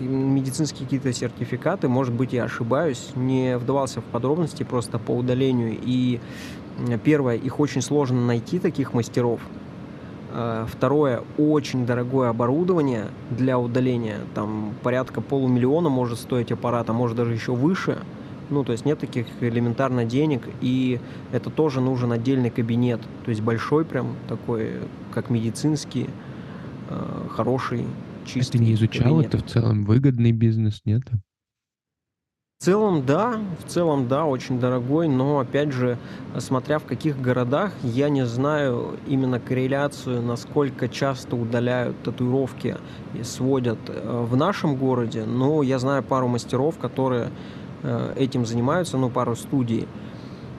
медицинские 0.00 0.84
какие-то 0.84 1.12
сертификаты, 1.12 1.88
может 1.88 2.14
быть, 2.14 2.32
я 2.32 2.44
ошибаюсь, 2.44 3.10
не 3.14 3.56
вдавался 3.58 4.00
в 4.00 4.04
подробности 4.04 4.62
просто 4.62 4.98
по 4.98 5.12
удалению. 5.12 5.76
И 5.82 6.20
первое, 7.02 7.36
их 7.36 7.60
очень 7.60 7.82
сложно 7.82 8.24
найти, 8.24 8.58
таких 8.58 8.94
мастеров. 8.94 9.40
А, 10.36 10.66
второе, 10.66 11.22
очень 11.38 11.86
дорогое 11.86 12.28
оборудование 12.28 13.06
для 13.30 13.58
удаления. 13.58 14.18
Там 14.34 14.74
порядка 14.82 15.20
полумиллиона 15.20 15.88
может 15.88 16.18
стоить 16.18 16.50
аппарат, 16.50 16.90
а 16.90 16.92
может 16.92 17.16
даже 17.16 17.32
еще 17.32 17.52
выше. 17.52 17.98
Ну, 18.50 18.64
то 18.64 18.72
есть 18.72 18.84
нет 18.84 18.98
таких 18.98 19.26
элементарно 19.40 20.04
денег, 20.04 20.42
и 20.60 21.00
это 21.32 21.50
тоже 21.50 21.80
нужен 21.80 22.12
отдельный 22.12 22.50
кабинет. 22.50 23.00
То 23.24 23.30
есть 23.30 23.40
большой 23.42 23.84
прям 23.84 24.16
такой, 24.28 24.72
как 25.12 25.30
медицинский, 25.30 26.10
э, 26.90 27.28
хороший, 27.30 27.86
чистый 28.24 28.56
А 28.56 28.58
ты 28.58 28.64
не 28.64 28.74
изучал 28.74 29.04
кабинет. 29.04 29.34
это 29.34 29.38
в 29.38 29.46
целом? 29.46 29.84
Выгодный 29.84 30.32
бизнес, 30.32 30.80
нет? 30.84 31.02
В 32.60 32.64
целом, 32.64 33.04
да, 33.04 33.40
в 33.62 33.68
целом, 33.68 34.08
да, 34.08 34.24
очень 34.24 34.58
дорогой, 34.58 35.06
но, 35.06 35.40
опять 35.40 35.72
же, 35.72 35.98
смотря 36.38 36.78
в 36.78 36.84
каких 36.84 37.20
городах, 37.20 37.72
я 37.82 38.08
не 38.08 38.24
знаю 38.24 38.96
именно 39.06 39.38
корреляцию, 39.38 40.22
насколько 40.22 40.88
часто 40.88 41.36
удаляют 41.36 42.02
татуировки 42.02 42.76
и 43.12 43.22
сводят 43.22 43.78
э, 43.88 44.24
в 44.24 44.34
нашем 44.36 44.76
городе, 44.76 45.24
но 45.24 45.62
я 45.62 45.78
знаю 45.78 46.02
пару 46.02 46.26
мастеров, 46.26 46.78
которые 46.78 47.30
э, 47.82 48.14
этим 48.16 48.46
занимаются, 48.46 48.96
ну, 48.96 49.10
пару 49.10 49.36
студий. 49.36 49.86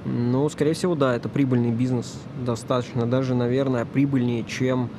Ну, 0.05 0.47
скорее 0.49 0.73
всего, 0.73 0.93
да, 0.93 1.15
это 1.15 1.27
прибыльный 1.27 1.71
бизнес 1.71 2.21
достаточно, 2.45 3.07
даже, 3.07 3.33
наверное, 3.33 3.85
прибыльнее, 3.85 4.43
чем 4.43 4.91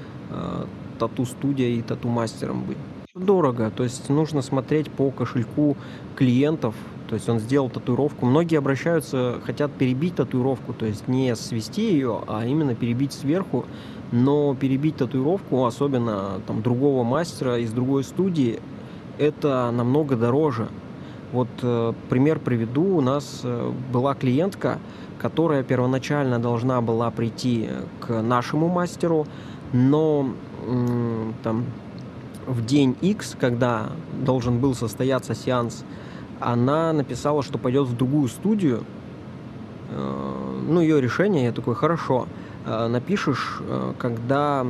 тату-студия 0.98 1.68
и 1.68 1.82
тату-мастером 1.82 2.64
быть. 2.64 2.78
Дорого, 3.14 3.70
то 3.74 3.82
есть 3.82 4.08
нужно 4.10 4.42
смотреть 4.42 4.90
по 4.90 5.10
кошельку 5.10 5.76
клиентов, 6.16 6.74
то 7.08 7.14
есть 7.14 7.28
он 7.28 7.38
сделал 7.38 7.70
татуировку. 7.70 8.26
Многие 8.26 8.56
обращаются, 8.56 9.36
хотят 9.44 9.72
перебить 9.72 10.16
татуировку, 10.16 10.72
то 10.74 10.86
есть 10.86 11.08
не 11.08 11.34
свести 11.36 11.92
ее, 11.92 12.22
а 12.26 12.44
именно 12.44 12.74
перебить 12.74 13.12
сверху. 13.12 13.64
Но 14.12 14.54
перебить 14.54 14.96
татуировку, 14.96 15.64
особенно 15.64 16.40
там 16.46 16.62
другого 16.62 17.02
мастера 17.02 17.58
из 17.58 17.72
другой 17.72 18.04
студии, 18.04 18.60
это 19.18 19.70
намного 19.72 20.16
дороже. 20.16 20.68
Вот 21.32 21.48
э, 21.62 21.92
пример 22.08 22.38
приведу. 22.38 22.98
У 22.98 23.00
нас 23.00 23.40
э, 23.42 23.72
была 23.92 24.14
клиентка, 24.14 24.78
которая 25.18 25.64
первоначально 25.64 26.38
должна 26.38 26.80
была 26.80 27.10
прийти 27.10 27.68
к 28.00 28.22
нашему 28.22 28.68
мастеру, 28.68 29.26
но 29.76 30.30
там 31.42 31.64
в 32.46 32.64
день 32.64 32.96
X, 33.00 33.36
когда 33.38 33.90
должен 34.24 34.58
был 34.58 34.74
состояться 34.74 35.34
сеанс, 35.34 35.84
она 36.40 36.92
написала, 36.92 37.42
что 37.42 37.58
пойдет 37.58 37.86
в 37.86 37.96
другую 37.96 38.28
студию. 38.28 38.84
Э, 39.90 40.42
Ну, 40.68 40.80
ее 40.80 41.00
решение, 41.00 41.44
я 41.44 41.52
такой, 41.52 41.74
хорошо, 41.74 42.26
Э, 42.66 42.88
напишешь, 42.88 43.58
э, 43.60 43.94
когда 43.96 44.66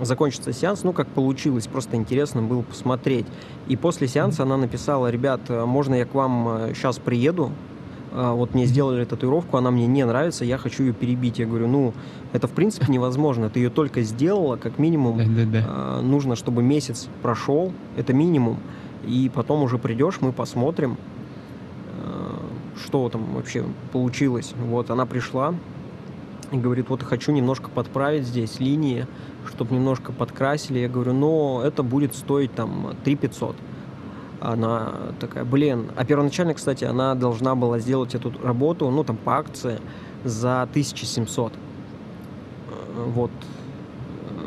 закончится 0.00 0.52
сеанс, 0.52 0.82
ну, 0.82 0.92
как 0.92 1.06
получилось, 1.06 1.68
просто 1.68 1.96
интересно 1.96 2.42
было 2.42 2.62
посмотреть. 2.62 3.26
И 3.68 3.76
после 3.76 4.08
сеанса 4.08 4.42
она 4.42 4.56
написала, 4.56 5.10
ребят, 5.10 5.48
можно 5.48 5.94
я 5.94 6.04
к 6.04 6.14
вам 6.14 6.70
сейчас 6.74 6.98
приеду, 6.98 7.52
вот 8.16 8.54
мне 8.54 8.64
сделали 8.64 9.04
татуировку, 9.04 9.58
она 9.58 9.70
мне 9.70 9.86
не 9.86 10.04
нравится, 10.04 10.44
я 10.44 10.56
хочу 10.56 10.84
ее 10.84 10.92
перебить. 10.94 11.38
Я 11.38 11.46
говорю, 11.46 11.68
ну, 11.68 11.92
это 12.32 12.48
в 12.48 12.52
принципе 12.52 12.90
невозможно, 12.90 13.50
ты 13.50 13.60
ее 13.60 13.70
только 13.70 14.02
сделала, 14.02 14.56
как 14.56 14.78
минимум 14.78 15.18
Да-да-да. 15.18 15.64
а, 15.68 16.00
нужно, 16.00 16.34
чтобы 16.34 16.62
месяц 16.62 17.08
прошел, 17.20 17.72
это 17.96 18.14
минимум, 18.14 18.58
и 19.06 19.30
потом 19.32 19.62
уже 19.62 19.76
придешь, 19.76 20.20
мы 20.20 20.32
посмотрим, 20.32 20.96
а, 22.02 22.40
что 22.82 23.08
там 23.10 23.34
вообще 23.34 23.64
получилось. 23.92 24.54
Вот 24.66 24.90
она 24.90 25.04
пришла 25.04 25.54
и 26.52 26.56
говорит, 26.56 26.88
вот 26.88 27.02
хочу 27.02 27.32
немножко 27.32 27.68
подправить 27.68 28.24
здесь 28.24 28.60
линии, 28.60 29.06
чтобы 29.46 29.74
немножко 29.74 30.12
подкрасили. 30.12 30.78
Я 30.78 30.88
говорю, 30.88 31.12
но 31.12 31.62
это 31.64 31.82
будет 31.82 32.14
стоить 32.14 32.54
там 32.54 32.94
3 33.04 33.16
500. 33.16 33.56
Она 34.40 34.92
такая, 35.18 35.44
блин, 35.44 35.86
а 35.96 36.04
первоначально, 36.04 36.54
кстати, 36.54 36.84
она 36.84 37.14
должна 37.14 37.54
была 37.54 37.78
сделать 37.78 38.14
эту 38.14 38.32
работу, 38.42 38.90
ну, 38.90 39.02
там, 39.02 39.16
по 39.16 39.38
акции 39.38 39.78
за 40.24 40.62
1700. 40.62 41.52
Э, 41.52 41.56
Вот. 43.14 43.30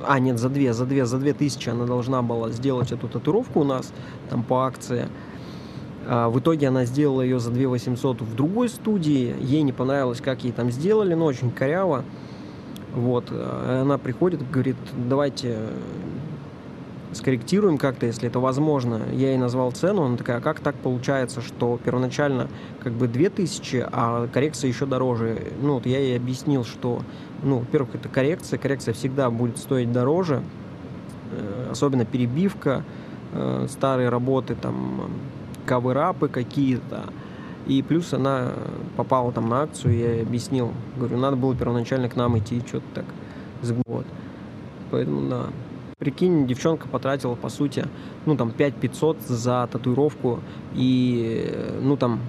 А, 0.08 0.20
нет, 0.20 0.40
за 0.40 0.50
две, 0.50 0.74
за 0.74 0.86
две, 0.86 1.06
за 1.06 1.18
две 1.18 1.34
тысячи 1.34 1.70
она 1.70 1.86
должна 1.86 2.22
была 2.22 2.50
сделать 2.52 2.92
эту 2.92 3.08
татуировку 3.08 3.62
у 3.62 3.64
нас, 3.64 3.92
там, 4.30 4.44
по 4.44 4.66
акции. 4.66 5.08
А, 6.08 6.30
В 6.30 6.40
итоге 6.40 6.68
она 6.68 6.86
сделала 6.86 7.22
ее 7.22 7.40
за 7.40 7.52
2 7.52 7.68
800 7.70 8.22
в 8.22 8.36
другой 8.36 8.70
студии. 8.70 9.36
Ей 9.42 9.62
не 9.64 9.74
понравилось, 9.74 10.22
как 10.22 10.44
ей 10.44 10.52
там 10.52 10.72
сделали, 10.72 11.14
но 11.16 11.26
очень 11.26 11.52
коряво. 11.52 12.04
Вот. 12.96 13.26
э, 13.32 13.82
Она 13.82 13.98
приходит, 13.98 14.50
говорит, 14.50 14.78
давайте 14.96 15.58
скорректируем 17.14 17.78
как-то, 17.78 18.06
если 18.06 18.28
это 18.28 18.40
возможно. 18.40 19.02
Я 19.12 19.30
ей 19.30 19.38
назвал 19.38 19.72
цену, 19.72 20.04
она 20.04 20.18
такая, 20.18 20.38
а 20.38 20.42
как 20.42 20.60
так 20.60 20.76
получается, 20.76 21.42
что 21.42 21.80
первоначально 21.84 22.48
как 22.84 22.94
бы 22.94 23.08
2000, 23.08 23.88
а 23.92 24.28
коррекция 24.28 24.70
еще 24.70 24.86
дороже. 24.86 25.42
Ну, 25.62 25.76
вот 25.76 25.86
я 25.86 26.00
ей 26.00 26.18
объяснил, 26.18 26.64
что, 26.64 27.02
ну, 27.44 27.60
во-первых, 27.60 27.96
это 27.96 28.10
коррекция, 28.10 28.60
коррекция 28.60 28.94
всегда 28.94 29.30
будет 29.30 29.58
стоить 29.58 29.92
дороже, 29.92 30.44
э, 31.32 31.70
особенно 31.72 32.06
перебивка, 32.06 32.84
э, 33.34 33.68
старые 33.70 34.10
работы, 34.10 34.56
там, 34.56 35.10
каверапы 35.66 36.28
какие-то. 36.28 37.06
И 37.68 37.84
плюс 37.84 38.14
она 38.14 38.54
попала 38.98 39.32
там 39.32 39.50
на 39.50 39.62
акцию, 39.62 39.96
я 39.96 40.14
ей 40.14 40.24
объяснил. 40.24 40.74
Говорю, 40.98 41.18
надо 41.18 41.36
было 41.36 41.56
первоначально 41.56 42.10
к 42.10 42.16
нам 42.16 42.38
идти, 42.40 42.62
что-то 42.66 42.86
так. 42.96 43.06
Вот. 43.86 44.06
Поэтому, 44.90 45.30
да. 45.30 45.46
Прикинь, 46.00 46.48
девчонка 46.48 46.88
потратила, 46.88 47.36
по 47.36 47.50
сути, 47.50 47.86
ну, 48.26 48.38
там, 48.38 48.52
5 48.52 48.76
500 48.76 49.22
за 49.28 49.68
татуировку, 49.70 50.40
и, 50.74 51.46
э, 51.52 51.80
ну, 51.82 51.98
там, 51.98 52.22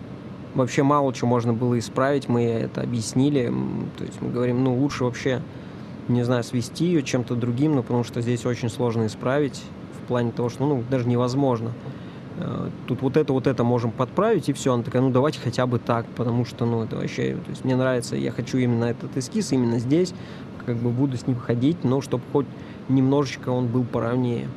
вообще 0.57 0.83
мало 0.83 1.15
чего 1.15 1.29
можно 1.29 1.53
было 1.53 1.79
исправить, 1.79 2.29
мы 2.29 2.43
это 2.43 2.81
объяснили, 2.81 3.47
то 3.97 4.03
есть 4.03 4.21
мы 4.21 4.31
говорим, 4.31 4.65
ну, 4.65 4.77
лучше 4.77 5.05
вообще, 5.05 5.41
не 6.09 6.25
знаю, 6.25 6.43
свести 6.43 6.87
ее 6.87 7.05
чем-то 7.05 7.37
другим, 7.37 7.77
ну, 7.77 7.83
потому 7.83 8.03
что 8.03 8.21
здесь 8.21 8.45
очень 8.45 8.71
сложно 8.71 9.07
исправить, 9.07 9.63
в 10.03 10.09
плане 10.09 10.33
того, 10.33 10.49
что, 10.49 10.67
ну, 10.67 10.83
даже 10.91 11.07
невозможно. 11.07 11.71
Э, 12.39 12.71
Тут 12.89 13.03
вот 13.03 13.17
это, 13.17 13.33
вот 13.33 13.47
это 13.47 13.63
можем 13.63 13.93
подправить, 13.93 14.49
и 14.49 14.53
все. 14.53 14.75
Она 14.75 14.83
такая, 14.83 15.01
ну, 15.01 15.11
давайте 15.11 15.39
хотя 15.39 15.69
бы 15.69 15.79
так, 15.79 16.07
потому 16.17 16.45
что, 16.45 16.67
ну, 16.67 16.83
это 16.83 16.97
вообще, 16.97 17.37
то 17.37 17.51
есть 17.51 17.65
мне 17.65 17.77
нравится, 17.77 18.17
я 18.17 18.33
хочу 18.33 18.59
именно 18.59 18.87
этот 18.87 19.17
эскиз, 19.17 19.53
именно 19.53 19.79
здесь, 19.79 20.13
как 20.67 20.75
бы 20.75 20.91
буду 20.91 21.17
с 21.17 21.29
ним 21.29 21.37
ходить, 21.37 21.85
но 21.85 22.01
чтобы 22.01 22.25
хоть 22.33 22.47
немножечко 22.91 23.51
он 23.51 23.69
был 23.69 23.85
поровнее. 23.85 24.49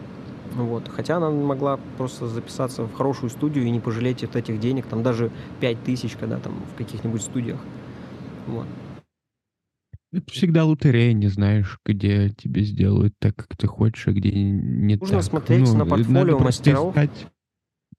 Вот. 0.55 0.87
Хотя 0.87 1.17
она 1.17 1.29
могла 1.31 1.77
просто 1.97 2.27
записаться 2.27 2.83
в 2.83 2.93
хорошую 2.93 3.29
студию 3.29 3.65
и 3.65 3.69
не 3.69 3.79
пожалеть 3.79 4.21
вот 4.21 4.35
этих 4.35 4.59
денег, 4.59 4.85
там 4.85 5.01
даже 5.03 5.31
5 5.61 5.83
тысяч, 5.83 6.15
когда 6.19 6.37
там 6.37 6.53
в 6.73 6.77
каких-нибудь 6.77 7.21
студиях. 7.21 7.59
Вот. 8.47 8.67
Это 10.11 10.31
всегда 10.31 10.63
лотерея, 10.63 11.11
не 11.13 11.27
знаешь, 11.27 11.79
где 11.83 12.29
тебе 12.29 12.61
сделают 12.63 13.15
так, 13.19 13.35
как 13.35 13.57
ты 13.57 13.65
хочешь, 13.65 14.07
а 14.07 14.11
где 14.11 14.31
не 14.31 14.95
Нужно 14.95 15.17
так. 15.17 15.23
смотреть 15.23 15.73
на 15.73 15.83
э, 15.83 15.85
портфолио 15.87 16.37
мастеров. 16.37 16.91
искать. 16.91 17.27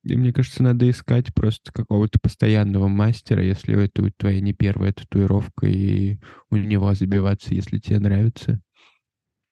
И 0.05 0.17
мне 0.17 0.33
кажется, 0.33 0.63
надо 0.63 0.89
искать 0.89 1.35
просто 1.35 1.73
какого-то 1.73 2.21
постоянного 2.23 2.89
мастера, 2.89 3.43
если 3.43 3.83
это 3.83 4.09
твоя 4.17 4.41
не 4.41 4.53
первая 4.53 4.93
татуировка, 4.93 5.67
и 5.67 6.19
у 6.51 6.57
него 6.57 6.93
забиваться, 6.95 7.55
если 7.55 7.79
тебе 7.79 7.99
нравится. 7.99 8.61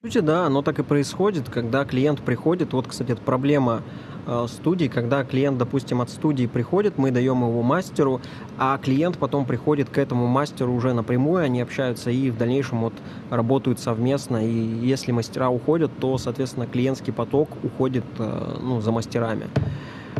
Сути, 0.05 0.17
да, 0.17 0.47
оно 0.47 0.61
так 0.61 0.79
и 0.79 0.83
происходит, 0.83 1.47
когда 1.49 1.85
клиент 1.85 2.19
приходит. 2.19 2.73
Вот, 2.73 2.87
кстати, 2.87 3.13
это 3.13 3.21
проблема 3.21 3.83
э, 4.27 4.47
студий, 4.49 4.89
когда 4.89 5.23
клиент, 5.23 5.57
допустим, 5.57 6.01
от 6.01 6.09
студии 6.09 6.45
приходит, 6.45 6.97
мы 6.97 7.09
даем 7.09 7.41
его 7.41 7.61
мастеру, 7.61 8.19
а 8.57 8.77
клиент 8.79 9.17
потом 9.17 9.45
приходит 9.45 9.89
к 9.89 9.97
этому 9.97 10.27
мастеру 10.27 10.73
уже 10.73 10.91
напрямую, 10.91 11.45
они 11.45 11.61
общаются 11.61 12.11
и 12.11 12.29
в 12.31 12.37
дальнейшем 12.37 12.81
вот 12.81 12.93
работают 13.29 13.79
совместно, 13.79 14.45
и 14.45 14.51
если 14.51 15.13
мастера 15.13 15.49
уходят, 15.49 15.89
то, 16.01 16.17
соответственно, 16.17 16.67
клиентский 16.67 17.13
поток 17.13 17.47
уходит 17.63 18.03
э, 18.19 18.57
ну, 18.61 18.81
за 18.81 18.91
мастерами. 18.91 19.47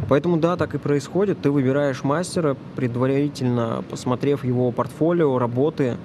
Поэтому 0.07 0.37
да, 0.37 0.55
так 0.55 0.75
и 0.75 0.77
происходит. 0.77 1.41
Ты 1.41 1.51
выбираешь 1.51 2.05
мастера, 2.05 2.55
предварительно 2.77 3.83
посмотрев 3.89 4.45
его 4.45 4.71
портфолио, 4.71 5.37
работы, 5.37 5.97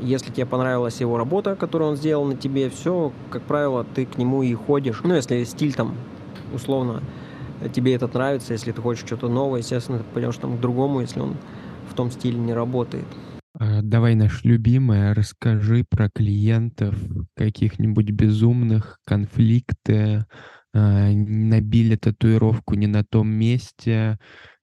если 0.00 0.32
тебе 0.32 0.46
понравилась 0.46 1.00
его 1.00 1.18
работа, 1.18 1.56
которую 1.56 1.90
он 1.90 1.96
сделал 1.96 2.24
на 2.24 2.36
тебе, 2.36 2.70
все, 2.70 3.12
как 3.30 3.42
правило, 3.42 3.84
ты 3.84 4.06
к 4.06 4.18
нему 4.18 4.42
и 4.42 4.54
ходишь. 4.54 5.00
Ну, 5.02 5.14
если 5.14 5.44
стиль 5.44 5.74
там, 5.74 5.94
условно, 6.54 7.02
тебе 7.74 7.94
этот 7.94 8.14
нравится, 8.14 8.52
если 8.52 8.72
ты 8.72 8.80
хочешь 8.80 9.04
что-то 9.04 9.28
новое, 9.28 9.60
естественно, 9.60 9.98
ты 9.98 10.04
пойдешь 10.12 10.36
там 10.36 10.56
к 10.56 10.60
другому, 10.60 11.00
если 11.00 11.20
он 11.20 11.36
в 11.90 11.94
том 11.94 12.10
стиле 12.10 12.38
не 12.38 12.52
работает. 12.52 13.06
А, 13.58 13.80
давай 13.82 14.14
наш 14.14 14.44
любимый, 14.44 15.12
расскажи 15.12 15.84
про 15.88 16.10
клиентов 16.10 16.94
каких-нибудь 17.36 18.10
безумных, 18.10 18.98
конфликты, 19.06 20.26
а, 20.74 21.10
набили 21.10 21.96
татуировку 21.96 22.74
не 22.74 22.86
на 22.86 23.02
том 23.02 23.28
месте, 23.28 24.18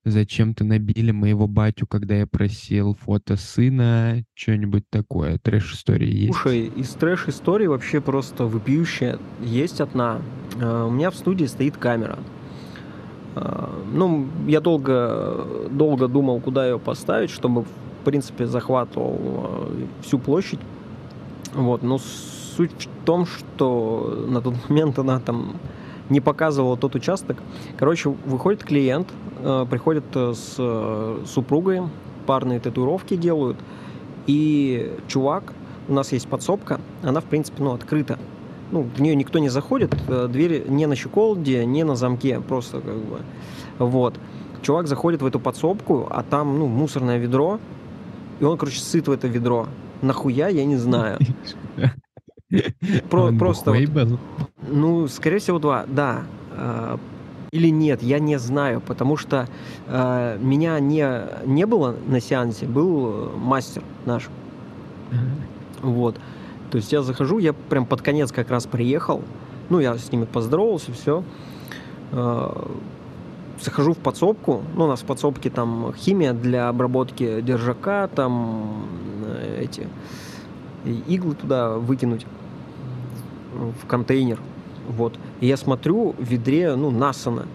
зачем-то 0.05 0.63
набили 0.63 1.11
моего 1.11 1.47
батю, 1.47 1.87
когда 1.87 2.15
я 2.15 2.27
просил 2.27 2.95
фото 2.95 3.35
сына, 3.37 4.23
что-нибудь 4.33 4.89
такое. 4.89 5.37
Трэш-истории 5.37 6.11
есть? 6.11 6.33
Слушай, 6.33 6.65
из 6.75 6.89
трэш-истории 6.89 7.67
вообще 7.67 8.01
просто 8.01 8.45
выпиющая 8.45 9.17
есть 9.41 9.81
одна. 9.81 10.21
А, 10.61 10.85
у 10.85 10.91
меня 10.91 11.09
в 11.09 11.15
студии 11.15 11.45
стоит 11.45 11.77
камера. 11.77 12.19
А, 13.35 13.71
ну, 13.91 14.27
я 14.47 14.59
долго, 14.59 15.67
долго 15.71 16.07
думал, 16.07 16.41
куда 16.41 16.67
ее 16.67 16.79
поставить, 16.79 17.29
чтобы, 17.29 17.63
в 17.63 18.05
принципе, 18.05 18.45
захватывал 18.45 19.19
а, 19.21 19.85
всю 20.01 20.19
площадь. 20.19 20.59
Вот, 21.53 21.83
но 21.83 21.99
суть 21.99 22.71
в 22.71 23.05
том, 23.05 23.25
что 23.25 24.25
на 24.27 24.41
тот 24.41 24.55
момент 24.69 24.99
она 24.99 25.19
там 25.19 25.55
не 26.09 26.21
показывала 26.21 26.77
тот 26.77 26.95
участок. 26.95 27.37
Короче, 27.77 28.09
выходит 28.09 28.63
клиент, 28.63 29.07
э, 29.39 29.65
приходит 29.69 30.03
э, 30.15 30.33
с 30.33 30.55
э, 30.57 31.23
супругой, 31.25 31.83
парные 32.25 32.59
татуировки 32.59 33.15
делают, 33.15 33.57
и 34.27 34.93
чувак, 35.07 35.53
у 35.87 35.93
нас 35.93 36.11
есть 36.11 36.27
подсобка, 36.27 36.79
она, 37.01 37.19
в 37.19 37.25
принципе, 37.25 37.61
ну, 37.63 37.73
открыта. 37.73 38.17
Ну, 38.71 38.87
в 38.95 39.01
нее 39.01 39.15
никто 39.15 39.37
не 39.39 39.49
заходит, 39.49 39.95
дверь 40.07 40.67
не 40.67 40.87
на 40.87 40.95
щеколде, 40.95 41.65
не 41.65 41.83
на 41.83 41.95
замке, 41.95 42.39
просто 42.39 42.79
как 42.79 42.97
бы. 42.97 43.19
Вот. 43.77 44.15
Чувак 44.61 44.87
заходит 44.87 45.21
в 45.21 45.25
эту 45.25 45.39
подсобку, 45.39 46.07
а 46.09 46.23
там, 46.23 46.57
ну, 46.57 46.67
мусорное 46.67 47.17
ведро, 47.17 47.59
и 48.39 48.45
он, 48.45 48.57
короче, 48.57 48.79
сыт 48.79 49.07
в 49.07 49.11
это 49.11 49.27
ведро. 49.27 49.67
Нахуя, 50.01 50.47
я 50.47 50.65
не 50.65 50.77
знаю. 50.77 51.19
Про, 53.09 53.31
просто... 53.31 53.71
Вот, 53.71 54.19
ну, 54.67 55.07
скорее 55.07 55.39
всего, 55.39 55.59
два, 55.59 55.85
да. 55.87 56.23
Э, 56.51 56.97
или 57.51 57.69
нет, 57.69 58.01
я 58.01 58.19
не 58.19 58.39
знаю, 58.39 58.81
потому 58.81 59.17
что 59.17 59.47
э, 59.87 60.37
меня 60.41 60.79
не, 60.79 61.07
не 61.45 61.65
было 61.65 61.95
на 62.07 62.19
сеансе, 62.19 62.65
был 62.65 63.31
мастер 63.37 63.83
наш. 64.05 64.29
Вот. 65.81 66.15
То 66.71 66.77
есть 66.77 66.91
я 66.91 67.03
захожу, 67.03 67.37
я 67.37 67.53
прям 67.53 67.85
под 67.85 68.01
конец 68.01 68.31
как 68.31 68.49
раз 68.49 68.65
приехал. 68.65 69.21
Ну, 69.69 69.79
я 69.79 69.95
с 69.97 70.11
ними 70.11 70.25
поздоровался, 70.25 70.91
все. 70.91 71.23
Э, 72.11 72.49
захожу 73.61 73.93
в 73.93 73.97
подсобку. 73.97 74.63
Ну, 74.75 74.85
у 74.85 74.87
нас 74.87 75.01
в 75.01 75.05
подсобке 75.05 75.49
там 75.49 75.93
химия 75.95 76.33
для 76.33 76.69
обработки 76.69 77.41
держака, 77.41 78.07
там 78.07 78.87
э, 79.25 79.61
эти 79.63 79.87
иглы 81.07 81.35
туда 81.35 81.77
выкинуть 81.77 82.25
в 83.53 83.85
контейнер. 83.87 84.39
Вот. 84.87 85.17
И 85.39 85.47
я 85.47 85.57
смотрю, 85.57 86.15
в 86.17 86.23
ведре, 86.23 86.75
ну, 86.75 86.91
насано. 86.91 87.45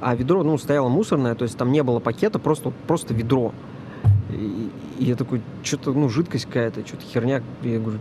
А 0.00 0.14
ведро, 0.14 0.42
ну, 0.42 0.56
стояло 0.56 0.88
мусорное, 0.88 1.34
то 1.34 1.44
есть 1.44 1.58
там 1.58 1.72
не 1.72 1.82
было 1.82 2.00
пакета, 2.00 2.38
просто, 2.38 2.72
просто 2.86 3.12
ведро. 3.12 3.52
И, 4.30 4.70
и 4.98 5.04
я 5.04 5.16
такой, 5.16 5.42
что-то, 5.62 5.92
ну, 5.92 6.08
жидкость 6.08 6.46
какая-то, 6.46 6.86
что-то 6.86 7.04
херня. 7.04 7.42
Я 7.62 7.78
говорю, 7.78 7.98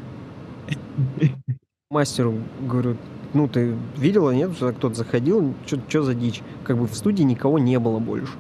мастеру, 1.90 2.36
говорю, 2.62 2.96
ну, 3.34 3.48
ты 3.48 3.76
видела, 3.98 4.32
нет, 4.32 4.54
что 4.54 4.72
кто-то 4.72 4.96
заходил, 4.96 5.54
что 5.66 6.04
за 6.04 6.14
дичь? 6.14 6.42
Как 6.64 6.78
бы 6.78 6.88
в 6.88 6.96
студии 6.96 7.24
никого 7.24 7.60
не 7.60 7.80
было 7.80 8.00
больше. 8.00 8.34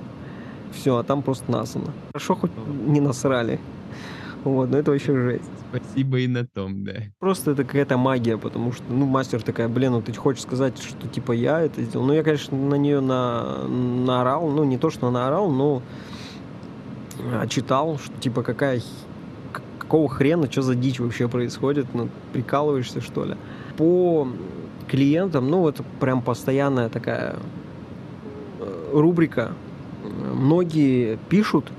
Все, 0.72 0.98
а 0.98 1.04
там 1.04 1.22
просто 1.22 1.52
насано. 1.52 1.92
Хорошо, 2.14 2.36
хоть 2.36 2.52
не 2.86 3.02
насрали. 3.02 3.60
Вот, 4.44 4.70
но 4.70 4.78
это 4.78 4.92
вообще 4.92 5.16
жесть. 5.16 5.52
Спасибо 5.70 6.20
и 6.20 6.28
на 6.28 6.46
том, 6.46 6.84
да. 6.84 6.94
Просто 7.20 7.52
это 7.52 7.64
какая-то 7.64 7.98
магия, 7.98 8.38
потому 8.38 8.72
что, 8.72 8.84
ну, 8.90 9.06
мастер 9.06 9.42
такая, 9.44 9.68
блин, 9.68 9.92
ну 9.92 10.02
ты 10.02 10.14
хочешь 10.14 10.42
сказать, 10.42 10.82
что 10.82 11.08
типа 11.08 11.32
я 11.32 11.62
это 11.62 11.84
сделал. 11.84 12.06
Ну, 12.08 12.14
я, 12.14 12.24
конечно, 12.24 12.58
на 12.58 12.76
нее 12.76 13.02
на, 13.02 13.68
наорал, 13.68 14.50
ну, 14.50 14.64
не 14.64 14.78
то, 14.78 14.90
что 14.90 15.12
наорал, 15.12 15.52
но 15.52 15.84
а, 17.34 17.48
читал, 17.48 18.00
что 18.00 18.20
типа 18.20 18.42
какая 18.42 18.82
какого 19.78 20.10
хрена, 20.10 20.52
что 20.52 20.62
за 20.62 20.76
дичь 20.76 21.00
вообще 21.00 21.28
происходит, 21.28 21.88
ну, 21.94 22.10
прикалываешься, 22.34 23.02
что 23.02 23.26
ли. 23.26 23.36
По 23.78 24.28
клиентам, 24.88 25.50
ну, 25.50 25.68
это 25.68 25.84
прям 26.00 26.22
постоянная 26.22 26.90
такая 26.90 27.36
э, 28.60 28.90
рубрика. 28.94 29.54
Многие 30.34 31.18
пишут, 31.30 31.72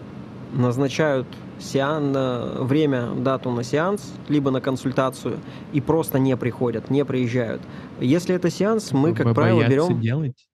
назначают 0.52 1.26
сеан, 1.60 2.16
время, 2.64 3.10
дату 3.16 3.50
на 3.50 3.62
сеанс, 3.62 4.12
либо 4.28 4.50
на 4.50 4.60
консультацию, 4.60 5.38
и 5.72 5.80
просто 5.80 6.18
не 6.18 6.36
приходят, 6.36 6.90
не 6.90 7.04
приезжают. 7.04 7.62
Если 8.00 8.34
это 8.34 8.50
сеанс, 8.50 8.92
мы, 8.92 9.14
как 9.14 9.26
Вы 9.26 9.34
правило, 9.34 9.66
берем... 9.68 10.00
делать? 10.00 10.46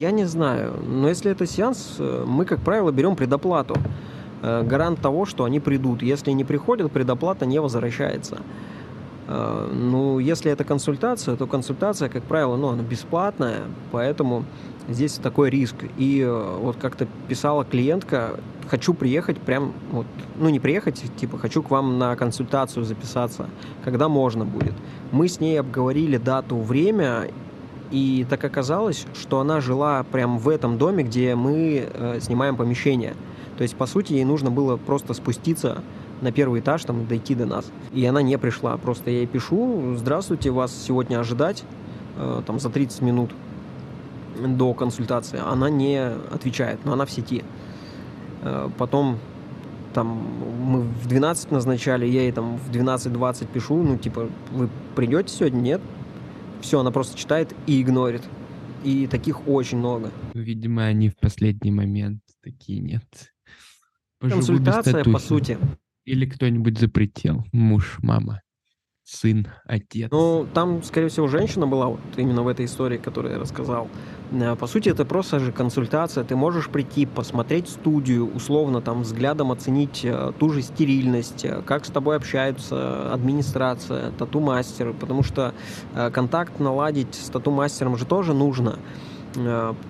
Я 0.00 0.10
не 0.10 0.24
знаю, 0.24 0.74
но 0.84 1.08
если 1.08 1.30
это 1.30 1.46
сеанс, 1.46 1.96
мы, 1.98 2.44
как 2.44 2.60
правило, 2.60 2.90
берем 2.90 3.14
предоплату. 3.14 3.76
Э, 4.42 4.62
гарант 4.64 5.00
того, 5.00 5.24
что 5.24 5.44
они 5.44 5.60
придут. 5.60 6.02
Если 6.02 6.32
не 6.32 6.44
приходят, 6.44 6.90
предоплата 6.90 7.46
не 7.46 7.60
возвращается. 7.60 8.38
Э, 9.28 9.70
ну, 9.72 10.18
если 10.18 10.50
это 10.50 10.64
консультация, 10.64 11.36
то 11.36 11.46
консультация, 11.46 12.08
как 12.08 12.24
правило, 12.24 12.56
ну, 12.56 12.68
она 12.68 12.82
бесплатная, 12.82 13.60
поэтому 13.92 14.44
здесь 14.88 15.14
такой 15.14 15.50
риск. 15.50 15.76
И 15.98 16.20
э, 16.20 16.56
вот 16.60 16.76
как-то 16.76 17.06
писала 17.28 17.64
клиентка, 17.64 18.40
хочу 18.68 18.94
приехать 18.94 19.38
прям, 19.38 19.72
вот, 19.90 20.06
ну 20.36 20.48
не 20.48 20.60
приехать, 20.60 21.02
типа 21.16 21.38
хочу 21.38 21.62
к 21.62 21.70
вам 21.70 21.98
на 21.98 22.16
консультацию 22.16 22.84
записаться, 22.84 23.48
когда 23.84 24.08
можно 24.08 24.44
будет. 24.44 24.74
Мы 25.10 25.28
с 25.28 25.40
ней 25.40 25.58
обговорили 25.60 26.16
дату, 26.16 26.56
время, 26.56 27.28
и 27.90 28.26
так 28.28 28.42
оказалось, 28.44 29.06
что 29.14 29.40
она 29.40 29.60
жила 29.60 30.04
прям 30.04 30.38
в 30.38 30.48
этом 30.48 30.78
доме, 30.78 31.04
где 31.04 31.34
мы 31.34 31.86
э, 31.92 32.18
снимаем 32.20 32.56
помещение. 32.56 33.14
То 33.58 33.62
есть, 33.62 33.76
по 33.76 33.86
сути, 33.86 34.14
ей 34.14 34.24
нужно 34.24 34.50
было 34.50 34.76
просто 34.76 35.12
спуститься 35.12 35.82
на 36.22 36.32
первый 36.32 36.60
этаж, 36.60 36.84
там, 36.84 37.06
дойти 37.06 37.34
до 37.34 37.46
нас. 37.46 37.70
И 37.92 38.04
она 38.06 38.22
не 38.22 38.38
пришла. 38.38 38.76
Просто 38.78 39.10
я 39.10 39.18
ей 39.18 39.26
пишу, 39.26 39.94
здравствуйте, 39.96 40.50
вас 40.50 40.72
сегодня 40.74 41.20
ожидать, 41.20 41.64
э, 42.16 42.42
там, 42.46 42.58
за 42.58 42.70
30 42.70 43.02
минут 43.02 43.30
до 44.38 44.74
консультации. 44.74 45.38
Она 45.38 45.70
не 45.70 45.98
отвечает, 45.98 46.84
но 46.84 46.92
она 46.92 47.06
в 47.06 47.10
сети. 47.10 47.44
Э, 48.42 48.68
потом 48.78 49.18
там 49.94 50.06
мы 50.06 50.80
в 50.82 51.06
12 51.06 51.50
назначали, 51.50 52.06
я 52.06 52.22
ей 52.22 52.32
там 52.32 52.56
в 52.56 52.70
12-20 52.70 53.46
пишу, 53.52 53.82
ну, 53.82 53.98
типа, 53.98 54.30
вы 54.50 54.68
придете 54.96 55.34
сегодня? 55.34 55.60
Нет. 55.60 55.80
Все, 56.60 56.80
она 56.80 56.90
просто 56.90 57.18
читает 57.18 57.54
и 57.66 57.82
игнорит. 57.82 58.22
И 58.84 59.06
таких 59.06 59.46
очень 59.46 59.78
много. 59.78 60.10
Видимо, 60.34 60.84
они 60.84 61.08
в 61.08 61.16
последний 61.16 61.70
момент 61.70 62.22
такие 62.42 62.80
нет. 62.80 63.04
Поживу 64.18 64.38
Консультация, 64.38 65.04
по 65.04 65.18
сути. 65.18 65.58
Или 66.04 66.26
кто-нибудь 66.26 66.78
запретил. 66.78 67.44
Муж, 67.52 67.98
мама 68.02 68.40
сын, 69.04 69.48
отец. 69.66 70.10
Ну, 70.10 70.46
там, 70.54 70.82
скорее 70.82 71.08
всего, 71.08 71.26
женщина 71.26 71.66
была 71.66 71.86
вот 71.86 72.00
именно 72.16 72.42
в 72.42 72.48
этой 72.48 72.66
истории, 72.66 72.98
которую 72.98 73.34
я 73.34 73.40
рассказал. 73.40 73.88
Э, 74.32 74.56
по 74.56 74.66
сути, 74.66 74.88
это 74.88 75.04
просто 75.04 75.40
же 75.40 75.52
консультация. 75.52 76.24
Ты 76.24 76.36
можешь 76.36 76.68
прийти, 76.68 77.06
посмотреть 77.06 77.68
студию, 77.68 78.32
условно 78.34 78.80
там 78.80 79.02
взглядом 79.02 79.52
оценить 79.52 80.04
э, 80.04 80.32
ту 80.38 80.50
же 80.50 80.62
стерильность, 80.62 81.44
э, 81.44 81.62
как 81.62 81.84
с 81.84 81.90
тобой 81.90 82.16
общаются 82.16 83.12
администрация, 83.12 84.12
тату-мастер, 84.12 84.92
потому 84.92 85.22
что 85.22 85.54
контакт 86.12 86.58
наладить 86.60 87.14
с 87.14 87.28
тату-мастером 87.28 87.96
же 87.96 88.06
тоже 88.06 88.34
нужно 88.34 88.78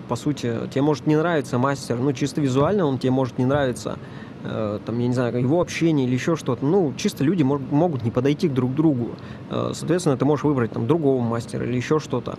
по 0.09 0.15
сути, 0.15 0.55
тебе 0.73 0.83
может 0.83 1.09
не 1.09 1.17
нравиться 1.17 1.59
мастер, 1.59 1.99
ну, 1.99 2.13
чисто 2.13 2.41
визуально 2.41 2.87
он 2.87 2.99
тебе 2.99 3.11
может 3.11 3.39
не 3.39 3.45
нравиться, 3.45 3.99
там, 4.43 4.99
я 4.99 5.07
не 5.07 5.15
знаю, 5.15 5.39
его 5.39 5.61
общение 5.61 6.07
или 6.07 6.15
еще 6.15 6.37
что-то. 6.37 6.65
Ну, 6.65 6.93
чисто 6.97 7.25
люди 7.25 7.43
мог, 7.43 7.61
могут 7.71 8.03
не 8.03 8.11
подойти 8.11 8.49
к 8.49 8.53
друг 8.53 8.75
другу. 8.75 9.11
Э, 9.51 9.71
соответственно, 9.75 10.17
ты 10.17 10.25
можешь 10.25 10.45
выбрать 10.45 10.73
там 10.73 10.87
другого 10.87 11.23
мастера 11.23 11.65
или 11.65 11.77
еще 11.77 11.99
что-то. 11.99 12.39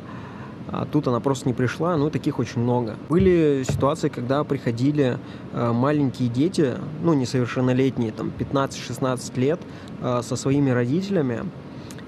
а 0.68 0.86
тут 0.86 1.08
она 1.08 1.20
просто 1.20 1.48
не 1.48 1.54
пришла, 1.54 1.96
ну, 1.98 2.10
таких 2.10 2.40
очень 2.40 2.62
много. 2.62 2.96
Были 3.08 3.64
ситуации, 3.64 4.10
когда 4.10 4.44
приходили 4.44 5.20
э, 5.54 5.72
маленькие 5.72 6.30
дети, 6.30 6.74
ну, 7.04 7.14
несовершеннолетние, 7.14 8.12
там, 8.12 8.32
15-16 8.38 9.40
лет, 9.40 9.60
э, 10.02 10.22
со 10.24 10.36
своими 10.36 10.72
родителями, 10.72 11.44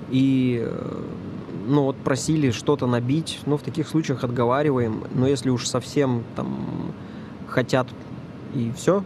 и, 0.09 0.63
э, 0.65 1.01
ну, 1.67 1.83
вот 1.83 1.95
просили 1.97 2.51
что-то 2.51 2.87
набить, 2.87 3.39
ну, 3.45 3.57
в 3.57 3.61
таких 3.61 3.87
случаях 3.87 4.23
отговариваем, 4.23 5.03
но 5.13 5.27
если 5.27 5.49
уж 5.49 5.67
совсем, 5.67 6.23
там, 6.35 6.93
хотят 7.47 7.87
и 8.55 8.71
все, 8.75 9.03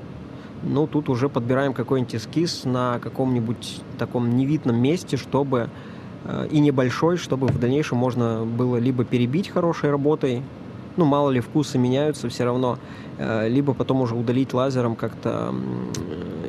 ну, 0.64 0.88
тут 0.88 1.10
уже 1.10 1.30
подбираем 1.30 1.74
какой-нибудь 1.74 2.16
эскиз 2.16 2.66
на 2.66 2.99
каком-нибудь 2.99 3.82
таком 3.97 4.36
невидном 4.36 4.78
месте, 4.78 5.18
чтобы 5.18 5.70
Э, 6.26 6.47
и 6.51 6.60
небольшой, 6.60 7.18
чтобы 7.18 7.47
в 7.47 7.60
дальнейшем 7.60 7.97
можно 7.97 8.45
было 8.45 8.78
либо 8.78 9.05
перебить 9.05 9.49
хорошей 9.49 9.89
работой, 9.89 10.43
ну, 10.97 11.05
мало 11.05 11.30
ли 11.30 11.39
вкусы 11.39 11.78
меняются 11.78 12.30
все 12.30 12.43
равно, 12.43 12.78
э, 13.18 13.47
либо 13.47 13.74
потом 13.74 14.01
уже 14.01 14.16
удалить 14.16 14.53
лазером 14.53 14.95
как-то, 14.95 15.53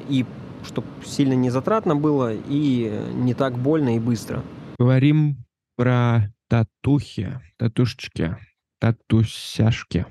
и 0.09 0.27
чтобы 0.65 0.87
сильно 1.05 1.35
не 1.35 1.51
затратно 1.51 1.97
было, 1.97 2.33
и 2.35 2.93
не 3.15 3.35
так 3.35 3.57
больно 3.57 3.97
и 3.97 3.99
быстро. 3.99 4.43
Говорим 4.79 5.45
про 5.77 6.33
татухи, 6.49 7.41
татушечки, 7.57 8.37
татусяшки 8.81 10.05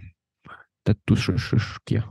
татушишки. 0.94 2.04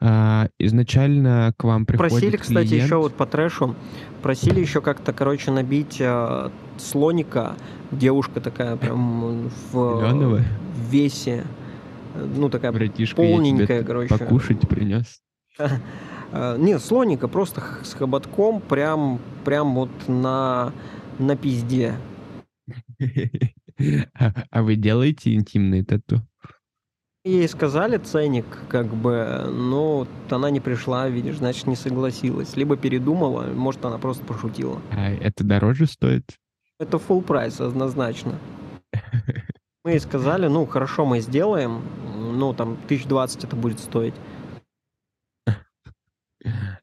А, 0.00 0.48
изначально 0.58 1.54
к 1.56 1.64
вам 1.64 1.86
приходит 1.86 2.12
Просили, 2.12 2.36
кстати, 2.36 2.68
клиент... 2.68 2.84
еще 2.84 2.96
вот 2.96 3.14
по 3.14 3.26
трэшу, 3.26 3.74
просили 4.22 4.60
еще 4.60 4.80
как-то, 4.80 5.12
короче, 5.12 5.50
набить 5.50 5.96
э, 6.00 6.50
слоника. 6.78 7.54
Девушка 7.90 8.40
такая 8.40 8.76
прям 8.76 9.48
в, 9.72 9.72
в 9.72 10.44
весе. 10.90 11.44
Ну, 12.14 12.50
такая 12.50 12.72
Братишка, 12.72 13.16
полненькая, 13.16 13.84
короче. 13.84 14.16
Покушать 14.16 14.68
принес. 14.68 15.20
А, 15.58 16.56
нет, 16.58 16.82
слоника 16.82 17.26
просто 17.28 17.62
с 17.82 17.94
хоботком 17.94 18.60
прям, 18.60 19.18
прям 19.44 19.74
вот 19.74 19.90
на, 20.08 20.72
на 21.18 21.36
пизде. 21.36 21.94
А, 24.12 24.34
а 24.50 24.62
вы 24.62 24.76
делаете 24.76 25.32
интимные 25.32 25.82
тату? 25.82 26.20
Ей 27.30 27.48
сказали 27.48 27.96
ценник, 27.96 28.44
как 28.68 28.86
бы, 28.88 29.46
но 29.52 30.08
она 30.30 30.50
не 30.50 30.58
пришла, 30.58 31.08
видишь, 31.08 31.36
значит, 31.36 31.68
не 31.68 31.76
согласилась. 31.76 32.56
Либо 32.56 32.76
передумала, 32.76 33.44
может, 33.44 33.84
она 33.84 33.98
просто 33.98 34.24
пошутила. 34.24 34.82
А 34.90 35.12
это 35.12 35.44
дороже 35.44 35.86
стоит? 35.86 36.24
Это 36.80 36.96
full 36.96 37.22
прайс, 37.22 37.60
однозначно. 37.60 38.36
Мы 39.84 39.92
ей 39.92 40.00
сказали, 40.00 40.48
ну, 40.48 40.66
хорошо, 40.66 41.06
мы 41.06 41.20
сделаем, 41.20 41.82
ну, 42.16 42.52
там, 42.52 42.72
1020 42.86 43.44
это 43.44 43.54
будет 43.54 43.78
стоить. 43.78 44.14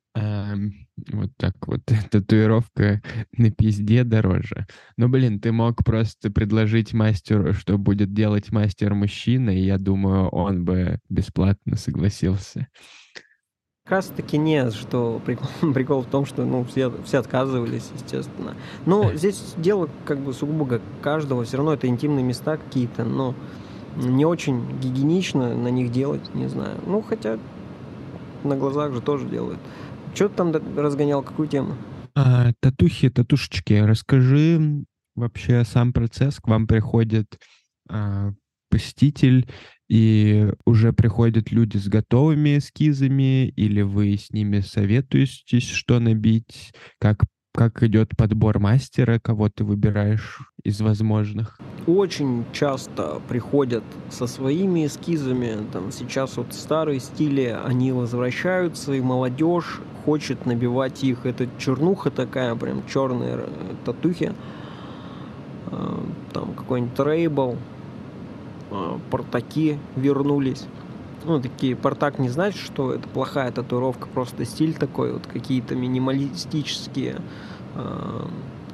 Вот 1.12 1.32
так 1.38 1.56
вот. 1.68 1.82
Татуировка 2.12 3.02
на 3.38 3.52
пизде 3.52 4.04
дороже. 4.04 4.68
Ну, 4.98 5.10
блин, 5.10 5.40
ты 5.40 5.52
мог 5.52 5.84
просто 5.84 6.32
предложить 6.32 6.94
мастеру, 6.94 7.54
что 7.54 7.78
будет 7.78 8.14
делать 8.14 8.52
мастер-мужчина, 8.52 9.52
и 9.52 9.62
я 9.62 9.78
думаю, 9.78 10.28
он 10.30 10.66
бы 10.66 11.00
бесплатно 11.10 11.78
согласился. 11.78 12.68
Как 13.88 13.92
раз 13.92 14.08
таки 14.08 14.38
нет, 14.38 14.74
что 14.74 15.22
прикол, 15.26 15.48
прикол 15.74 16.02
в 16.02 16.08
том, 16.08 16.26
что 16.26 16.44
ну, 16.44 16.66
все, 16.66 16.92
все 17.06 17.20
отказывались, 17.20 17.90
естественно. 17.96 18.56
Но 18.86 19.14
здесь 19.14 19.56
дело 19.58 19.90
как 20.04 20.20
бы 20.20 20.34
сугубо 20.34 20.82
каждого, 21.02 21.46
все 21.46 21.58
равно 21.58 21.74
это 21.74 21.88
интимные 21.88 22.24
места 22.24 22.58
какие-то, 22.58 23.06
но 23.06 23.34
не 23.96 24.26
очень 24.26 24.62
гигиенично 24.80 25.56
на 25.56 25.70
них 25.70 25.92
делать, 25.92 26.36
не 26.36 26.48
знаю. 26.48 26.78
Ну, 26.86 27.02
хотя 27.02 27.40
на 28.44 28.56
глазах 28.56 28.94
же 28.94 29.02
тоже 29.02 29.26
делают. 29.26 29.60
Что 30.18 30.30
ты 30.30 30.36
там 30.36 30.52
разгонял, 30.76 31.22
какую 31.22 31.48
тему? 31.48 31.76
А, 32.16 32.52
татухи, 32.60 33.08
татушечки. 33.08 33.74
Расскажи 33.74 34.84
вообще 35.14 35.64
сам 35.64 35.94
процесс. 35.94 36.38
К 36.38 36.48
вам 36.48 36.66
приходит 36.66 37.38
а, 37.88 38.32
посетитель, 38.72 39.48
и 39.88 40.52
уже 40.66 40.92
приходят 40.92 41.52
люди 41.52 41.78
с 41.78 41.88
готовыми 41.88 42.58
эскизами, 42.58 43.50
или 43.50 43.84
вы 43.84 44.18
с 44.18 44.32
ними 44.32 44.62
советуетесь, 44.62 45.70
что 45.70 46.00
набить, 46.00 46.74
как 46.98 47.24
как 47.58 47.82
идет 47.82 48.16
подбор 48.16 48.60
мастера, 48.60 49.18
кого 49.18 49.50
ты 49.50 49.64
выбираешь 49.64 50.40
из 50.64 50.80
возможных? 50.80 51.58
Очень 51.88 52.46
часто 52.54 53.20
приходят 53.28 53.84
со 54.12 54.28
своими 54.28 54.86
эскизами. 54.86 55.66
Там 55.74 55.92
сейчас 55.92 56.38
вот 56.38 56.54
старые 56.54 57.00
стили, 57.00 57.58
они 57.66 57.92
возвращаются, 57.92 58.94
и 58.94 59.02
молодежь 59.02 59.82
хочет 60.06 60.46
набивать 60.46 61.04
их. 61.04 61.26
Это 61.26 61.50
чернуха 61.58 62.12
такая, 62.12 62.54
прям 62.56 62.84
черные 62.88 63.38
э, 63.38 63.48
татухи. 63.84 64.34
А, 65.72 66.06
там 66.34 66.54
какой-нибудь 66.54 66.94
трейбл, 66.94 67.58
а, 68.70 69.00
портаки 69.10 69.80
вернулись. 69.96 70.68
Ну, 71.26 71.42
такие, 71.42 71.76
портак 71.76 72.20
не 72.20 72.30
значит, 72.30 72.62
что 72.62 72.94
это 72.94 73.08
плохая 73.08 73.52
татуировка, 73.52 74.08
просто 74.08 74.46
стиль 74.46 74.76
такой, 74.76 75.14
вот 75.14 75.26
какие-то 75.26 75.76
минималистические 75.76 77.18
э, 77.78 78.28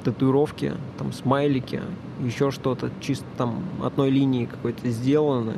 татуировки, 0.04 0.74
там 0.97 1.14
смайлики, 1.14 1.82
еще 2.24 2.51
что-то, 2.51 2.89
чисто 2.99 3.26
там 3.38 3.64
одной 3.84 4.10
линии 4.10 4.45
какой-то 4.45 4.89
сделаны, 4.89 5.56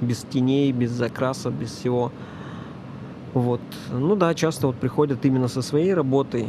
без 0.00 0.22
теней, 0.22 0.72
без 0.72 0.90
закраса, 0.90 1.50
без 1.50 1.70
всего. 1.70 2.12
Вот. 3.34 3.60
Ну 3.90 4.16
да, 4.16 4.34
часто 4.34 4.66
вот 4.66 4.76
приходят 4.76 5.24
именно 5.24 5.48
со 5.48 5.62
своей 5.62 5.94
работой. 5.94 6.46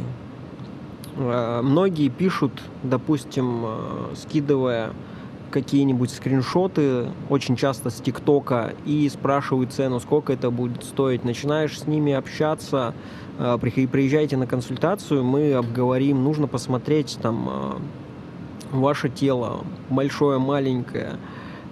Э, 1.16 1.60
многие 1.62 2.08
пишут, 2.08 2.52
допустим, 2.82 3.62
э, 3.64 4.14
скидывая 4.16 4.92
какие-нибудь 5.54 6.10
скриншоты, 6.10 7.06
очень 7.30 7.54
часто 7.54 7.90
с 7.90 8.00
ТикТока, 8.00 8.74
и 8.84 9.08
спрашивают 9.08 9.72
цену, 9.72 10.00
сколько 10.00 10.32
это 10.32 10.50
будет 10.50 10.82
стоить. 10.82 11.24
Начинаешь 11.24 11.78
с 11.78 11.86
ними 11.86 12.12
общаться, 12.12 12.92
э, 13.38 13.56
приезжайте 13.60 14.36
на 14.36 14.48
консультацию, 14.48 15.22
мы 15.22 15.52
обговорим, 15.52 16.24
нужно 16.24 16.48
посмотреть 16.48 17.18
там 17.22 17.48
э, 17.48 18.76
ваше 18.76 19.08
тело, 19.08 19.64
большое, 19.90 20.40
маленькое, 20.40 21.18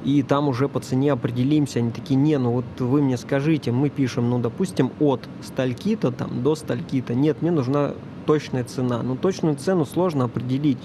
и 0.04 0.22
там 0.22 0.46
уже 0.46 0.68
по 0.68 0.78
цене 0.78 1.10
определимся. 1.10 1.80
Они 1.80 1.90
такие, 1.90 2.14
не, 2.14 2.38
ну 2.38 2.52
вот 2.52 2.64
вы 2.78 3.02
мне 3.02 3.16
скажите, 3.16 3.72
мы 3.72 3.88
пишем, 3.88 4.30
ну, 4.30 4.38
допустим, 4.38 4.92
от 5.00 5.22
стальки-то 5.42 6.12
там 6.12 6.44
до 6.44 6.54
стальки-то. 6.54 7.14
Нет, 7.14 7.42
мне 7.42 7.50
нужна 7.50 7.94
точная 8.26 8.62
цена. 8.62 9.02
Ну, 9.02 9.16
точную 9.16 9.56
цену 9.56 9.84
сложно 9.86 10.26
определить. 10.26 10.78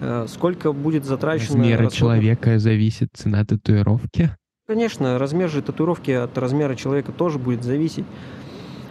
Э, 0.00 0.26
сколько 0.28 0.72
будет 0.72 1.04
затрачено... 1.04 1.58
Размера 1.58 1.84
расходов. 1.84 1.98
человека 1.98 2.58
зависит 2.58 3.08
цена 3.14 3.44
татуировки? 3.44 4.30
Конечно, 4.66 5.18
размер 5.18 5.48
же 5.48 5.62
татуировки 5.62 6.10
от 6.10 6.36
размера 6.36 6.74
человека 6.74 7.12
тоже 7.12 7.38
будет 7.38 7.62
зависеть. 7.62 8.04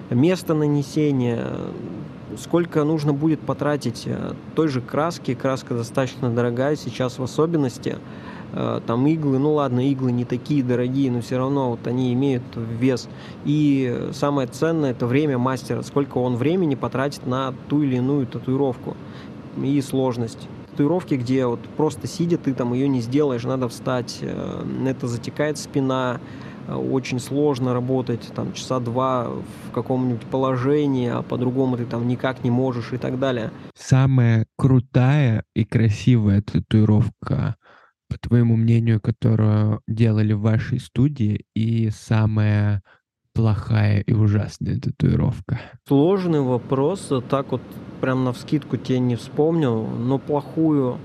Место 0.10 0.54
нанесения, 0.54 1.48
сколько 2.38 2.84
нужно 2.84 3.14
будет 3.14 3.40
потратить 3.42 4.04
э, 4.06 4.34
той 4.56 4.68
же 4.68 4.82
краски. 4.82 5.34
Краска 5.34 5.76
достаточно 5.76 6.30
дорогая 6.30 6.76
сейчас 6.76 7.20
в 7.20 7.24
особенности. 7.24 7.98
Э, 8.54 8.80
там 8.86 9.06
иглы, 9.06 9.38
ну 9.38 9.54
ладно, 9.54 9.88
иглы 9.88 10.12
не 10.12 10.26
такие 10.26 10.64
дорогие, 10.64 11.12
но 11.12 11.22
все 11.22 11.38
равно 11.38 11.72
вот 11.72 11.86
они 11.88 12.14
имеют 12.14 12.44
вес. 12.56 13.10
И 13.44 14.10
самое 14.14 14.48
ценное 14.48 14.92
это 14.92 15.06
время 15.06 15.38
мастера, 15.38 15.82
сколько 15.84 16.18
он 16.18 16.36
времени 16.36 16.76
потратит 16.76 17.28
на 17.28 17.54
ту 17.68 17.84
или 17.84 17.98
иную 17.98 18.26
татуировку 18.26 18.96
и 19.62 19.82
сложность 19.82 20.48
татуировки, 20.76 21.14
где 21.14 21.46
вот 21.46 21.62
просто 21.78 22.06
сидя, 22.06 22.38
ты 22.38 22.54
там 22.54 22.74
ее 22.74 22.90
не 22.90 23.00
сделаешь, 23.00 23.44
надо 23.44 23.70
встать, 23.70 24.20
э, 24.22 24.66
это 24.86 25.08
затекает 25.08 25.58
спина, 25.58 26.20
э, 26.68 26.76
очень 26.76 27.20
сложно 27.20 27.74
работать, 27.74 28.30
там, 28.36 28.52
часа 28.52 28.80
два 28.80 29.30
в 29.30 29.72
каком-нибудь 29.72 30.26
положении, 30.28 31.10
а 31.10 31.22
по-другому 31.22 31.78
ты 31.78 31.86
там 31.86 32.08
никак 32.08 32.44
не 32.44 32.52
можешь 32.52 32.92
и 32.92 32.98
так 32.98 33.20
далее. 33.20 33.52
Самая 33.78 34.48
крутая 34.58 35.46
и 35.56 35.64
красивая 35.64 36.42
татуировка, 36.42 37.56
по 38.10 38.18
твоему 38.20 38.58
мнению, 38.58 39.00
которую 39.00 39.82
делали 39.88 40.34
в 40.34 40.42
вашей 40.42 40.80
студии, 40.80 41.46
и 41.56 41.90
самая 41.90 42.82
плохая 43.36 44.00
и 44.00 44.14
ужасная 44.14 44.80
татуировка? 44.80 45.60
Сложный 45.88 46.42
вопрос. 46.42 47.12
Так 47.30 47.52
вот 47.52 47.62
прям 48.02 48.24
на 48.24 48.34
вскидку 48.34 48.78
тебе 48.78 49.00
не 49.00 49.16
вспомнил, 49.16 49.86
но 49.86 50.18
плохую 50.18 50.98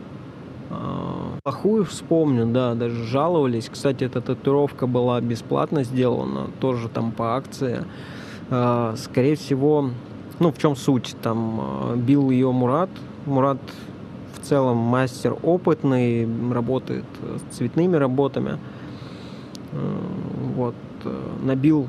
а, 0.71 1.39
Плохую 1.43 1.85
вспомню, 1.85 2.47
да, 2.47 2.75
даже 2.75 3.05
жаловались. 3.05 3.69
Кстати, 3.69 4.05
эта 4.05 4.21
татуировка 4.21 4.87
была 4.87 5.21
бесплатно 5.21 5.83
сделана, 5.83 6.47
тоже 6.61 6.89
там 6.89 7.11
по 7.11 7.37
акции. 7.37 7.85
А, 8.51 8.95
скорее 8.97 9.35
всего, 9.35 9.91
ну, 10.39 10.53
в 10.53 10.59
чем 10.59 10.77
суть? 10.77 11.17
Там 11.23 11.61
а, 11.61 11.97
бил 11.97 12.31
ее 12.31 12.53
Мурат. 12.53 12.91
Мурат 13.27 13.59
в 14.41 14.47
целом 14.47 14.77
мастер 14.77 15.37
опытный, 15.43 16.29
работает 16.53 17.05
с 17.21 17.57
цветными 17.57 17.97
работами. 17.97 18.59
вот, 20.57 20.75
набил 21.43 21.87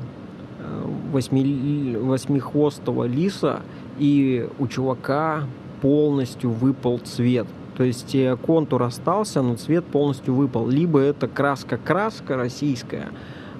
восьми, 1.12 1.96
восьмихвостого 1.96 3.04
лиса, 3.04 3.60
и 3.98 4.48
у 4.58 4.66
чувака 4.66 5.44
полностью 5.80 6.50
выпал 6.50 6.98
цвет. 6.98 7.46
То 7.76 7.84
есть 7.84 8.14
контур 8.42 8.82
остался, 8.82 9.42
но 9.42 9.56
цвет 9.56 9.84
полностью 9.84 10.34
выпал. 10.34 10.68
Либо 10.68 11.00
это 11.00 11.26
краска-краска 11.26 12.36
российская, 12.36 13.08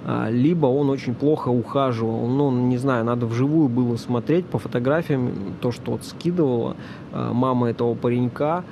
а, 0.05 0.29
либо 0.29 0.67
он 0.67 0.89
очень 0.89 1.15
плохо 1.15 1.49
ухаживал. 1.49 2.27
Ну, 2.27 2.51
не 2.51 2.77
знаю, 2.77 3.05
надо 3.05 3.25
вживую 3.25 3.69
было 3.69 3.95
смотреть 3.95 4.45
по 4.45 4.59
фотографиям, 4.59 5.31
то, 5.61 5.71
что 5.71 5.93
вот 5.93 6.03
скидывала 6.03 6.75
а, 7.11 7.33
мама 7.33 7.69
этого 7.69 7.95
паренька. 7.95 8.63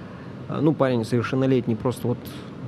А, 0.50 0.62
ну, 0.62 0.74
парень 0.74 1.06
совершеннолетний, 1.06 1.76
просто 1.76 2.10
вот 2.10 2.18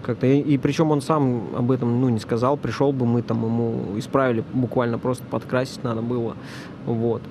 как-то. 0.03 0.27
И, 0.27 0.39
и 0.39 0.57
причем 0.57 0.91
он 0.91 1.01
сам 1.01 1.49
об 1.55 1.71
этом, 1.71 2.01
ну, 2.01 2.09
не 2.09 2.19
сказал. 2.19 2.57
Пришел 2.57 2.91
бы, 2.91 3.05
мы 3.05 3.21
там 3.21 3.43
ему 3.43 3.97
исправили, 3.97 4.43
буквально 4.53 4.97
просто 4.97 5.23
подкрасить 5.25 5.83
надо 5.83 6.01
было. 6.01 6.35
Вот. 6.85 7.21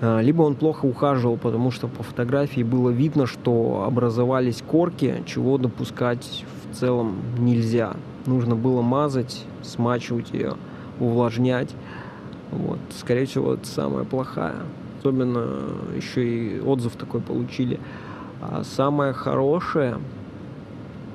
Либо 0.00 0.42
он 0.42 0.56
плохо 0.56 0.84
ухаживал, 0.84 1.38
потому 1.38 1.70
что 1.70 1.88
по 1.88 2.02
фотографии 2.02 2.62
было 2.62 2.90
видно, 2.90 3.26
что 3.26 3.84
образовались 3.86 4.62
корки, 4.66 5.22
чего 5.24 5.56
допускать 5.56 6.44
в 6.70 6.76
целом 6.76 7.16
нельзя 7.38 7.94
нужно 8.26 8.56
было 8.56 8.82
мазать, 8.82 9.44
смачивать 9.62 10.32
ее, 10.32 10.54
увлажнять. 11.00 11.74
Вот. 12.50 12.78
Скорее 12.96 13.26
всего, 13.26 13.54
это 13.54 13.66
самая 13.66 14.04
плохая. 14.04 14.62
Особенно 14.98 15.46
еще 15.96 16.26
и 16.26 16.60
отзыв 16.60 16.96
такой 16.96 17.20
получили. 17.20 17.78
А 18.40 18.62
самое 18.64 19.12
хорошее, 19.12 19.98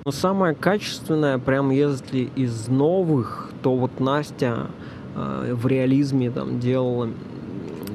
но 0.06 0.12
самое 0.12 0.56
качественное, 0.56 1.38
прям 1.38 1.70
если 1.70 2.30
из 2.36 2.68
новых, 2.68 3.52
то 3.62 3.76
вот 3.76 4.00
Настя 4.00 4.68
э, 5.16 5.54
в 5.54 5.68
реализме 5.68 6.32
там 6.32 6.60
делала 6.60 7.10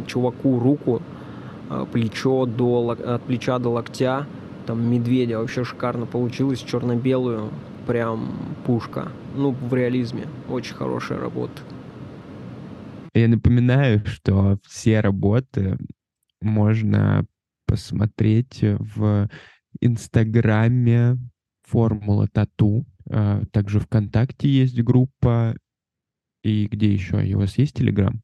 чуваку 0.06 0.60
руку, 0.60 1.02
э, 1.68 1.84
плечо 1.92 2.46
до, 2.46 2.90
от 2.90 3.22
плеча 3.22 3.58
до 3.58 3.70
локтя, 3.70 4.26
там 4.66 4.88
медведя 4.88 5.38
вообще 5.38 5.64
шикарно 5.64 6.06
получилось, 6.06 6.60
черно-белую 6.60 7.50
прям 7.86 8.32
пушка. 8.64 9.08
Ну, 9.34 9.50
в 9.50 9.74
реализме. 9.74 10.26
Очень 10.48 10.74
хорошая 10.74 11.18
работа. 11.18 11.60
Я 13.14 13.28
напоминаю, 13.28 14.02
что 14.06 14.58
все 14.66 15.00
работы 15.00 15.76
можно 16.40 17.24
посмотреть 17.66 18.60
в 18.62 19.28
Инстаграме 19.80 21.16
Формула 21.66 22.28
Тату. 22.28 22.84
А, 23.10 23.42
также 23.52 23.80
ВКонтакте 23.80 24.48
есть 24.48 24.80
группа. 24.82 25.54
И 26.42 26.66
где 26.66 26.92
еще? 26.92 27.22
У 27.34 27.38
вас 27.38 27.58
есть 27.58 27.76
Телеграм? 27.76 28.22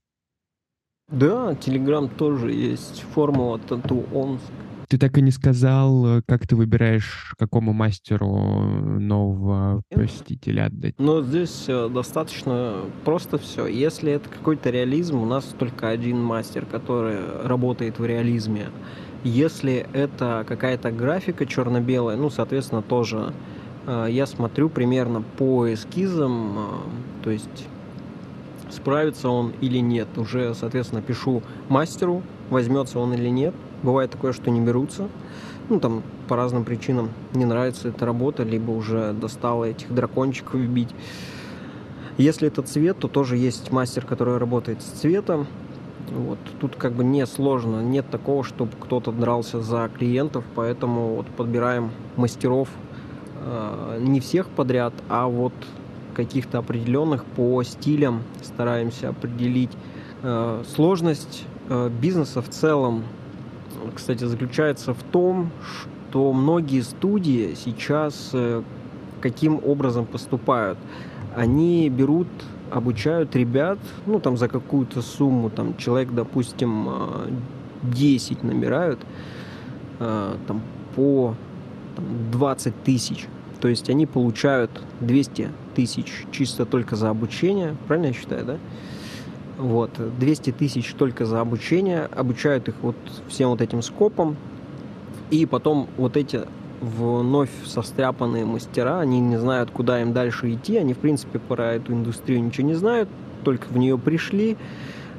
Да, 1.08 1.54
Телеграм 1.56 2.08
тоже 2.08 2.52
есть. 2.52 3.02
Формула 3.02 3.58
Тату 3.58 4.04
Омск. 4.12 4.52
Ты 4.92 4.98
так 4.98 5.16
и 5.16 5.22
не 5.22 5.30
сказал, 5.30 6.18
э, 6.18 6.22
как 6.28 6.46
ты 6.46 6.54
выбираешь, 6.54 7.34
какому 7.38 7.72
мастеру 7.72 8.26
нового 8.28 9.80
посетителя 9.88 10.66
отдать. 10.66 10.96
Ну, 10.98 11.22
здесь 11.22 11.64
э, 11.66 11.88
достаточно 11.88 12.74
просто 13.02 13.38
все. 13.38 13.66
Если 13.66 14.12
это 14.12 14.28
какой-то 14.28 14.68
реализм, 14.68 15.16
у 15.16 15.24
нас 15.24 15.44
только 15.58 15.88
один 15.88 16.22
мастер, 16.22 16.66
который 16.66 17.16
работает 17.42 17.98
в 17.98 18.04
реализме. 18.04 18.66
Если 19.24 19.86
это 19.94 20.44
какая-то 20.46 20.90
графика 20.90 21.46
черно-белая, 21.46 22.18
ну, 22.18 22.28
соответственно, 22.28 22.82
тоже 22.82 23.32
э, 23.86 24.08
я 24.10 24.26
смотрю 24.26 24.68
примерно 24.68 25.22
по 25.38 25.72
эскизам, 25.72 26.82
то 27.24 27.30
есть 27.30 27.66
справится 28.68 29.30
он 29.30 29.54
или 29.62 29.78
нет. 29.78 30.08
Уже, 30.18 30.54
соответственно, 30.54 31.00
пишу 31.00 31.42
мастеру, 31.70 32.22
возьмется 32.50 32.98
он 32.98 33.14
или 33.14 33.30
нет. 33.30 33.54
Бывает 33.82 34.10
такое, 34.10 34.32
что 34.32 34.50
не 34.50 34.60
берутся. 34.60 35.08
Ну, 35.68 35.80
там 35.80 36.02
по 36.28 36.36
разным 36.36 36.64
причинам 36.64 37.10
не 37.34 37.44
нравится 37.44 37.88
эта 37.88 38.04
работа, 38.04 38.42
либо 38.42 38.70
уже 38.70 39.12
достало 39.12 39.64
этих 39.64 39.92
дракончиков 39.94 40.60
бить. 40.60 40.90
Если 42.18 42.48
это 42.48 42.62
цвет, 42.62 42.98
то 42.98 43.08
тоже 43.08 43.36
есть 43.36 43.72
мастер, 43.72 44.04
который 44.04 44.36
работает 44.36 44.82
с 44.82 44.86
цветом. 45.00 45.46
Вот. 46.10 46.38
Тут 46.60 46.76
как 46.76 46.92
бы 46.92 47.04
не 47.04 47.24
сложно, 47.26 47.80
нет 47.80 48.08
такого, 48.10 48.44
чтобы 48.44 48.72
кто-то 48.78 49.12
дрался 49.12 49.62
за 49.62 49.88
клиентов, 49.96 50.44
поэтому 50.54 51.16
вот 51.16 51.26
подбираем 51.28 51.90
мастеров 52.16 52.68
э, 53.40 53.98
не 54.00 54.20
всех 54.20 54.48
подряд, 54.48 54.92
а 55.08 55.26
вот 55.26 55.54
каких-то 56.14 56.58
определенных 56.58 57.24
по 57.24 57.62
стилям 57.62 58.24
стараемся 58.42 59.08
определить. 59.08 59.70
Э, 60.22 60.62
сложность 60.74 61.44
э, 61.70 61.88
бизнеса 61.88 62.42
в 62.42 62.48
целом 62.50 63.04
кстати, 63.94 64.24
заключается 64.24 64.94
в 64.94 65.02
том, 65.02 65.50
что 65.62 66.32
многие 66.32 66.80
студии 66.80 67.54
сейчас 67.54 68.30
э, 68.32 68.62
каким 69.22 69.60
образом 69.64 70.04
поступают. 70.04 70.78
Они 71.34 71.88
берут, 71.88 72.28
обучают 72.70 73.34
ребят, 73.34 73.78
ну, 74.04 74.20
там, 74.20 74.36
за 74.36 74.48
какую-то 74.48 75.00
сумму, 75.00 75.48
там, 75.48 75.76
человек, 75.78 76.12
допустим, 76.12 76.88
10 77.82 78.38
э, 78.42 78.46
набирают, 78.46 79.00
э, 80.00 80.34
там, 80.46 80.60
по 80.94 81.34
там, 81.96 82.04
20 82.32 82.82
тысяч. 82.84 83.26
То 83.60 83.68
есть 83.68 83.88
они 83.88 84.06
получают 84.06 84.70
200 85.00 85.48
тысяч 85.74 86.26
чисто 86.32 86.66
только 86.66 86.96
за 86.96 87.08
обучение, 87.08 87.76
правильно 87.86 88.08
я 88.08 88.12
считаю, 88.12 88.44
да? 88.44 88.58
Вот, 89.62 89.90
200 90.18 90.50
тысяч 90.50 90.92
только 90.94 91.24
за 91.24 91.40
обучение, 91.40 92.08
обучают 92.16 92.66
их 92.66 92.74
вот 92.82 92.96
всем 93.28 93.50
вот 93.50 93.60
этим 93.60 93.80
скопом, 93.80 94.36
и 95.30 95.46
потом 95.46 95.86
вот 95.96 96.16
эти 96.16 96.40
вновь 96.80 97.50
состряпанные 97.64 98.44
мастера, 98.44 98.98
они 98.98 99.20
не 99.20 99.36
знают, 99.36 99.70
куда 99.70 100.02
им 100.02 100.12
дальше 100.12 100.52
идти, 100.52 100.78
они, 100.78 100.94
в 100.94 100.98
принципе, 100.98 101.38
про 101.38 101.74
эту 101.74 101.92
индустрию 101.92 102.42
ничего 102.42 102.66
не 102.66 102.74
знают, 102.74 103.08
только 103.44 103.68
в 103.68 103.78
нее 103.78 103.96
пришли, 103.96 104.56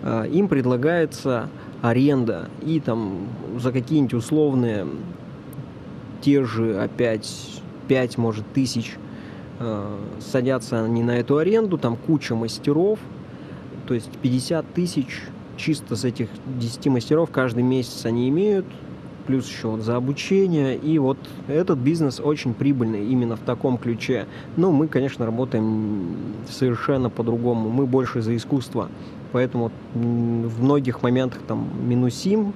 а, 0.02 0.24
им 0.26 0.50
предлагается 0.50 1.48
аренда, 1.82 2.50
и 2.66 2.82
там 2.82 3.30
за 3.58 3.72
какие-нибудь 3.72 4.14
условные 4.14 4.86
те 6.20 6.44
же 6.44 6.82
опять 6.82 7.62
5, 7.88 8.18
может, 8.18 8.44
тысяч 8.54 8.98
а, 9.62 9.98
садятся 10.20 10.84
они 10.84 11.02
на 11.02 11.12
эту 11.12 11.38
аренду, 11.38 11.78
там 11.78 11.96
куча 11.96 12.36
мастеров, 12.36 13.00
то 13.88 13.94
есть 13.94 14.10
50 14.22 14.74
тысяч 14.74 15.22
чисто 15.58 15.96
с 15.96 16.04
этих 16.04 16.30
10 16.60 16.88
мастеров 16.88 17.30
каждый 17.32 17.64
месяц 17.64 18.06
они 18.06 18.30
имеют, 18.30 18.66
плюс 19.26 19.48
еще 19.48 19.70
вот 19.70 19.82
за 19.82 19.96
обучение. 19.96 20.76
И 20.76 21.00
вот 21.00 21.18
этот 21.48 21.80
бизнес 21.80 22.20
очень 22.20 22.54
прибыльный 22.54 23.06
именно 23.06 23.36
в 23.36 23.42
таком 23.42 23.78
ключе. 23.78 24.28
Но 24.58 24.72
мы, 24.72 24.88
конечно, 24.88 25.26
работаем 25.26 26.16
совершенно 26.50 27.10
по-другому. 27.10 27.70
Мы 27.70 27.86
больше 27.86 28.22
за 28.22 28.36
искусство. 28.36 28.90
Поэтому 29.32 29.72
в 29.94 30.64
многих 30.64 31.02
моментах 31.02 31.42
там 31.48 31.68
минусим 31.88 32.54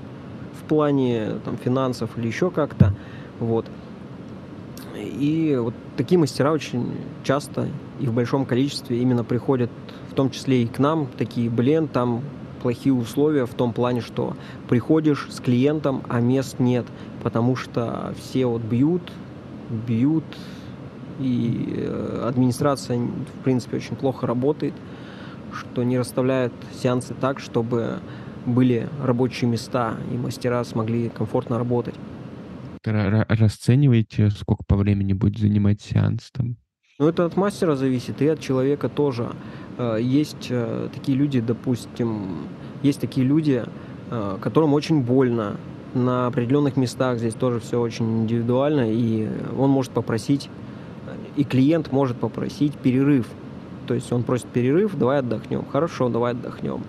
в 0.59 0.63
плане 0.67 1.35
там, 1.43 1.57
финансов 1.57 2.11
или 2.17 2.27
еще 2.27 2.51
как-то. 2.51 2.93
Вот. 3.39 3.65
И 4.95 5.57
вот 5.59 5.73
такие 5.95 6.19
мастера 6.19 6.51
очень 6.51 6.91
часто 7.23 7.67
и 7.99 8.07
в 8.07 8.13
большом 8.13 8.45
количестве 8.45 8.99
именно 9.01 9.23
приходят 9.23 9.71
том 10.17 10.31
числе 10.31 10.63
и 10.63 10.67
к 10.67 10.79
нам, 10.79 11.07
такие, 11.17 11.49
блин, 11.49 11.87
там 11.87 12.23
плохие 12.61 12.93
условия 12.93 13.45
в 13.45 13.53
том 13.53 13.71
плане, 13.71 14.01
что 14.01 14.35
приходишь 14.67 15.27
с 15.29 15.39
клиентом, 15.39 16.01
а 16.09 16.19
мест 16.19 16.59
нет, 16.59 16.85
потому 17.23 17.55
что 17.55 18.13
все 18.17 18.47
вот 18.47 18.63
бьют, 18.63 19.11
бьют, 19.87 20.25
и 21.19 21.75
э, 21.77 22.25
администрация, 22.27 22.97
в 22.97 23.43
принципе, 23.43 23.77
очень 23.77 23.95
плохо 23.95 24.25
работает, 24.25 24.73
что 25.53 25.83
не 25.83 25.99
расставляет 25.99 26.53
сеансы 26.73 27.13
так, 27.13 27.39
чтобы 27.39 27.99
были 28.45 28.89
рабочие 29.03 29.49
места, 29.49 29.97
и 30.11 30.17
мастера 30.17 30.63
смогли 30.63 31.09
комфортно 31.09 31.59
работать. 31.59 31.95
Расцениваете, 32.83 34.31
сколько 34.31 34.63
по 34.65 34.75
времени 34.77 35.13
будет 35.13 35.37
занимать 35.37 35.81
сеанс 35.81 36.31
там? 36.31 36.57
Ну, 36.99 37.07
это 37.07 37.25
от 37.25 37.37
мастера 37.37 37.75
зависит, 37.75 38.23
и 38.23 38.27
от 38.27 38.39
человека 38.39 38.89
тоже. 38.89 39.29
Э, 39.77 39.99
есть 40.01 40.47
э, 40.49 40.89
такие 40.91 41.15
люди, 41.15 41.39
допустим, 41.39 42.47
есть 42.81 42.99
такие 42.99 43.23
люди, 43.23 43.63
э, 44.09 44.37
которым 44.41 44.73
очень 44.73 45.03
больно. 45.03 45.57
На 45.93 46.25
определенных 46.25 46.75
местах 46.75 47.19
здесь 47.19 47.35
тоже 47.35 47.59
все 47.59 47.79
очень 47.79 48.23
индивидуально, 48.23 48.91
и 48.91 49.29
он 49.59 49.69
может 49.69 49.91
попросить, 49.91 50.49
и 51.35 51.43
клиент 51.43 51.91
может 51.91 52.17
попросить 52.17 52.73
перерыв. 52.73 53.27
То 53.85 53.93
есть 53.93 54.11
он 54.11 54.23
просит 54.23 54.47
перерыв, 54.47 54.97
давай 54.97 55.19
отдохнем. 55.19 55.65
Хорошо, 55.71 56.09
давай 56.09 56.31
отдохнем. 56.31 56.81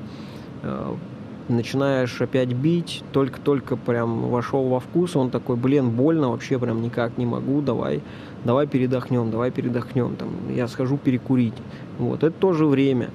Начинаешь 1.48 2.20
опять 2.20 2.52
бить, 2.52 3.02
только-только 3.12 3.76
прям 3.76 4.28
вошел 4.28 4.68
во 4.68 4.80
вкус, 4.80 5.16
он 5.16 5.30
такой, 5.30 5.56
блин, 5.56 5.90
больно, 5.90 6.30
вообще 6.30 6.58
прям 6.58 6.82
никак 6.82 7.18
не 7.18 7.26
могу, 7.26 7.60
давай, 7.60 8.02
давай 8.44 8.66
передохнем, 8.66 9.30
давай 9.30 9.50
передохнем, 9.50 10.16
там, 10.16 10.28
я 10.54 10.68
схожу 10.68 10.96
перекурить. 10.98 11.54
Вот, 11.98 12.22
это 12.22 12.30
тоже 12.30 12.66
время, 12.66 13.10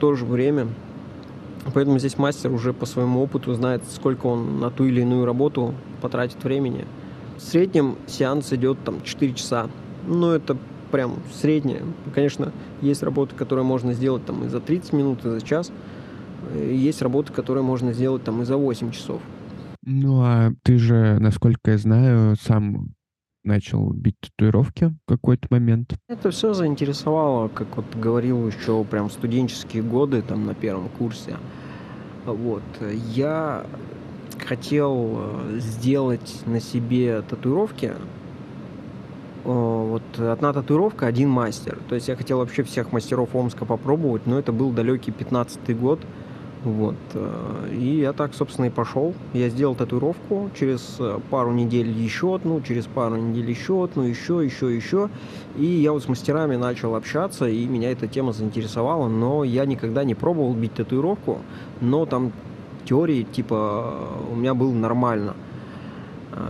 тоже 0.00 0.24
время. 0.24 0.68
Поэтому 1.72 1.98
здесь 1.98 2.18
мастер 2.18 2.52
уже 2.52 2.72
по 2.72 2.84
своему 2.84 3.22
опыту 3.22 3.54
знает, 3.54 3.82
сколько 3.88 4.26
он 4.26 4.60
на 4.60 4.70
ту 4.70 4.84
или 4.84 5.00
иную 5.00 5.24
работу 5.24 5.74
потратит 6.02 6.42
времени. 6.44 6.84
В 7.38 7.40
среднем 7.40 7.96
сеанс 8.06 8.52
идет 8.52 8.78
там 8.84 9.02
4 9.02 9.32
часа. 9.32 9.68
Ну, 10.06 10.30
это 10.30 10.56
прям 10.90 11.14
среднее. 11.32 11.82
Конечно, 12.14 12.52
есть 12.82 13.02
работы, 13.02 13.34
которые 13.34 13.64
можно 13.64 13.94
сделать 13.94 14.24
там 14.26 14.44
и 14.44 14.48
за 14.48 14.60
30 14.60 14.92
минут, 14.92 15.24
и 15.24 15.30
за 15.30 15.40
час. 15.40 15.72
Есть 16.54 17.02
работы, 17.02 17.32
которые 17.32 17.62
можно 17.62 17.92
сделать 17.92 18.24
там 18.24 18.42
и 18.42 18.44
за 18.44 18.56
8 18.56 18.90
часов. 18.90 19.20
Ну, 19.86 20.22
а 20.22 20.52
ты 20.62 20.78
же, 20.78 21.18
насколько 21.20 21.72
я 21.72 21.78
знаю, 21.78 22.36
сам 22.40 22.94
начал 23.44 23.90
бить 23.90 24.16
татуировки 24.20 24.94
в 25.06 25.08
какой-то 25.08 25.46
момент. 25.50 25.94
Это 26.08 26.30
все 26.30 26.54
заинтересовало, 26.54 27.48
как 27.48 27.76
вот 27.76 27.84
говорил 27.94 28.46
еще 28.48 28.82
прям 28.84 29.10
студенческие 29.10 29.82
годы, 29.82 30.22
там 30.22 30.46
на 30.46 30.54
первом 30.54 30.88
курсе. 30.88 31.36
Вот. 32.24 32.62
Я 33.14 33.66
хотел 34.46 35.16
э, 35.16 35.58
сделать 35.58 36.42
на 36.46 36.60
себе 36.60 37.22
татуировки. 37.22 37.92
Вот 39.44 40.02
одна 40.18 40.54
татуировка, 40.54 41.06
один 41.06 41.28
мастер. 41.28 41.78
То 41.90 41.94
есть 41.94 42.08
я 42.08 42.16
хотел 42.16 42.38
вообще 42.38 42.62
всех 42.62 42.92
мастеров 42.92 43.36
Омска 43.36 43.66
попробовать, 43.66 44.26
но 44.26 44.38
это 44.38 44.52
был 44.52 44.70
далекий 44.70 45.12
15 45.12 45.78
год. 45.78 46.00
Вот. 46.64 46.96
Э, 47.12 47.68
и 47.70 48.00
я 48.00 48.12
так, 48.14 48.34
собственно, 48.34 48.66
и 48.66 48.70
пошел. 48.70 49.14
Я 49.34 49.50
сделал 49.50 49.74
татуировку. 49.74 50.50
Через 50.58 50.96
э, 50.98 51.20
пару 51.30 51.52
недель 51.52 51.90
еще 51.90 52.34
одну, 52.34 52.60
через 52.62 52.86
пару 52.86 53.16
недель 53.16 53.50
еще 53.50 53.84
одну, 53.84 54.02
еще, 54.02 54.42
еще, 54.42 54.74
еще. 54.74 55.10
И 55.56 55.66
я 55.66 55.92
вот 55.92 56.02
с 56.02 56.08
мастерами 56.08 56.56
начал 56.56 56.94
общаться, 56.94 57.46
и 57.46 57.66
меня 57.66 57.92
эта 57.92 58.08
тема 58.08 58.32
заинтересовала. 58.32 59.08
Но 59.08 59.44
я 59.44 59.66
никогда 59.66 60.04
не 60.04 60.14
пробовал 60.14 60.54
бить 60.54 60.72
татуировку. 60.72 61.40
Но 61.82 62.06
там 62.06 62.32
теории, 62.86 63.24
типа, 63.24 63.94
у 64.32 64.34
меня 64.34 64.54
было 64.54 64.72
нормально. 64.72 65.34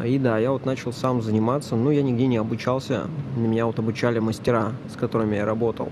И 0.04 0.18
да, 0.18 0.38
я 0.38 0.52
вот 0.52 0.64
начал 0.64 0.92
сам 0.92 1.22
заниматься. 1.22 1.74
Но 1.74 1.90
я 1.90 2.02
нигде 2.02 2.28
не 2.28 2.36
обучался. 2.36 3.08
Меня 3.36 3.66
вот 3.66 3.80
обучали 3.80 4.20
мастера, 4.20 4.72
с 4.88 4.96
которыми 4.96 5.34
я 5.34 5.44
работал. 5.44 5.88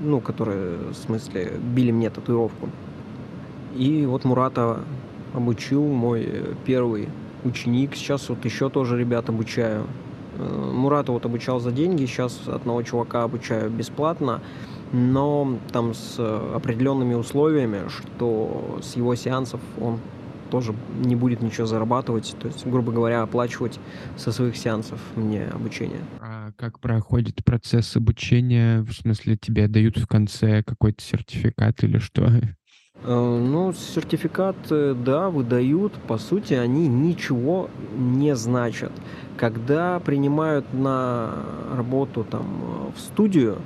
Ну, 0.00 0.20
которые, 0.20 0.76
в 0.90 0.94
смысле, 0.94 1.52
били 1.74 1.90
мне 1.90 2.10
татуировку. 2.10 2.68
И 3.76 4.06
вот 4.06 4.24
Мурата 4.24 4.80
обучил 5.34 5.86
мой 5.86 6.56
первый 6.64 7.08
ученик. 7.44 7.94
Сейчас 7.94 8.28
вот 8.28 8.44
еще 8.44 8.70
тоже 8.70 8.98
ребят 8.98 9.28
обучаю. 9.28 9.86
Э, 10.38 10.72
Мурата 10.74 11.12
вот 11.12 11.24
обучал 11.24 11.60
за 11.60 11.72
деньги, 11.72 12.06
сейчас 12.06 12.40
одного 12.46 12.82
чувака 12.82 13.22
обучаю 13.24 13.70
бесплатно, 13.70 14.40
но 14.92 15.58
там 15.72 15.94
с 15.94 16.18
определенными 16.54 17.14
условиями, 17.14 17.88
что 17.88 18.78
с 18.82 18.96
его 18.96 19.14
сеансов 19.14 19.60
он 19.80 20.00
тоже 20.50 20.74
не 21.04 21.16
будет 21.16 21.42
ничего 21.42 21.66
зарабатывать, 21.66 22.36
то 22.38 22.46
есть, 22.46 22.66
грубо 22.66 22.92
говоря, 22.92 23.22
оплачивать 23.22 23.80
со 24.16 24.30
своих 24.30 24.56
сеансов 24.56 25.00
мне 25.16 25.44
обучение. 25.46 26.00
А 26.20 26.52
как 26.56 26.78
проходит 26.78 27.44
процесс 27.44 27.96
обучения? 27.96 28.82
В 28.82 28.92
смысле, 28.92 29.36
тебе 29.36 29.66
дают 29.68 29.98
в 29.98 30.06
конце 30.06 30.62
какой-то 30.62 31.02
сертификат 31.02 31.82
или 31.82 31.98
что? 31.98 32.30
Э, 33.04 33.38
ну, 33.38 33.72
сертификаты, 33.72 34.94
да, 34.94 35.28
выдают. 35.30 35.92
По 36.08 36.18
сути, 36.18 36.54
они 36.54 36.88
ничего 36.88 37.68
не 37.96 38.34
значат. 38.34 38.92
Когда 39.36 40.00
принимают 40.00 40.72
на 40.72 41.30
работу 41.74 42.24
там 42.24 42.92
в 42.96 43.00
студию, 43.00 43.58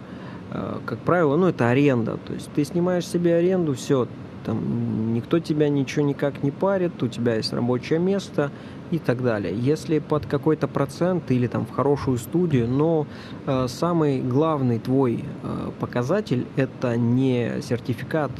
э, 0.52 0.78
как 0.84 0.98
правило, 0.98 1.36
ну, 1.36 1.46
это 1.46 1.68
аренда. 1.68 2.18
То 2.26 2.34
есть 2.34 2.50
ты 2.52 2.64
снимаешь 2.64 3.06
себе 3.06 3.36
аренду, 3.36 3.74
все, 3.74 4.08
там 4.44 5.14
никто 5.14 5.38
тебя 5.38 5.68
ничего 5.68 6.04
никак 6.04 6.42
не 6.42 6.50
парит, 6.50 7.02
у 7.02 7.08
тебя 7.08 7.36
есть 7.36 7.52
рабочее 7.52 7.98
место 7.98 8.50
и 8.90 8.98
так 8.98 9.22
далее. 9.22 9.54
Если 9.56 10.00
под 10.00 10.26
какой-то 10.26 10.66
процент 10.66 11.30
или 11.30 11.46
там 11.46 11.66
в 11.66 11.70
хорошую 11.70 12.18
студию, 12.18 12.66
но 12.66 13.06
э, 13.46 13.66
самый 13.68 14.20
главный 14.20 14.78
твой 14.78 15.24
э, 15.42 15.70
показатель 15.78 16.46
это 16.56 16.96
не 16.96 17.60
сертификат 17.62 18.32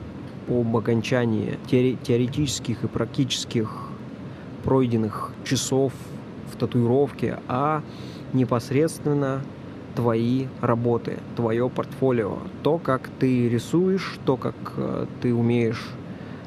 об 0.48 0.76
окончании 0.76 1.58
теоретических 1.66 2.84
и 2.84 2.88
практических 2.88 3.90
пройденных 4.64 5.32
часов 5.44 5.92
в 6.52 6.56
татуировке, 6.56 7.38
а 7.48 7.82
непосредственно 8.32 9.42
твои 9.94 10.46
работы, 10.60 11.18
твое 11.36 11.68
портфолио, 11.68 12.38
то, 12.62 12.78
как 12.78 13.08
ты 13.18 13.48
рисуешь, 13.48 14.18
то, 14.24 14.36
как 14.36 14.54
э, 14.76 15.06
ты 15.20 15.34
умеешь 15.34 15.84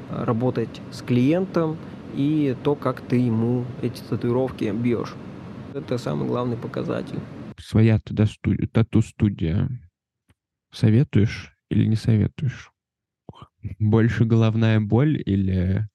э, 0.10 0.24
работать 0.24 0.82
с 0.92 1.02
клиентом 1.02 1.78
и 2.16 2.56
то, 2.64 2.76
как 2.76 3.02
ты 3.02 3.18
ему 3.18 3.66
эти 3.82 4.02
татуировки 4.02 4.72
бьешь. 4.72 5.14
Это 5.74 5.98
самый 5.98 6.28
главный 6.28 6.58
показатель. 6.58 7.20
Своя 7.58 8.00
туда 8.00 8.26
студия, 8.26 8.68
тату-студия 8.68 9.70
советуешь 10.72 11.56
или 11.70 11.86
не 11.86 11.96
советуешь? 11.96 12.73
Больше 13.80 14.26
головная 14.26 14.80
боль 14.80 15.22
или 15.26 15.88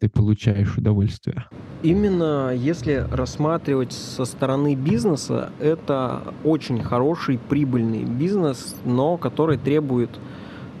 ты 0.00 0.08
получаешь 0.08 0.76
удовольствие? 0.76 1.46
Именно 1.82 2.52
если 2.54 3.06
рассматривать 3.10 3.92
со 3.92 4.24
стороны 4.24 4.74
бизнеса, 4.74 5.52
это 5.60 6.34
очень 6.44 6.82
хороший 6.82 7.38
прибыльный 7.38 8.04
бизнес, 8.04 8.76
но 8.84 9.16
который 9.16 9.58
требует 9.58 10.10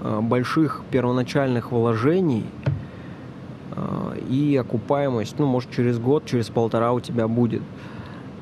э, 0.00 0.20
больших 0.20 0.82
первоначальных 0.90 1.72
вложений 1.72 2.44
э, 3.76 4.18
и 4.28 4.56
окупаемость, 4.56 5.38
ну, 5.38 5.46
может, 5.46 5.70
через 5.70 5.98
год, 5.98 6.26
через 6.26 6.48
полтора 6.48 6.92
у 6.92 7.00
тебя 7.00 7.28
будет 7.28 7.62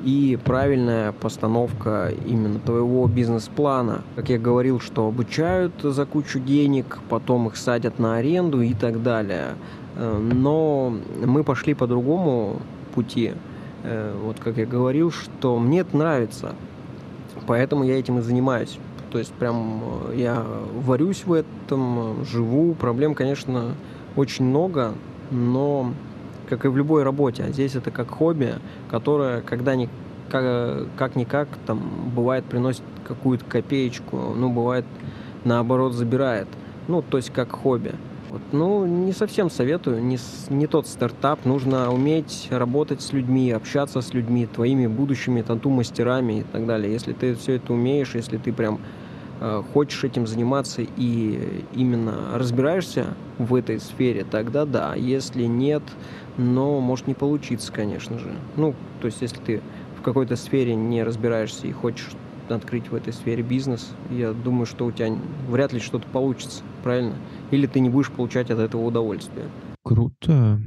и 0.04 0.38
правильная 0.44 1.12
постановка 1.12 2.12
именно 2.26 2.58
твоего 2.58 3.06
бизнес-плана. 3.06 4.02
Как 4.16 4.28
я 4.30 4.38
говорил, 4.38 4.80
что 4.80 5.06
обучают 5.06 5.74
за 5.82 6.06
кучу 6.06 6.40
денег, 6.40 6.98
потом 7.08 7.48
их 7.48 7.56
садят 7.56 7.98
на 7.98 8.16
аренду 8.16 8.62
и 8.62 8.74
так 8.74 9.02
далее. 9.02 9.54
Э, 9.96 10.18
но 10.18 10.94
мы 11.24 11.44
пошли 11.44 11.74
по 11.74 11.86
другому 11.86 12.60
пути. 12.94 13.32
Э, 13.84 14.14
вот 14.22 14.38
как 14.40 14.56
я 14.56 14.66
говорил, 14.66 15.10
что 15.10 15.58
мне 15.58 15.80
это 15.80 15.96
нравится, 15.96 16.54
поэтому 17.46 17.84
я 17.84 17.98
этим 17.98 18.18
и 18.18 18.22
занимаюсь. 18.22 18.78
То 19.10 19.18
есть 19.18 19.32
прям 19.32 19.82
э, 20.08 20.16
я 20.16 20.44
варюсь 20.74 21.24
в 21.26 21.32
этом, 21.32 22.24
живу. 22.24 22.74
Проблем, 22.74 23.14
конечно, 23.14 23.74
очень 24.16 24.46
много, 24.46 24.94
но 25.30 25.92
как 26.52 26.66
и 26.66 26.68
в 26.68 26.76
любой 26.76 27.02
работе, 27.02 27.44
а 27.44 27.50
здесь 27.50 27.76
это 27.76 27.90
как 27.90 28.10
хобби, 28.10 28.56
которое 28.90 29.40
когда 29.40 29.74
ни 29.74 29.88
как, 30.28 30.86
как-никак 30.98 31.48
там 31.66 31.80
бывает 32.14 32.44
приносит 32.44 32.82
какую-то 33.08 33.46
копеечку, 33.46 34.34
ну 34.36 34.50
бывает 34.50 34.84
наоборот 35.44 35.94
забирает. 35.94 36.48
Ну, 36.88 37.00
то 37.00 37.16
есть 37.16 37.30
как 37.30 37.52
хобби. 37.52 37.92
Вот. 38.28 38.42
Ну, 38.52 38.84
не 38.84 39.12
совсем 39.12 39.48
советую, 39.48 40.04
не, 40.04 40.18
не 40.50 40.66
тот 40.66 40.86
стартап. 40.86 41.46
Нужно 41.46 41.90
уметь 41.90 42.48
работать 42.50 43.00
с 43.00 43.14
людьми, 43.14 43.50
общаться 43.50 44.02
с 44.02 44.12
людьми, 44.12 44.46
твоими 44.46 44.86
будущими 44.86 45.40
тату-мастерами 45.40 46.40
и 46.40 46.42
так 46.42 46.66
далее. 46.66 46.92
Если 46.92 47.14
ты 47.14 47.34
все 47.34 47.54
это 47.54 47.72
умеешь, 47.72 48.14
если 48.14 48.36
ты 48.36 48.52
прям 48.52 48.78
хочешь 49.72 50.04
этим 50.04 50.26
заниматься 50.26 50.82
и 50.82 51.64
именно 51.74 52.38
разбираешься 52.38 53.14
в 53.38 53.54
этой 53.54 53.80
сфере, 53.80 54.24
тогда 54.24 54.64
да. 54.64 54.94
Если 54.94 55.44
нет, 55.44 55.82
но 56.36 56.80
может 56.80 57.06
не 57.06 57.14
получиться, 57.14 57.72
конечно 57.72 58.18
же. 58.18 58.32
Ну, 58.56 58.74
то 59.00 59.06
есть, 59.06 59.20
если 59.20 59.38
ты 59.38 59.60
в 59.98 60.02
какой-то 60.02 60.36
сфере 60.36 60.74
не 60.74 61.02
разбираешься 61.02 61.66
и 61.66 61.72
хочешь 61.72 62.10
открыть 62.48 62.90
в 62.90 62.94
этой 62.94 63.12
сфере 63.12 63.42
бизнес, 63.42 63.94
я 64.10 64.32
думаю, 64.32 64.66
что 64.66 64.86
у 64.86 64.92
тебя 64.92 65.14
вряд 65.48 65.72
ли 65.72 65.80
что-то 65.80 66.06
получится, 66.08 66.62
правильно? 66.82 67.14
Или 67.50 67.66
ты 67.66 67.80
не 67.80 67.88
будешь 67.88 68.10
получать 68.10 68.50
от 68.50 68.58
этого 68.58 68.84
удовольствие. 68.84 69.46
Круто. 69.82 70.60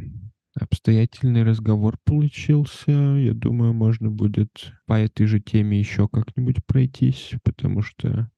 Обстоятельный 0.59 1.43
разговор 1.43 1.97
получился. 2.05 2.91
Я 2.91 3.33
думаю, 3.33 3.73
можно 3.73 4.09
будет 4.09 4.73
по 4.85 4.93
этой 4.93 5.25
же 5.25 5.41
теме 5.41 5.77
еще 5.77 6.07
как-нибудь 6.07 6.65
пройтись, 6.65 7.33
потому 7.43 7.81
что 7.81 8.29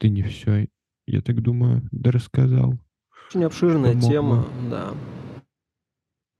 ты 0.00 0.08
не 0.08 0.22
все, 0.22 0.66
я 1.06 1.20
так 1.20 1.42
думаю, 1.42 1.86
да 1.92 2.10
рассказал. 2.10 2.78
Очень 3.28 3.44
обширная 3.44 3.92
Помогла. 3.92 4.10
тема, 4.10 4.46
да. 4.70 4.94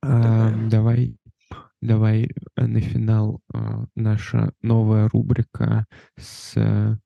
А, 0.02 0.50
давай, 0.68 1.16
давай 1.82 2.30
э, 2.56 2.66
на 2.66 2.80
финал 2.80 3.42
а, 3.52 3.84
наша 3.94 4.52
новая 4.62 5.08
рубрика 5.08 5.86
с 6.18 6.98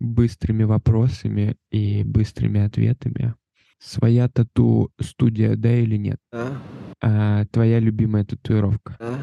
быстрыми 0.00 0.64
вопросами 0.64 1.56
и 1.70 2.02
быстрыми 2.04 2.60
ответами. 2.62 3.34
Своя 3.78 4.28
тату-студия, 4.28 5.56
да 5.56 5.72
или 5.76 5.96
нет? 5.96 6.18
Да. 6.32 6.58
А, 7.02 7.44
твоя 7.46 7.80
любимая 7.80 8.24
татуировка? 8.24 8.96
Да. 8.98 9.22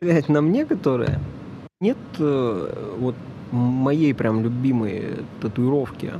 Блять, 0.00 0.28
на 0.28 0.42
мне 0.42 0.66
которая? 0.66 1.20
Нет 1.80 1.98
э, 2.18 2.96
вот 2.98 3.14
моей 3.50 4.14
прям 4.14 4.42
любимой 4.42 5.24
татуировки. 5.40 6.12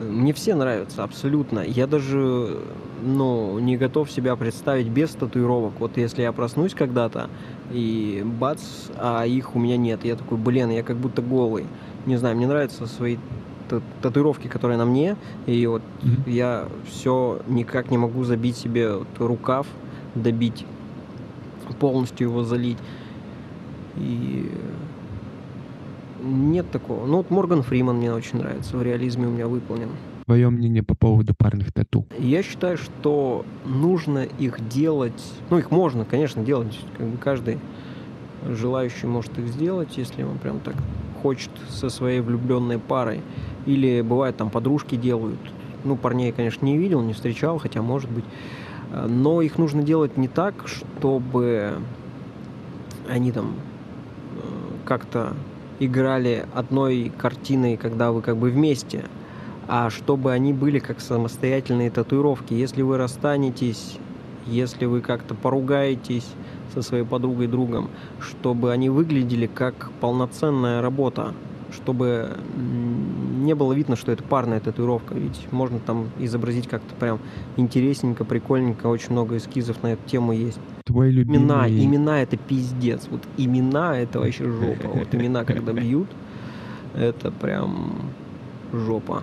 Мне 0.00 0.32
все 0.32 0.54
нравятся 0.54 1.04
абсолютно. 1.04 1.60
Я 1.60 1.86
даже, 1.86 2.58
ну, 3.02 3.58
не 3.58 3.76
готов 3.76 4.10
себя 4.10 4.34
представить 4.36 4.88
без 4.88 5.10
татуировок. 5.10 5.74
Вот 5.78 5.96
если 5.96 6.22
я 6.22 6.32
проснусь 6.32 6.74
когда-то 6.74 7.30
и 7.72 8.22
бац, 8.24 8.60
а 8.96 9.24
их 9.24 9.54
у 9.54 9.58
меня 9.58 9.76
нет, 9.76 10.04
я 10.04 10.16
такой, 10.16 10.38
блин, 10.38 10.70
я 10.70 10.82
как 10.82 10.96
будто 10.96 11.22
голый. 11.22 11.66
Не 12.06 12.16
знаю, 12.16 12.36
мне 12.36 12.46
нравятся 12.46 12.86
свои 12.86 13.18
татуировки, 14.02 14.48
которые 14.48 14.76
на 14.78 14.84
мне, 14.84 15.16
и 15.46 15.66
вот 15.66 15.82
mm-hmm. 16.02 16.30
я 16.30 16.68
все 16.86 17.40
никак 17.48 17.90
не 17.90 17.98
могу 17.98 18.24
забить 18.24 18.56
себе 18.56 18.96
вот 18.96 19.08
рукав, 19.18 19.66
добить, 20.14 20.66
полностью 21.80 22.28
его 22.28 22.44
залить. 22.44 22.78
И 23.96 24.50
нет 26.24 26.70
такого. 26.70 27.06
Ну 27.06 27.18
вот 27.18 27.30
Морган 27.30 27.62
Фриман 27.62 27.96
мне 27.96 28.12
очень 28.12 28.38
нравится, 28.38 28.76
в 28.76 28.82
реализме 28.82 29.26
у 29.26 29.30
меня 29.30 29.46
выполнен. 29.46 29.90
Твое 30.26 30.48
мнение 30.48 30.82
по 30.82 30.94
поводу 30.94 31.34
парных 31.36 31.72
тату? 31.72 32.06
Я 32.18 32.42
считаю, 32.42 32.78
что 32.78 33.44
нужно 33.66 34.20
их 34.20 34.66
делать, 34.68 35.22
ну 35.50 35.58
их 35.58 35.70
можно, 35.70 36.04
конечно, 36.04 36.42
делать, 36.42 36.78
как 36.96 37.06
бы 37.06 37.18
каждый 37.18 37.58
желающий 38.48 39.06
может 39.06 39.38
их 39.38 39.48
сделать, 39.48 39.96
если 39.96 40.22
он 40.22 40.38
прям 40.38 40.60
так 40.60 40.76
хочет 41.22 41.50
со 41.68 41.88
своей 41.88 42.20
влюбленной 42.20 42.78
парой. 42.78 43.20
Или 43.66 44.02
бывает 44.02 44.36
там 44.36 44.50
подружки 44.50 44.94
делают. 44.94 45.40
Ну, 45.84 45.96
парней, 45.96 46.32
конечно, 46.32 46.64
не 46.64 46.76
видел, 46.76 47.00
не 47.02 47.14
встречал, 47.14 47.58
хотя 47.58 47.82
может 47.82 48.10
быть. 48.10 48.24
Но 49.08 49.40
их 49.40 49.58
нужно 49.58 49.82
делать 49.82 50.16
не 50.16 50.28
так, 50.28 50.68
чтобы 50.68 51.72
они 53.08 53.32
там 53.32 53.54
э, 54.36 54.38
как-то 54.84 55.34
играли 55.80 56.46
одной 56.54 57.12
картиной, 57.16 57.76
когда 57.76 58.12
вы 58.12 58.22
как 58.22 58.36
бы 58.36 58.50
вместе, 58.50 59.04
а 59.66 59.90
чтобы 59.90 60.32
они 60.32 60.52
были 60.52 60.78
как 60.78 61.00
самостоятельные 61.00 61.90
татуировки. 61.90 62.54
Если 62.54 62.82
вы 62.82 62.98
расстанетесь, 62.98 63.98
если 64.46 64.84
вы 64.84 65.00
как-то 65.00 65.34
поругаетесь 65.34 66.26
со 66.74 66.82
своей 66.82 67.04
подругой, 67.04 67.46
другом, 67.46 67.90
чтобы 68.20 68.72
они 68.72 68.90
выглядели 68.90 69.46
как 69.46 69.90
полноценная 70.00 70.82
работа, 70.82 71.34
чтобы 71.72 72.36
не 73.44 73.54
было 73.54 73.72
видно, 73.72 73.96
что 73.96 74.10
это 74.10 74.22
парная 74.22 74.60
татуировка, 74.60 75.14
ведь 75.14 75.46
можно 75.52 75.78
там 75.78 76.08
изобразить 76.18 76.66
как-то 76.66 76.94
прям 76.94 77.20
интересненько, 77.56 78.24
прикольненько, 78.24 78.86
очень 78.86 79.12
много 79.12 79.36
эскизов 79.36 79.82
на 79.82 79.92
эту 79.92 80.08
тему 80.08 80.32
есть. 80.32 80.58
Твой 80.84 81.10
любимый... 81.10 81.38
Имена, 81.38 81.68
имена 81.68 82.22
это 82.22 82.36
пиздец, 82.36 83.06
вот 83.10 83.22
имена 83.36 83.98
это 83.98 84.18
вообще 84.18 84.44
жопа, 84.44 84.88
вот 84.88 85.14
имена, 85.14 85.44
когда 85.44 85.72
бьют, 85.72 86.08
это 86.94 87.30
прям 87.30 88.10
жопа. 88.72 89.22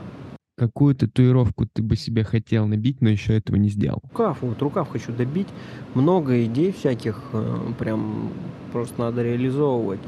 Какую 0.58 0.94
татуировку 0.94 1.66
ты 1.66 1.82
бы 1.82 1.96
себе 1.96 2.24
хотел 2.24 2.68
набить, 2.68 3.02
но 3.02 3.10
еще 3.10 3.36
этого 3.36 3.56
не 3.56 3.70
сделал? 3.70 4.02
Рукав, 4.04 4.38
вот 4.42 4.62
рукав 4.62 4.90
хочу 4.90 5.12
добить. 5.12 5.48
Много 5.96 6.46
идей 6.46 6.72
всяких, 6.72 7.20
э, 7.34 7.58
прям 7.80 8.30
просто 8.72 9.00
надо 9.00 9.24
реализовывать. 9.24 10.00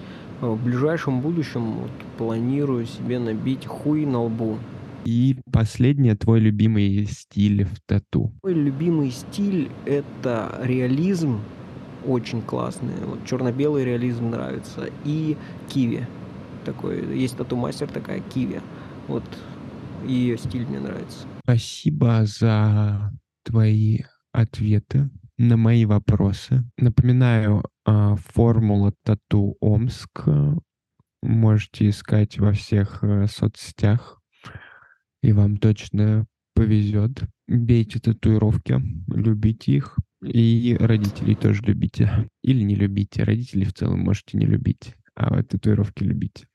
В 0.44 0.62
ближайшем 0.62 1.22
будущем 1.22 1.72
вот, 1.72 1.92
планирую 2.18 2.86
себе 2.86 3.18
набить 3.18 3.66
хуй 3.66 4.06
на 4.06 4.24
лбу. 4.24 4.58
И 5.06 5.38
последнее, 5.52 6.16
твой 6.16 6.42
любимый 6.42 7.06
стиль 7.06 7.64
в 7.64 7.80
тату? 7.86 8.34
Мой 8.44 8.54
любимый 8.54 9.12
стиль— 9.12 9.72
это 9.86 10.60
реализм, 10.62 11.40
очень 12.06 12.42
классный. 12.42 12.94
Вот 13.06 13.26
черно-белый 13.26 13.86
реализм 13.86 14.32
нравится. 14.32 14.90
И 15.06 15.38
киви. 15.70 16.08
Такой, 16.66 17.18
есть 17.18 17.38
тату-мастер 17.38 17.88
такая, 17.88 18.20
киви. 18.20 18.62
Вот 19.08 19.24
ее 20.06 20.38
стиль 20.38 20.66
мне 20.66 20.82
нравится. 20.82 21.26
Спасибо 21.44 22.26
за 22.26 23.14
твои 23.44 24.00
ответы 24.34 25.10
на 25.38 25.56
мои 25.56 25.86
вопросы. 25.86 26.64
Напоминаю, 26.78 27.64
формула 27.86 28.94
Тату 29.04 29.58
Омск. 29.60 30.26
Можете 31.22 31.90
искать 31.90 32.38
во 32.38 32.52
всех 32.52 33.02
э, 33.02 33.28
соцсетях, 33.28 34.22
и 35.22 35.32
вам 35.32 35.58
точно 35.58 36.26
повезет. 36.54 37.24
Бейте 37.48 38.00
татуировки, 38.00 38.82
любите 39.08 39.72
их, 39.72 39.98
и 40.22 40.76
родителей 40.80 41.36
тоже 41.36 41.64
любите. 41.64 42.30
Или 42.44 42.64
не 42.64 42.76
любите. 42.76 43.24
Родителей 43.24 43.66
в 43.66 43.74
целом 43.74 44.02
можете 44.02 44.38
не 44.38 44.46
любить, 44.46 44.96
а 45.16 45.34
вот 45.34 45.48
татуировки 45.48 46.04
любите. 46.04 46.46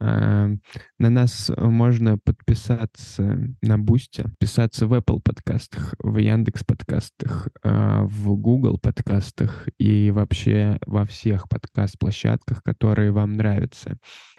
Эм, 0.00 0.62
на 0.98 1.10
нас 1.10 1.50
можно 1.56 2.16
подписаться 2.16 3.38
на 3.60 3.78
Бусте, 3.78 4.24
подписаться 4.24 4.86
в 4.86 4.94
Apple 4.94 5.20
подкастах, 5.22 5.94
в 5.98 6.16
Яндекс 6.16 6.64
подкастах, 6.64 7.48
э, 7.62 8.02
в 8.04 8.34
Google 8.36 8.78
подкастах 8.78 9.68
и 9.78 10.10
вообще 10.10 10.78
во 10.86 11.04
всех 11.04 11.48
подкаст-площадках, 11.50 12.62
которые 12.62 13.12
вам 13.12 13.34
нравятся. 13.34 13.98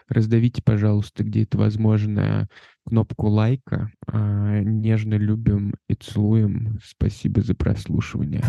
Раздавите, 0.10 0.62
пожалуйста, 0.64 1.24
где 1.24 1.44
это 1.44 1.58
возможно, 1.58 2.50
кнопку 2.86 3.28
лайка. 3.28 3.92
Э, 4.12 4.62
нежно 4.64 5.14
любим 5.14 5.76
и 5.88 5.94
целуем. 5.94 6.80
Спасибо 6.84 7.42
за 7.42 7.54
прослушивание. 7.54 8.44